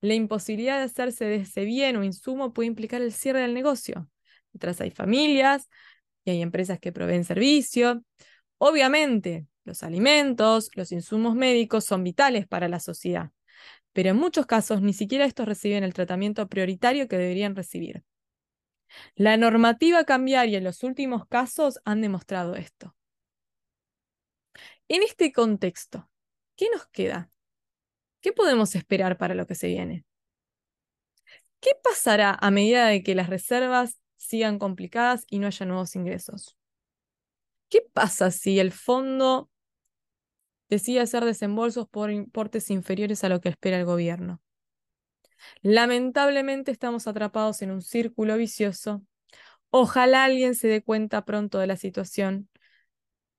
La 0.00 0.14
imposibilidad 0.14 0.78
de 0.78 0.84
hacerse 0.84 1.24
de 1.24 1.36
ese 1.36 1.64
bien 1.64 1.96
o 1.96 2.04
insumo 2.04 2.52
puede 2.52 2.68
implicar 2.68 3.02
el 3.02 3.12
cierre 3.12 3.40
del 3.40 3.54
negocio. 3.54 4.08
Detrás 4.52 4.80
hay 4.80 4.90
familias 4.90 5.68
y 6.24 6.32
hay 6.32 6.42
empresas 6.42 6.78
que 6.80 6.92
proveen 6.92 7.24
servicio. 7.24 8.02
Obviamente, 8.58 9.46
los 9.64 9.82
alimentos, 9.82 10.70
los 10.74 10.92
insumos 10.92 11.34
médicos 11.34 11.84
son 11.84 12.02
vitales 12.02 12.46
para 12.46 12.68
la 12.68 12.80
sociedad, 12.80 13.30
pero 13.92 14.10
en 14.10 14.16
muchos 14.16 14.46
casos 14.46 14.82
ni 14.82 14.92
siquiera 14.92 15.24
estos 15.24 15.46
reciben 15.46 15.84
el 15.84 15.94
tratamiento 15.94 16.48
prioritario 16.48 17.08
que 17.08 17.18
deberían 17.18 17.56
recibir. 17.56 18.02
La 19.14 19.36
normativa 19.36 20.04
cambiaria 20.04 20.58
en 20.58 20.64
los 20.64 20.82
últimos 20.82 21.26
casos 21.26 21.80
han 21.84 22.00
demostrado 22.00 22.56
esto. 22.56 22.96
En 24.88 25.02
este 25.02 25.32
contexto, 25.32 26.10
¿qué 26.56 26.66
nos 26.72 26.86
queda? 26.88 27.30
¿Qué 28.20 28.32
podemos 28.32 28.74
esperar 28.74 29.16
para 29.18 29.34
lo 29.34 29.46
que 29.46 29.54
se 29.54 29.68
viene? 29.68 30.04
¿Qué 31.60 31.72
pasará 31.82 32.36
a 32.40 32.50
medida 32.50 32.86
de 32.86 33.02
que 33.02 33.14
las 33.14 33.28
reservas 33.28 33.98
sigan 34.16 34.58
complicadas 34.58 35.24
y 35.28 35.38
no 35.38 35.46
haya 35.46 35.66
nuevos 35.66 35.94
ingresos? 35.96 36.56
¿Qué 37.68 37.82
pasa 37.92 38.30
si 38.30 38.58
el 38.58 38.72
fondo 38.72 39.50
decide 40.68 41.00
hacer 41.00 41.24
desembolsos 41.24 41.88
por 41.88 42.10
importes 42.10 42.70
inferiores 42.70 43.24
a 43.24 43.28
lo 43.28 43.40
que 43.40 43.50
espera 43.50 43.78
el 43.78 43.84
gobierno? 43.84 44.40
Lamentablemente 45.62 46.70
estamos 46.70 47.06
atrapados 47.06 47.62
en 47.62 47.70
un 47.70 47.82
círculo 47.82 48.36
vicioso. 48.36 49.02
Ojalá 49.70 50.24
alguien 50.24 50.54
se 50.54 50.68
dé 50.68 50.82
cuenta 50.82 51.24
pronto 51.24 51.58
de 51.58 51.66
la 51.66 51.76
situación 51.76 52.48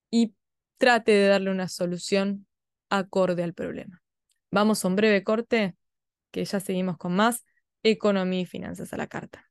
y 0.09 0.35
trate 0.77 1.11
de 1.11 1.27
darle 1.27 1.51
una 1.51 1.67
solución 1.67 2.47
acorde 2.89 3.43
al 3.43 3.53
problema. 3.53 4.00
Vamos 4.51 4.83
a 4.83 4.87
un 4.87 4.95
breve 4.95 5.23
corte, 5.23 5.75
que 6.31 6.45
ya 6.45 6.61
seguimos 6.61 6.97
con 6.97 7.15
más 7.15 7.45
economía 7.83 8.41
y 8.41 8.47
finanzas 8.47 8.93
a 8.93 8.97
la 8.97 9.07
carta. 9.07 9.50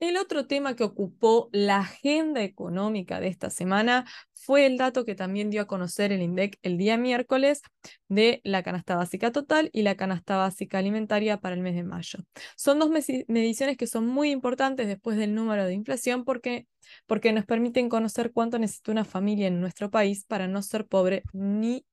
El 0.00 0.16
otro 0.16 0.46
tema 0.46 0.76
que 0.76 0.84
ocupó 0.84 1.48
la 1.50 1.78
agenda 1.78 2.42
económica 2.42 3.18
de 3.18 3.26
esta 3.26 3.50
semana 3.50 4.06
fue 4.32 4.64
el 4.64 4.78
dato 4.78 5.04
que 5.04 5.16
también 5.16 5.50
dio 5.50 5.62
a 5.62 5.66
conocer 5.66 6.12
el 6.12 6.22
INDEC 6.22 6.56
el 6.62 6.78
día 6.78 6.96
miércoles 6.96 7.62
de 8.06 8.40
la 8.44 8.62
canasta 8.62 8.94
básica 8.94 9.32
total 9.32 9.70
y 9.72 9.82
la 9.82 9.96
canasta 9.96 10.36
básica 10.36 10.78
alimentaria 10.78 11.40
para 11.40 11.56
el 11.56 11.62
mes 11.62 11.74
de 11.74 11.82
mayo. 11.82 12.20
Son 12.56 12.78
dos 12.78 12.90
mediciones 12.90 13.76
que 13.76 13.88
son 13.88 14.06
muy 14.06 14.30
importantes 14.30 14.86
después 14.86 15.16
del 15.16 15.34
número 15.34 15.66
de 15.66 15.74
inflación 15.74 16.24
porque, 16.24 16.68
porque 17.06 17.32
nos 17.32 17.44
permiten 17.44 17.88
conocer 17.88 18.30
cuánto 18.32 18.60
necesita 18.60 18.92
una 18.92 19.04
familia 19.04 19.48
en 19.48 19.60
nuestro 19.60 19.90
país 19.90 20.24
para 20.24 20.46
no 20.46 20.62
ser 20.62 20.86
pobre 20.86 21.24
ni 21.32 21.84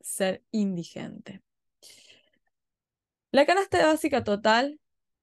ser 0.00 0.42
indigente. 0.50 1.42
La 3.32 3.44
canasta 3.44 3.84
básica 3.84 4.24
total, 4.24 4.80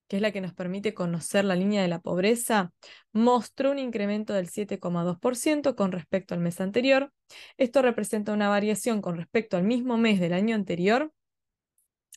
que 0.08 0.18
es 0.18 0.22
la 0.22 0.32
que 0.32 0.42
nos 0.42 0.54
permite 0.54 0.94
conocer 0.94 1.46
la 1.46 1.56
línea 1.56 1.82
de 1.82 1.88
la 1.88 2.00
pobreza, 2.00 2.72
mostró 3.12 3.72
un 3.72 3.80
incremento 3.80 4.34
del 4.34 4.50
7,2% 4.50 5.76
con 5.76 5.92
respecto 5.92 6.34
al 6.34 6.42
mes 6.42 6.62
anterior. 6.62 7.12
Esto 7.58 7.82
representa 7.82 8.34
una 8.34 8.50
variación 8.50 9.02
con 9.02 9.18
respecto 9.18 9.58
al 9.58 9.64
mismo 9.64 9.98
mes 9.98 10.20
del 10.20 10.34
año 10.34 10.56
anterior 10.56 11.12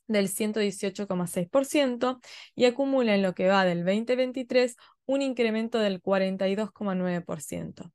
del 0.07 0.29
118,6% 0.29 2.21
y 2.55 2.65
acumula 2.65 3.15
en 3.15 3.23
lo 3.23 3.35
que 3.35 3.49
va 3.49 3.65
del 3.65 3.85
2023 3.85 4.77
un 5.07 5.23
incremento 5.23 5.79
del 5.79 6.03
42,9%. 6.03 7.93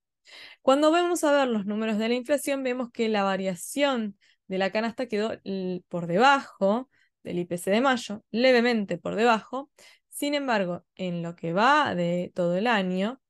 Cuando 0.61 0.91
vamos 0.91 1.23
a 1.23 1.31
ver 1.31 1.47
los 1.47 1.65
números 1.65 1.97
de 1.97 2.07
la 2.07 2.13
inflación, 2.15 2.63
vemos 2.63 2.91
que 2.91 3.09
la 3.09 3.23
variación 3.23 4.17
de 4.47 4.57
la 4.57 4.71
canasta 4.71 5.07
quedó 5.07 5.31
por 5.89 6.07
debajo 6.07 6.89
del 7.23 7.39
IPC 7.39 7.71
de 7.71 7.81
mayo, 7.81 8.23
levemente 8.31 8.97
por 8.97 9.15
debajo. 9.15 9.69
Sin 10.09 10.35
embargo, 10.35 10.85
en 10.95 11.23
lo 11.23 11.35
que 11.35 11.53
va 11.53 11.95
de 11.95 12.31
todo 12.35 12.57
el 12.57 12.67
año, 12.67 13.21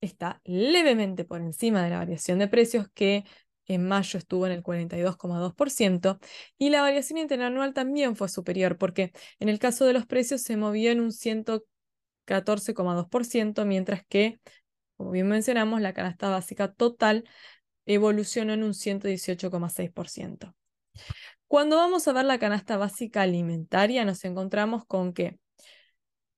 está 0.00 0.40
levemente 0.44 1.24
por 1.24 1.40
encima 1.40 1.82
de 1.82 1.90
la 1.90 1.98
variación 1.98 2.38
de 2.38 2.48
precios 2.48 2.88
que 2.94 3.24
en 3.66 3.86
mayo 3.86 4.18
estuvo 4.18 4.46
en 4.46 4.52
el 4.52 4.62
42,2% 4.62 6.18
y 6.58 6.70
la 6.70 6.82
variación 6.82 7.18
interanual 7.18 7.72
también 7.72 8.16
fue 8.16 8.28
superior 8.28 8.76
porque 8.78 9.12
en 9.38 9.48
el 9.48 9.58
caso 9.58 9.86
de 9.86 9.94
los 9.94 10.06
precios 10.06 10.42
se 10.42 10.56
movió 10.56 10.90
en 10.90 11.00
un 11.00 11.12
114,2%, 11.12 13.64
mientras 13.64 14.04
que, 14.06 14.40
como 14.96 15.10
bien 15.10 15.28
mencionamos, 15.28 15.80
la 15.80 15.94
canasta 15.94 16.28
básica 16.28 16.72
total 16.72 17.24
evolucionó 17.86 18.52
en 18.52 18.62
un 18.62 18.74
118,6%. 18.74 20.54
Cuando 21.48 21.76
vamos 21.76 22.08
a 22.08 22.12
ver 22.12 22.24
la 22.24 22.38
canasta 22.38 22.76
básica 22.76 23.22
alimentaria, 23.22 24.04
nos 24.04 24.24
encontramos 24.24 24.84
con 24.86 25.12
que 25.12 25.38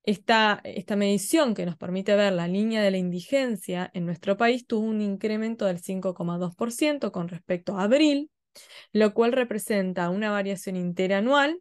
esta, 0.02 0.61
esta, 0.64 0.94
medición 0.94 1.54
que 1.54 1.66
nos 1.66 1.76
permite 1.76 2.14
ver 2.14 2.32
la 2.32 2.46
línea 2.46 2.80
de 2.82 2.92
la 2.92 2.96
indigencia 2.96 3.90
en 3.92 4.07
nuestro 4.07 4.36
país 4.36 4.66
tuvo 4.66 4.86
un 4.86 5.00
incremento 5.00 5.66
del 5.66 5.80
5,2% 5.80 7.11
con 7.11 7.28
respecto 7.28 7.76
a 7.76 7.84
abril, 7.84 8.30
lo 8.92 9.14
cual 9.14 9.32
representa 9.32 10.11
una 10.11 10.30
variación 10.30 10.76
interanual 10.76 11.61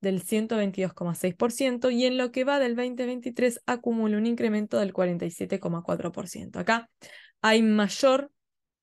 del 0.00 0.22
122,6% 0.22 1.90
y 1.90 2.04
en 2.04 2.18
lo 2.18 2.32
que 2.32 2.44
va 2.44 2.58
del 2.58 2.76
2023 2.76 3.62
acumula 3.66 4.18
un 4.18 4.26
incremento 4.26 4.78
del 4.78 4.92
47,4%. 4.92 6.58
Acá 6.58 6.90
hay 7.40 7.62
mayor 7.62 8.30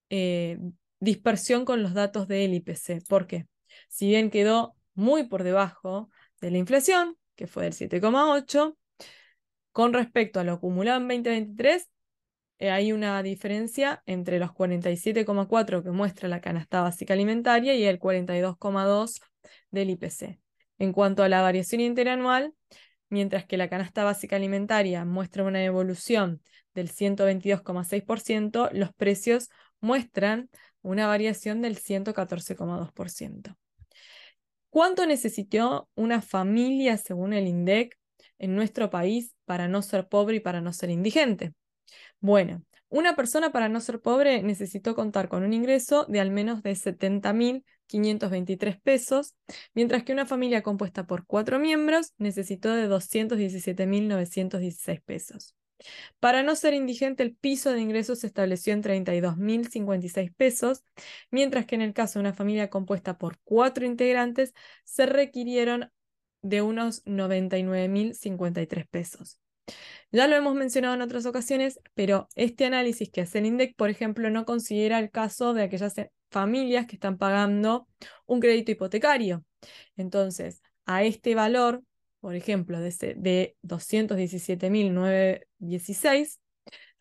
eh, 0.09 0.57
dispersión 0.99 1.65
con 1.65 1.83
los 1.83 1.93
datos 1.93 2.27
del 2.27 2.55
IPC. 2.55 3.05
¿Por 3.07 3.27
qué? 3.27 3.45
Si 3.93 4.07
bien 4.07 4.31
quedó 4.31 4.75
muy 4.95 5.25
por 5.27 5.43
debajo 5.43 6.09
de 6.41 6.49
la 6.49 6.57
inflación, 6.57 7.15
que 7.35 7.45
fue 7.45 7.65
del 7.65 7.73
7,8, 7.73 8.75
con 9.71 9.93
respecto 9.93 10.39
a 10.39 10.43
lo 10.43 10.53
acumulado 10.53 10.99
en 10.99 11.07
2023, 11.21 11.91
eh, 12.57 12.71
hay 12.71 12.91
una 12.91 13.21
diferencia 13.21 14.01
entre 14.07 14.39
los 14.39 14.49
47,4 14.49 15.83
que 15.83 15.91
muestra 15.91 16.27
la 16.27 16.41
canasta 16.41 16.81
básica 16.81 17.13
alimentaria 17.13 17.75
y 17.75 17.83
el 17.83 17.99
42,2 17.99 19.21
del 19.69 19.91
IPC. 19.91 20.39
En 20.79 20.91
cuanto 20.91 21.21
a 21.21 21.29
la 21.29 21.43
variación 21.43 21.79
interanual, 21.79 22.55
mientras 23.09 23.45
que 23.45 23.57
la 23.57 23.69
canasta 23.69 24.03
básica 24.03 24.37
alimentaria 24.37 25.05
muestra 25.05 25.43
una 25.43 25.63
evolución 25.63 26.41
del 26.73 26.89
122,6%, 26.89 28.71
los 28.73 28.91
precios 28.91 29.51
muestran 29.81 30.49
una 30.81 31.05
variación 31.05 31.61
del 31.61 31.77
114,2%. 31.77 33.55
¿Cuánto 34.73 35.05
necesitó 35.05 35.87
una 35.93 36.23
familia, 36.23 36.97
según 36.97 37.33
el 37.33 37.45
INDEC, 37.45 37.95
en 38.39 38.55
nuestro 38.55 38.89
país 38.89 39.35
para 39.45 39.67
no 39.67 39.83
ser 39.83 40.07
pobre 40.07 40.37
y 40.37 40.39
para 40.39 40.61
no 40.61 40.73
ser 40.73 40.89
indigente? 40.89 41.53
Bueno, 42.19 42.63
una 42.89 43.15
persona 43.15 43.51
para 43.51 43.69
no 43.69 43.79
ser 43.81 44.01
pobre 44.01 44.41
necesitó 44.41 44.95
contar 44.95 45.29
con 45.29 45.43
un 45.43 45.53
ingreso 45.53 46.07
de 46.09 46.19
al 46.19 46.31
menos 46.31 46.63
de 46.63 46.75
70.523 46.75 48.81
pesos, 48.81 49.35
mientras 49.75 50.03
que 50.03 50.11
una 50.11 50.25
familia 50.25 50.63
compuesta 50.63 51.05
por 51.05 51.27
cuatro 51.27 51.59
miembros 51.59 52.13
necesitó 52.17 52.73
de 52.73 52.87
217.916 52.87 55.03
pesos. 55.03 55.53
Para 56.19 56.43
no 56.43 56.55
ser 56.55 56.73
indigente, 56.73 57.23
el 57.23 57.35
piso 57.35 57.71
de 57.71 57.81
ingresos 57.81 58.19
se 58.19 58.27
estableció 58.27 58.73
en 58.73 58.83
32.056 58.83 60.33
pesos, 60.35 60.83
mientras 61.31 61.65
que 61.65 61.75
en 61.75 61.81
el 61.81 61.93
caso 61.93 62.19
de 62.19 62.21
una 62.21 62.33
familia 62.33 62.69
compuesta 62.69 63.17
por 63.17 63.39
cuatro 63.43 63.85
integrantes, 63.85 64.53
se 64.83 65.05
requirieron 65.05 65.91
de 66.41 66.61
unos 66.61 67.03
99.053 67.05 68.87
pesos. 68.89 69.39
Ya 70.11 70.27
lo 70.27 70.35
hemos 70.35 70.55
mencionado 70.55 70.93
en 70.93 71.01
otras 71.01 71.25
ocasiones, 71.25 71.79
pero 71.93 72.27
este 72.35 72.65
análisis 72.65 73.09
que 73.09 73.21
hace 73.21 73.39
el 73.39 73.45
INDEC, 73.47 73.75
por 73.75 73.89
ejemplo, 73.89 74.29
no 74.29 74.45
considera 74.45 74.99
el 74.99 75.09
caso 75.09 75.53
de 75.53 75.63
aquellas 75.63 75.95
familias 76.29 76.85
que 76.85 76.95
están 76.95 77.17
pagando 77.17 77.87
un 78.25 78.39
crédito 78.39 78.71
hipotecario. 78.71 79.45
Entonces, 79.95 80.61
a 80.85 81.03
este 81.03 81.35
valor 81.35 81.83
por 82.23 82.35
ejemplo, 82.35 82.79
de, 82.79 83.15
de 83.17 83.55
217.916, 83.63 86.39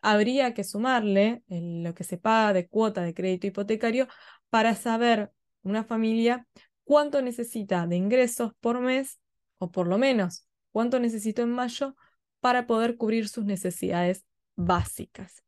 habría 0.01 0.53
que 0.53 0.65
sumarle 0.65 1.43
lo 1.47 1.93
que 1.93 2.03
se 2.03 2.17
paga 2.17 2.51
de 2.51 2.67
cuota 2.67 3.03
de 3.03 3.13
crédito 3.13 3.47
hipotecario 3.47 4.09
para 4.49 4.75
saber 4.75 5.31
una 5.61 5.85
familia 5.85 6.45
cuánto 6.83 7.21
necesita 7.21 7.87
de 7.87 7.95
ingresos 7.95 8.51
por 8.59 8.81
mes, 8.81 9.21
o 9.59 9.71
por 9.71 9.87
lo 9.87 9.97
menos 9.97 10.45
cuánto 10.73 10.99
necesita 10.99 11.41
en 11.41 11.51
mayo 11.51 11.95
para 12.41 12.67
poder 12.67 12.97
cubrir 12.97 13.29
sus 13.29 13.45
necesidades 13.45 14.25
básicas. 14.57 15.41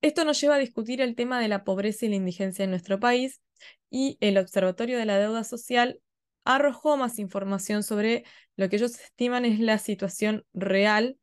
Esto 0.00 0.24
nos 0.24 0.40
lleva 0.40 0.54
a 0.54 0.58
discutir 0.58 1.00
el 1.00 1.16
tema 1.16 1.40
de 1.40 1.48
la 1.48 1.64
pobreza 1.64 2.06
y 2.06 2.10
la 2.10 2.14
indigencia 2.14 2.64
en 2.64 2.70
nuestro 2.70 3.00
país 3.00 3.42
y 3.90 4.16
el 4.20 4.38
Observatorio 4.38 4.96
de 4.96 5.06
la 5.06 5.18
Deuda 5.18 5.42
Social 5.42 6.00
arrojó 6.48 6.96
más 6.96 7.18
información 7.18 7.82
sobre 7.82 8.24
lo 8.56 8.70
que 8.70 8.76
ellos 8.76 8.98
estiman 8.98 9.44
es 9.44 9.60
la 9.60 9.76
situación 9.76 10.46
real. 10.54 11.18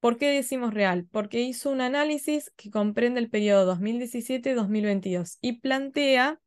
¿Por 0.00 0.18
qué 0.18 0.30
decimos 0.32 0.74
real? 0.74 1.06
Porque 1.12 1.40
hizo 1.40 1.70
un 1.70 1.80
análisis 1.80 2.50
que 2.56 2.68
comprende 2.70 3.20
el 3.20 3.30
periodo 3.30 3.64
2017-2022 3.64 5.38
y 5.40 5.60
plantea 5.60 6.40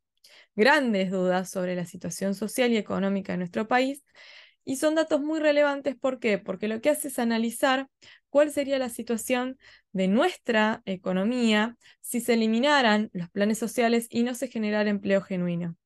grandes 0.54 1.12
dudas 1.12 1.50
sobre 1.50 1.76
la 1.76 1.86
situación 1.86 2.36
social 2.36 2.72
y 2.74 2.78
económica 2.78 3.32
de 3.34 3.38
nuestro 3.38 3.70
país. 3.70 4.04
Y 4.66 4.76
son 4.76 4.96
datos 4.96 5.22
muy 5.22 5.40
relevantes, 5.40 5.96
¿por 5.96 6.20
qué? 6.20 6.40
Porque 6.40 6.68
lo 6.68 6.82
que 6.82 6.90
hace 6.90 7.08
es 7.08 7.20
analizar 7.20 7.88
cuál 8.30 8.52
sería 8.52 8.80
la 8.80 8.90
situación 8.90 9.58
de 9.94 10.10
nuestra 10.10 10.82
economía 10.86 11.78
si 12.02 12.20
se 12.20 12.34
eliminaran 12.34 13.10
los 13.14 13.30
planes 13.30 13.58
sociales 13.58 14.08
y 14.10 14.24
no 14.24 14.36
se 14.36 14.50
generara 14.50 14.90
empleo 14.90 15.22
genuino 15.22 15.78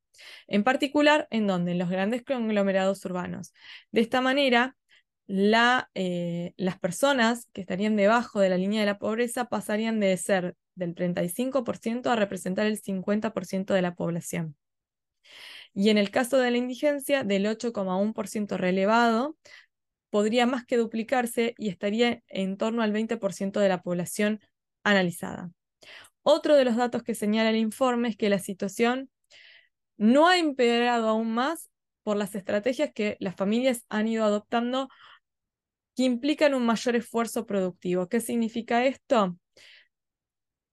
en 0.48 0.64
particular 0.64 1.28
en 1.32 1.48
donde 1.48 1.74
en 1.74 1.80
los 1.80 1.90
grandes 1.90 2.24
conglomerados 2.24 3.04
urbanos. 3.06 3.54
De 3.92 4.02
esta 4.02 4.22
manera, 4.22 4.76
eh, 5.28 6.54
las 6.58 6.80
personas 6.80 7.48
que 7.54 7.62
estarían 7.62 7.96
debajo 7.96 8.40
de 8.40 8.50
la 8.50 8.58
línea 8.58 8.82
de 8.82 8.86
la 8.86 9.00
pobreza 9.00 9.46
pasarían 9.46 10.00
de 10.00 10.16
ser 10.18 10.56
del 10.76 10.94
35% 10.94 12.10
a 12.10 12.16
representar 12.16 12.66
el 12.68 12.82
50% 12.82 13.74
de 13.74 13.82
la 13.82 13.96
población. 13.96 14.56
Y 15.74 15.90
en 15.90 15.98
el 15.98 16.12
caso 16.12 16.38
de 16.38 16.52
la 16.52 16.58
indigencia, 16.58 17.24
del 17.24 17.46
8,1% 17.46 18.58
relevado, 18.58 19.36
podría 20.10 20.46
más 20.46 20.66
que 20.66 20.78
duplicarse 20.78 21.56
y 21.58 21.70
estaría 21.70 22.24
en 22.28 22.58
torno 22.58 22.82
al 22.82 22.94
20% 22.94 23.60
de 23.60 23.70
la 23.70 23.82
población 23.82 24.40
analizada. 24.84 25.52
Otro 26.24 26.56
de 26.56 26.66
los 26.66 26.78
datos 26.78 27.04
que 27.04 27.16
señala 27.16 27.50
el 27.50 27.58
informe 27.58 28.10
es 28.10 28.18
que 28.18 28.30
la 28.30 28.40
situación 28.40 29.10
no 29.98 30.28
ha 30.28 30.38
empeorado 30.38 31.10
aún 31.10 31.34
más 31.34 31.70
por 32.04 32.18
las 32.18 32.36
estrategias 32.36 32.92
que 32.94 33.18
las 33.20 33.36
familias 33.36 33.86
han 33.90 34.08
ido 34.08 34.26
adoptando 34.26 34.90
que 35.96 36.04
implican 36.04 36.54
un 36.54 36.66
mayor 36.66 36.96
esfuerzo 36.96 37.46
productivo. 37.46 38.08
¿Qué 38.10 38.20
significa 38.20 38.86
esto? 38.86 39.38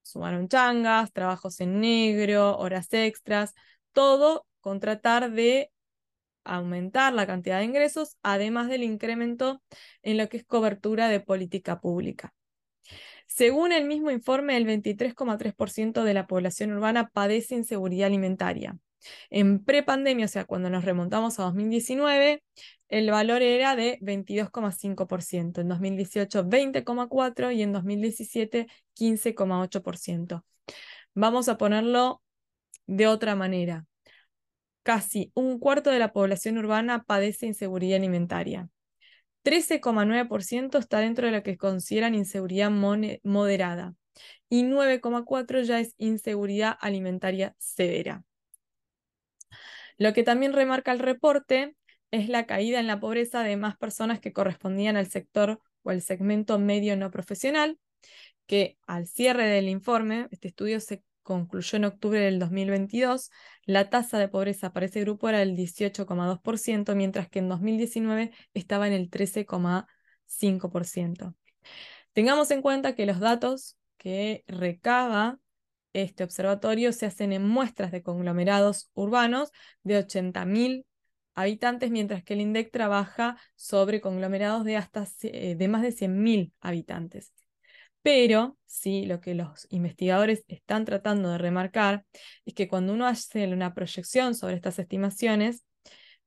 Sumaron 0.03 0.49
changas, 0.49 1.13
trabajos 1.13 1.61
en 1.61 1.81
negro, 1.81 2.59
horas 2.59 2.93
extras, 2.93 3.55
todo 3.93 4.47
con 4.61 4.81
tratar 4.81 5.31
de 5.33 5.71
aumentar 6.45 7.13
la 7.13 7.27
cantidad 7.27 7.59
de 7.59 7.65
ingresos, 7.65 8.17
además 8.23 8.69
del 8.69 8.83
incremento 8.83 9.63
en 10.03 10.19
lo 10.19 10.29
que 10.29 10.39
es 10.39 10.45
cobertura 10.45 11.09
de 11.09 11.21
política 11.21 11.81
pública. 11.81 12.35
Según 13.27 13.73
el 13.73 13.87
mismo 13.87 14.11
informe, 14.11 14.57
el 14.57 14.67
23,3% 14.67 16.05
de 16.05 16.15
la 16.15 16.27
población 16.27 16.73
urbana 16.73 17.09
padece 17.09 17.55
inseguridad 17.55 18.09
alimentaria. 18.09 18.77
En 19.31 19.65
prepandemia, 19.65 20.27
o 20.27 20.29
sea, 20.29 20.45
cuando 20.45 20.71
nos 20.71 20.85
remontamos 20.85 21.39
a 21.39 21.45
2019, 21.45 22.43
el 22.89 23.11
valor 23.11 23.43
era 23.43 23.75
de 23.77 23.99
22,5%, 24.01 25.61
en 25.61 25.69
2018 25.69 26.45
20,4% 26.45 27.51
y 27.53 27.63
en 27.63 27.73
2017 27.73 28.67
15,8%. 28.95 30.45
Vamos 31.15 31.49
a 31.49 31.59
ponerlo 31.59 32.23
de 32.87 33.07
otra 33.07 33.35
manera. 33.35 33.87
Casi 34.83 35.31
un 35.35 35.59
cuarto 35.59 35.91
de 35.91 35.99
la 35.99 36.13
población 36.13 36.59
urbana 36.59 37.05
padece 37.05 37.47
inseguridad 37.47 37.97
alimentaria. 37.99 38.69
13,9% 39.45 40.79
está 40.79 41.01
dentro 41.01 41.27
de 41.27 41.33
lo 41.33 41.43
que 41.43 41.57
consideran 41.57 42.15
inseguridad 42.15 42.71
moderada 42.71 43.95
y 44.49 44.65
9,4% 44.65 45.63
ya 45.63 45.81
es 45.81 45.95
inseguridad 45.99 46.77
alimentaria 46.81 47.55
severa. 47.59 48.25
Lo 50.03 50.13
que 50.13 50.25
también 50.25 50.53
remarca 50.53 50.91
el 50.91 50.99
reporte 50.99 51.77
es 52.11 52.29
la 52.29 52.45
caída 52.45 52.81
en 52.81 52.89
la 52.89 52.99
pobreza 52.99 53.45
de 53.45 53.57
más 53.57 53.77
personas 53.77 54.19
que 54.19 54.33
correspondían 54.33 54.97
al 54.97 55.07
sector 55.07 55.61
o 55.85 55.91
al 55.91 56.03
segmento 56.03 56.59
medio 56.59 56.97
no 56.97 57.13
profesional, 57.13 57.79
que 58.47 58.79
al 58.89 59.07
cierre 59.07 59.47
del 59.47 59.69
informe, 59.69 60.27
este 60.33 60.49
estudio 60.49 60.81
se 60.81 61.05
concluyó 61.23 61.77
en 61.77 61.85
octubre 61.85 62.19
del 62.19 62.41
2022, 62.41 63.31
la 63.65 63.91
tasa 63.91 64.19
de 64.19 64.27
pobreza 64.27 64.73
para 64.73 64.87
ese 64.87 65.03
grupo 65.03 65.29
era 65.29 65.39
del 65.39 65.55
18,2%, 65.55 66.97
mientras 66.97 67.29
que 67.29 67.39
en 67.39 67.49
2019 67.49 68.33
estaba 68.55 68.89
en 68.89 68.95
el 68.95 69.09
13,5%. 69.09 71.37
Tengamos 72.13 72.51
en 72.51 72.61
cuenta 72.61 72.97
que 72.97 73.07
los 73.07 73.21
datos 73.21 73.79
que 73.99 74.43
recaba 74.49 75.39
este 75.93 76.25
observatorio 76.25 76.93
se 76.93 77.07
hacen 77.07 77.33
en 77.33 77.47
muestras 77.47 77.93
de 77.93 78.03
conglomerados 78.03 78.91
urbanos 78.95 79.51
de 79.83 79.99
80.000 79.99 80.85
habitantes, 81.35 81.91
mientras 81.91 82.23
que 82.25 82.35
el 82.35 82.41
INDEC 82.41 82.71
trabaja 82.71 83.37
sobre 83.57 84.01
conglomerados 84.01 84.65
de, 84.65 84.77
hasta, 84.77 85.07
eh, 85.23 85.55
de 85.57 85.69
más 85.69 85.83
de 85.83 85.93
100.000 85.93 86.53
habitantes. 86.61 87.33
Pero 88.03 88.59
sí, 88.67 89.07
lo 89.07 89.21
que 89.21 89.35
los 89.35 89.67
investigadores 89.71 90.45
están 90.49 90.85
tratando 90.85 91.31
de 91.31 91.39
remarcar 91.39 92.05
es 92.45 92.55
que 92.55 92.69
cuando 92.69 92.93
uno 92.93 93.07
hace 93.07 93.47
una 93.47 93.75
proyección 93.75 94.35
sobre 94.35 94.57
estas 94.57 94.79
estimaciones, 94.79 95.65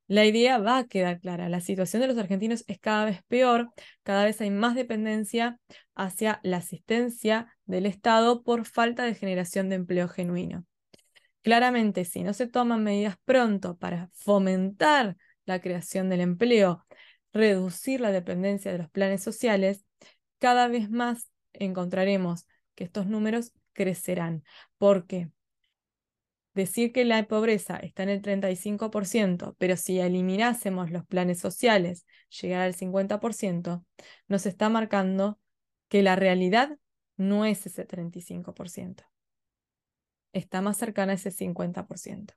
la 0.08 0.24
idea 0.24 0.58
va 0.58 0.78
a 0.78 0.86
quedar 0.86 1.20
clara. 1.20 1.48
La 1.48 1.60
situación 1.60 2.02
de 2.02 2.08
los 2.08 2.18
argentinos 2.18 2.64
es 2.66 2.78
cada 2.78 3.04
vez 3.04 3.22
peor, 3.28 3.70
cada 4.02 4.24
vez 4.24 4.40
hay 4.40 4.50
más 4.50 4.74
dependencia 4.74 5.58
hacia 5.94 6.40
la 6.42 6.58
asistencia 6.58 7.52
del 7.64 7.86
Estado 7.86 8.42
por 8.42 8.66
falta 8.66 9.04
de 9.04 9.14
generación 9.14 9.68
de 9.68 9.76
empleo 9.76 10.08
genuino. 10.08 10.64
Claramente, 11.42 12.04
si 12.04 12.22
no 12.22 12.32
se 12.32 12.46
toman 12.46 12.82
medidas 12.82 13.16
pronto 13.24 13.76
para 13.76 14.10
fomentar 14.12 15.16
la 15.44 15.60
creación 15.60 16.08
del 16.08 16.20
empleo, 16.20 16.84
reducir 17.32 18.00
la 18.00 18.10
dependencia 18.10 18.72
de 18.72 18.78
los 18.78 18.90
planes 18.90 19.22
sociales, 19.22 19.84
cada 20.38 20.68
vez 20.68 20.90
más 20.90 21.30
encontraremos 21.52 22.46
que 22.74 22.84
estos 22.84 23.06
números 23.06 23.52
crecerán. 23.72 24.42
porque 24.78 25.30
Decir 26.56 26.90
que 26.90 27.04
la 27.04 27.22
pobreza 27.28 27.76
está 27.76 28.02
en 28.02 28.08
el 28.08 28.22
35%, 28.22 29.56
pero 29.58 29.76
si 29.76 30.00
eliminásemos 30.00 30.90
los 30.90 31.04
planes 31.04 31.38
sociales, 31.38 32.06
llegar 32.40 32.62
al 32.62 32.74
50%, 32.74 33.84
nos 34.26 34.46
está 34.46 34.70
marcando 34.70 35.38
que 35.88 36.02
la 36.02 36.16
realidad 36.16 36.78
no 37.18 37.44
es 37.44 37.66
ese 37.66 37.86
35%. 37.86 39.04
Está 40.32 40.62
más 40.62 40.78
cercana 40.78 41.12
a 41.12 41.16
ese 41.16 41.30
50%. 41.30 42.32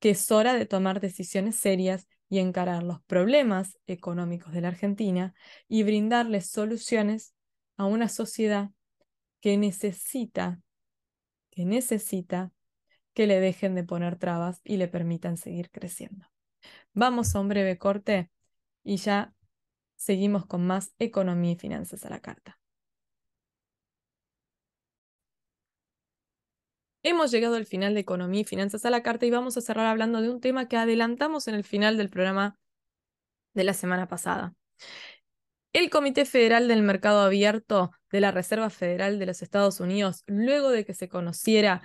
Que 0.00 0.10
es 0.10 0.32
hora 0.32 0.54
de 0.54 0.66
tomar 0.66 0.98
decisiones 0.98 1.54
serias 1.54 2.08
y 2.28 2.40
encarar 2.40 2.82
los 2.82 3.00
problemas 3.04 3.78
económicos 3.86 4.52
de 4.52 4.62
la 4.62 4.68
Argentina 4.68 5.32
y 5.68 5.84
brindarles 5.84 6.50
soluciones 6.50 7.36
a 7.76 7.84
una 7.84 8.08
sociedad 8.08 8.70
que 9.40 9.56
necesita, 9.58 10.60
que 11.50 11.64
necesita 11.64 12.50
que 13.14 13.26
le 13.26 13.40
dejen 13.40 13.74
de 13.74 13.84
poner 13.84 14.16
trabas 14.16 14.60
y 14.64 14.76
le 14.76 14.88
permitan 14.88 15.36
seguir 15.36 15.70
creciendo. 15.70 16.26
Vamos 16.92 17.34
a 17.34 17.40
un 17.40 17.48
breve 17.48 17.78
corte 17.78 18.30
y 18.82 18.96
ya 18.96 19.34
seguimos 19.96 20.46
con 20.46 20.66
más 20.66 20.94
economía 20.98 21.52
y 21.52 21.56
finanzas 21.56 22.04
a 22.04 22.10
la 22.10 22.20
carta. 22.20 22.58
Hemos 27.02 27.30
llegado 27.30 27.56
al 27.56 27.66
final 27.66 27.92
de 27.92 28.00
Economía 28.00 28.40
y 28.40 28.44
Finanzas 28.44 28.86
a 28.86 28.90
la 28.90 29.02
Carta 29.02 29.26
y 29.26 29.30
vamos 29.30 29.58
a 29.58 29.60
cerrar 29.60 29.84
hablando 29.86 30.22
de 30.22 30.30
un 30.30 30.40
tema 30.40 30.68
que 30.68 30.78
adelantamos 30.78 31.48
en 31.48 31.54
el 31.54 31.62
final 31.62 31.98
del 31.98 32.08
programa 32.08 32.58
de 33.52 33.64
la 33.64 33.74
semana 33.74 34.08
pasada. 34.08 34.54
El 35.74 35.90
Comité 35.90 36.24
Federal 36.24 36.66
del 36.66 36.82
Mercado 36.82 37.20
Abierto 37.20 37.90
de 38.10 38.20
la 38.20 38.30
Reserva 38.30 38.70
Federal 38.70 39.18
de 39.18 39.26
los 39.26 39.42
Estados 39.42 39.80
Unidos, 39.80 40.22
luego 40.26 40.70
de 40.70 40.86
que 40.86 40.94
se 40.94 41.10
conociera 41.10 41.82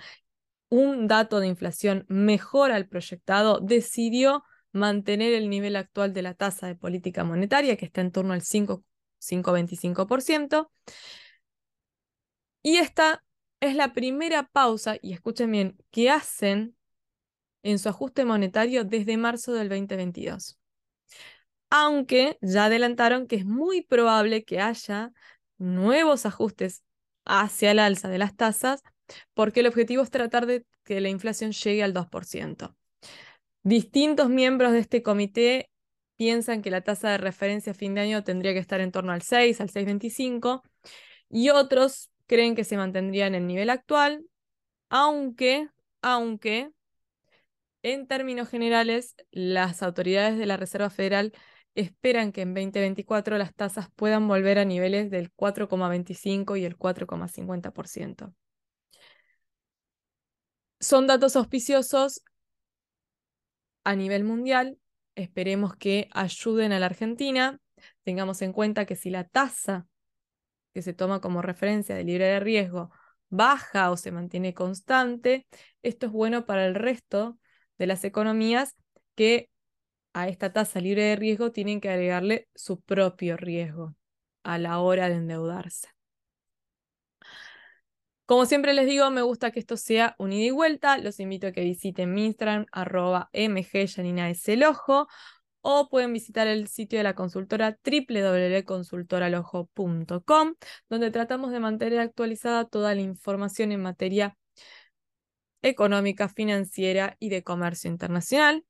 un 0.70 1.08
dato 1.08 1.40
de 1.40 1.48
inflación 1.48 2.06
mejor 2.08 2.72
al 2.72 2.88
proyectado, 2.88 3.60
decidió 3.60 4.44
mantener 4.72 5.34
el 5.34 5.50
nivel 5.50 5.76
actual 5.76 6.14
de 6.14 6.22
la 6.22 6.32
tasa 6.34 6.66
de 6.66 6.76
política 6.76 7.24
monetaria, 7.24 7.76
que 7.76 7.84
está 7.84 8.00
en 8.00 8.12
torno 8.12 8.32
al 8.32 8.40
5,25%. 8.42 10.70
Y 12.62 12.76
esta 12.76 13.24
es 13.60 13.74
la 13.74 13.92
primera 13.92 14.48
pausa, 14.48 14.96
y 15.02 15.12
escuchen 15.12 15.50
bien, 15.50 15.76
que 15.90 16.10
hacen 16.10 16.76
en 17.62 17.78
su 17.78 17.90
ajuste 17.90 18.24
monetario 18.24 18.84
desde 18.84 19.18
marzo 19.18 19.52
del 19.52 19.68
2022 19.68 20.60
aunque 21.70 22.36
ya 22.42 22.66
adelantaron 22.66 23.26
que 23.26 23.36
es 23.36 23.46
muy 23.46 23.82
probable 23.82 24.44
que 24.44 24.60
haya 24.60 25.12
nuevos 25.58 26.26
ajustes 26.26 26.82
hacia 27.24 27.70
el 27.70 27.78
alza 27.78 28.08
de 28.08 28.18
las 28.18 28.36
tasas, 28.36 28.82
porque 29.34 29.60
el 29.60 29.66
objetivo 29.66 30.02
es 30.02 30.10
tratar 30.10 30.46
de 30.46 30.64
que 30.84 31.00
la 31.00 31.08
inflación 31.08 31.52
llegue 31.52 31.82
al 31.82 31.94
2%. 31.94 32.76
Distintos 33.62 34.28
miembros 34.28 34.72
de 34.72 34.78
este 34.78 35.02
comité 35.02 35.70
piensan 36.16 36.62
que 36.62 36.70
la 36.70 36.82
tasa 36.82 37.10
de 37.10 37.18
referencia 37.18 37.72
a 37.72 37.74
fin 37.74 37.94
de 37.94 38.02
año 38.02 38.24
tendría 38.24 38.52
que 38.52 38.58
estar 38.58 38.80
en 38.80 38.92
torno 38.92 39.12
al 39.12 39.22
6, 39.22 39.60
al 39.60 39.70
6,25, 39.70 40.62
y 41.30 41.50
otros 41.50 42.10
creen 42.26 42.54
que 42.54 42.64
se 42.64 42.76
mantendría 42.76 43.26
en 43.26 43.34
el 43.34 43.46
nivel 43.46 43.70
actual, 43.70 44.24
aunque, 44.90 45.68
aunque, 46.02 46.70
en 47.82 48.06
términos 48.06 48.48
generales, 48.48 49.16
las 49.30 49.82
autoridades 49.82 50.38
de 50.38 50.46
la 50.46 50.56
Reserva 50.56 50.90
Federal 50.90 51.32
esperan 51.74 52.32
que 52.32 52.42
en 52.42 52.54
2024 52.54 53.38
las 53.38 53.54
tasas 53.54 53.88
puedan 53.96 54.28
volver 54.28 54.58
a 54.58 54.64
niveles 54.64 55.10
del 55.10 55.32
4,25 55.32 56.58
y 56.58 56.64
el 56.64 56.76
4,50%. 56.76 58.34
Son 60.80 61.06
datos 61.06 61.36
auspiciosos 61.36 62.22
a 63.84 63.94
nivel 63.94 64.24
mundial. 64.24 64.78
Esperemos 65.14 65.76
que 65.76 66.08
ayuden 66.12 66.72
a 66.72 66.78
la 66.78 66.86
Argentina. 66.86 67.60
Tengamos 68.02 68.40
en 68.40 68.52
cuenta 68.52 68.86
que 68.86 68.96
si 68.96 69.10
la 69.10 69.24
tasa 69.24 69.86
que 70.72 70.80
se 70.82 70.94
toma 70.94 71.20
como 71.20 71.42
referencia 71.42 71.94
de 71.94 72.04
libre 72.04 72.26
de 72.26 72.40
riesgo 72.40 72.90
baja 73.28 73.90
o 73.90 73.96
se 73.96 74.10
mantiene 74.10 74.54
constante, 74.54 75.46
esto 75.82 76.06
es 76.06 76.12
bueno 76.12 76.46
para 76.46 76.66
el 76.66 76.74
resto 76.74 77.38
de 77.78 77.86
las 77.86 78.02
economías 78.04 78.74
que 79.14 79.50
a 80.12 80.28
esta 80.28 80.52
tasa 80.52 80.80
libre 80.80 81.02
de 81.02 81.16
riesgo 81.16 81.52
tienen 81.52 81.80
que 81.80 81.90
agregarle 81.90 82.48
su 82.54 82.80
propio 82.80 83.36
riesgo 83.36 83.94
a 84.42 84.58
la 84.58 84.80
hora 84.80 85.08
de 85.08 85.16
endeudarse. 85.16 85.88
Como 88.30 88.46
siempre 88.46 88.72
les 88.74 88.86
digo, 88.86 89.10
me 89.10 89.22
gusta 89.22 89.50
que 89.50 89.58
esto 89.58 89.76
sea 89.76 90.14
un 90.16 90.32
ida 90.32 90.46
y 90.46 90.50
vuelta. 90.52 90.98
Los 90.98 91.18
invito 91.18 91.48
a 91.48 91.52
que 91.52 91.64
visiten 91.64 92.14
mi 92.14 92.26
Instagram, 92.26 92.66
arroba 92.70 93.28
ojo 94.68 95.08
o 95.62 95.88
pueden 95.88 96.12
visitar 96.12 96.46
el 96.46 96.68
sitio 96.68 97.00
de 97.00 97.02
la 97.02 97.16
consultora 97.16 97.76
www.consultoralojo.com, 97.84 100.54
donde 100.88 101.10
tratamos 101.10 101.50
de 101.50 101.58
mantener 101.58 101.98
actualizada 101.98 102.66
toda 102.66 102.94
la 102.94 103.00
información 103.00 103.72
en 103.72 103.82
materia 103.82 104.38
económica, 105.60 106.28
financiera 106.28 107.16
y 107.18 107.30
de 107.30 107.42
comercio 107.42 107.90
internacional. 107.90 108.64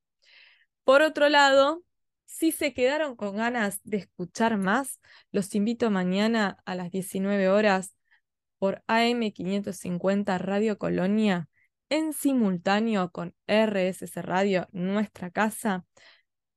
Por 0.85 1.03
otro 1.03 1.29
lado, 1.29 1.83
si 2.25 2.51
se 2.51 2.73
quedaron 2.73 3.15
con 3.15 3.37
ganas 3.37 3.81
de 3.85 3.99
escuchar 3.99 4.57
más, 4.57 5.01
los 5.33 5.55
invito 5.55 5.91
mañana 5.91 6.57
a 6.65 6.75
las 6.75 6.91
19 6.91 7.51
horas 7.51 7.95
por 8.61 8.85
AM550 8.89 10.39
Radio 10.39 10.79
Colonia 10.79 11.49
en 11.89 12.13
simultáneo 12.13 13.11
con 13.11 13.35
RSS 13.49 14.23
Radio, 14.23 14.69
nuestra 14.71 15.31
casa, 15.31 15.87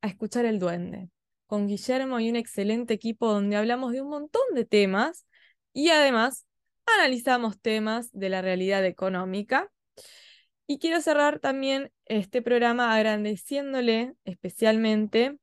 a 0.01 0.07
escuchar 0.07 0.45
El 0.45 0.59
Duende, 0.59 1.09
con 1.47 1.65
Guillermo 1.65 2.19
y 2.19 2.29
un 2.29 2.35
excelente 2.35 2.93
equipo 2.93 3.31
donde 3.31 3.55
hablamos 3.55 3.93
de 3.93 4.01
un 4.01 4.09
montón 4.09 4.43
de 4.53 4.65
temas 4.65 5.25
y 5.71 5.89
además 5.89 6.45
analizamos 6.85 7.59
temas 7.61 8.11
de 8.11 8.29
la 8.29 8.41
realidad 8.41 8.85
económica. 8.85 9.71
Y 10.67 10.79
quiero 10.79 10.99
cerrar 11.01 11.39
también 11.39 11.91
este 12.05 12.41
programa 12.41 12.93
agradeciéndole 12.93 14.13
especialmente 14.25 15.37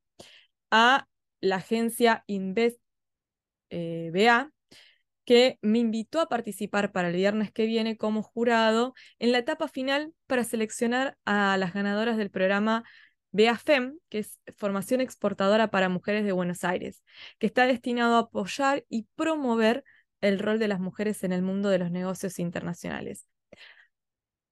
a 0.71 1.09
la 1.41 1.57
agencia 1.57 2.23
Invest 2.27 2.81
eh, 3.71 4.11
que 5.31 5.61
me 5.63 5.79
invitó 5.79 6.21
a 6.21 6.29
participar 6.29 6.91
para 6.91 7.07
el 7.07 7.15
viernes 7.15 7.53
que 7.53 7.65
viene 7.65 7.97
como 7.97 8.21
jurado 8.21 8.95
en 9.21 9.31
la 9.31 9.39
etapa 9.39 9.69
final 9.69 10.13
para 10.27 10.43
seleccionar 10.43 11.17
a 11.25 11.57
las 11.57 11.73
ganadoras 11.73 12.17
del 12.17 12.33
programa 12.33 12.83
BEAFEM, 13.31 14.01
que 14.09 14.19
es 14.19 14.41
Formación 14.57 15.01
Exportadora 15.01 15.71
para 15.71 15.89
Mujeres 15.89 16.25
de 16.25 16.33
Buenos 16.33 16.65
Aires, 16.65 17.05
que 17.39 17.47
está 17.47 17.69
destinado 17.69 18.17
a 18.17 18.19
apoyar 18.19 18.85
y 18.89 19.07
promover 19.15 19.85
el 20.21 20.41
rol 20.41 20.59
de 20.59 20.67
las 20.67 20.81
mujeres 20.81 21.23
en 21.23 21.31
el 21.31 21.43
mundo 21.43 21.69
de 21.69 21.79
los 21.79 21.93
negocios 21.93 22.41
internacionales. 22.41 23.29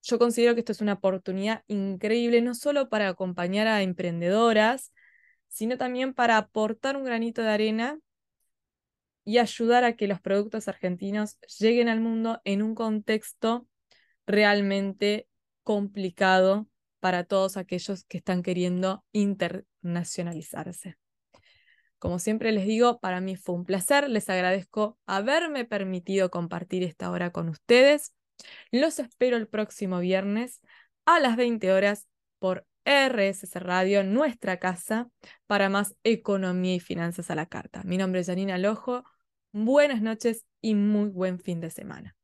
Yo 0.01 0.17
considero 0.17 0.53
que 0.53 0.61
esto 0.61 0.71
es 0.71 0.79
una 0.79 0.93
oportunidad 0.93 1.65
increíble, 1.67 2.41
no 2.41 2.55
solo 2.55 2.87
para 2.87 3.09
acompañar 3.09 3.67
a 3.67 3.81
emprendedoras, 3.81 4.93
sino 5.49 5.77
también 5.77 6.13
para 6.13 6.37
aportar 6.37 6.95
un 6.95 7.03
granito 7.03 7.41
de 7.41 7.49
arena 7.49 7.99
y 9.29 9.37
ayudar 9.37 9.83
a 9.83 9.93
que 9.93 10.07
los 10.07 10.19
productos 10.19 10.67
argentinos 10.67 11.37
lleguen 11.59 11.87
al 11.87 11.99
mundo 11.99 12.41
en 12.45 12.63
un 12.63 12.73
contexto 12.73 13.67
realmente 14.25 15.27
complicado 15.61 16.67
para 16.99 17.25
todos 17.25 17.55
aquellos 17.55 18.05
que 18.05 18.17
están 18.17 18.41
queriendo 18.41 19.05
internacionalizarse. 19.11 20.97
Como 21.99 22.17
siempre 22.17 22.51
les 22.51 22.65
digo, 22.65 22.99
para 22.99 23.21
mí 23.21 23.35
fue 23.35 23.53
un 23.53 23.65
placer, 23.65 24.09
les 24.09 24.27
agradezco 24.31 24.97
haberme 25.05 25.63
permitido 25.63 26.31
compartir 26.31 26.81
esta 26.81 27.11
hora 27.11 27.29
con 27.31 27.49
ustedes. 27.49 28.15
Los 28.71 28.97
espero 28.97 29.37
el 29.37 29.47
próximo 29.47 29.99
viernes 29.99 30.59
a 31.05 31.19
las 31.19 31.37
20 31.37 31.71
horas 31.71 32.07
por 32.39 32.65
RSS 32.83 33.59
Radio, 33.59 34.03
nuestra 34.03 34.57
casa, 34.57 35.07
para 35.45 35.69
más 35.69 35.95
economía 36.03 36.73
y 36.73 36.79
finanzas 36.79 37.29
a 37.29 37.35
la 37.35 37.45
carta. 37.45 37.83
Mi 37.83 37.99
nombre 37.99 38.21
es 38.21 38.25
Janina 38.25 38.57
Lojo. 38.57 39.03
Buenas 39.53 40.01
noches 40.01 40.45
y 40.61 40.75
muy 40.75 41.09
buen 41.09 41.39
fin 41.39 41.59
de 41.61 41.69
semana. 41.71 42.18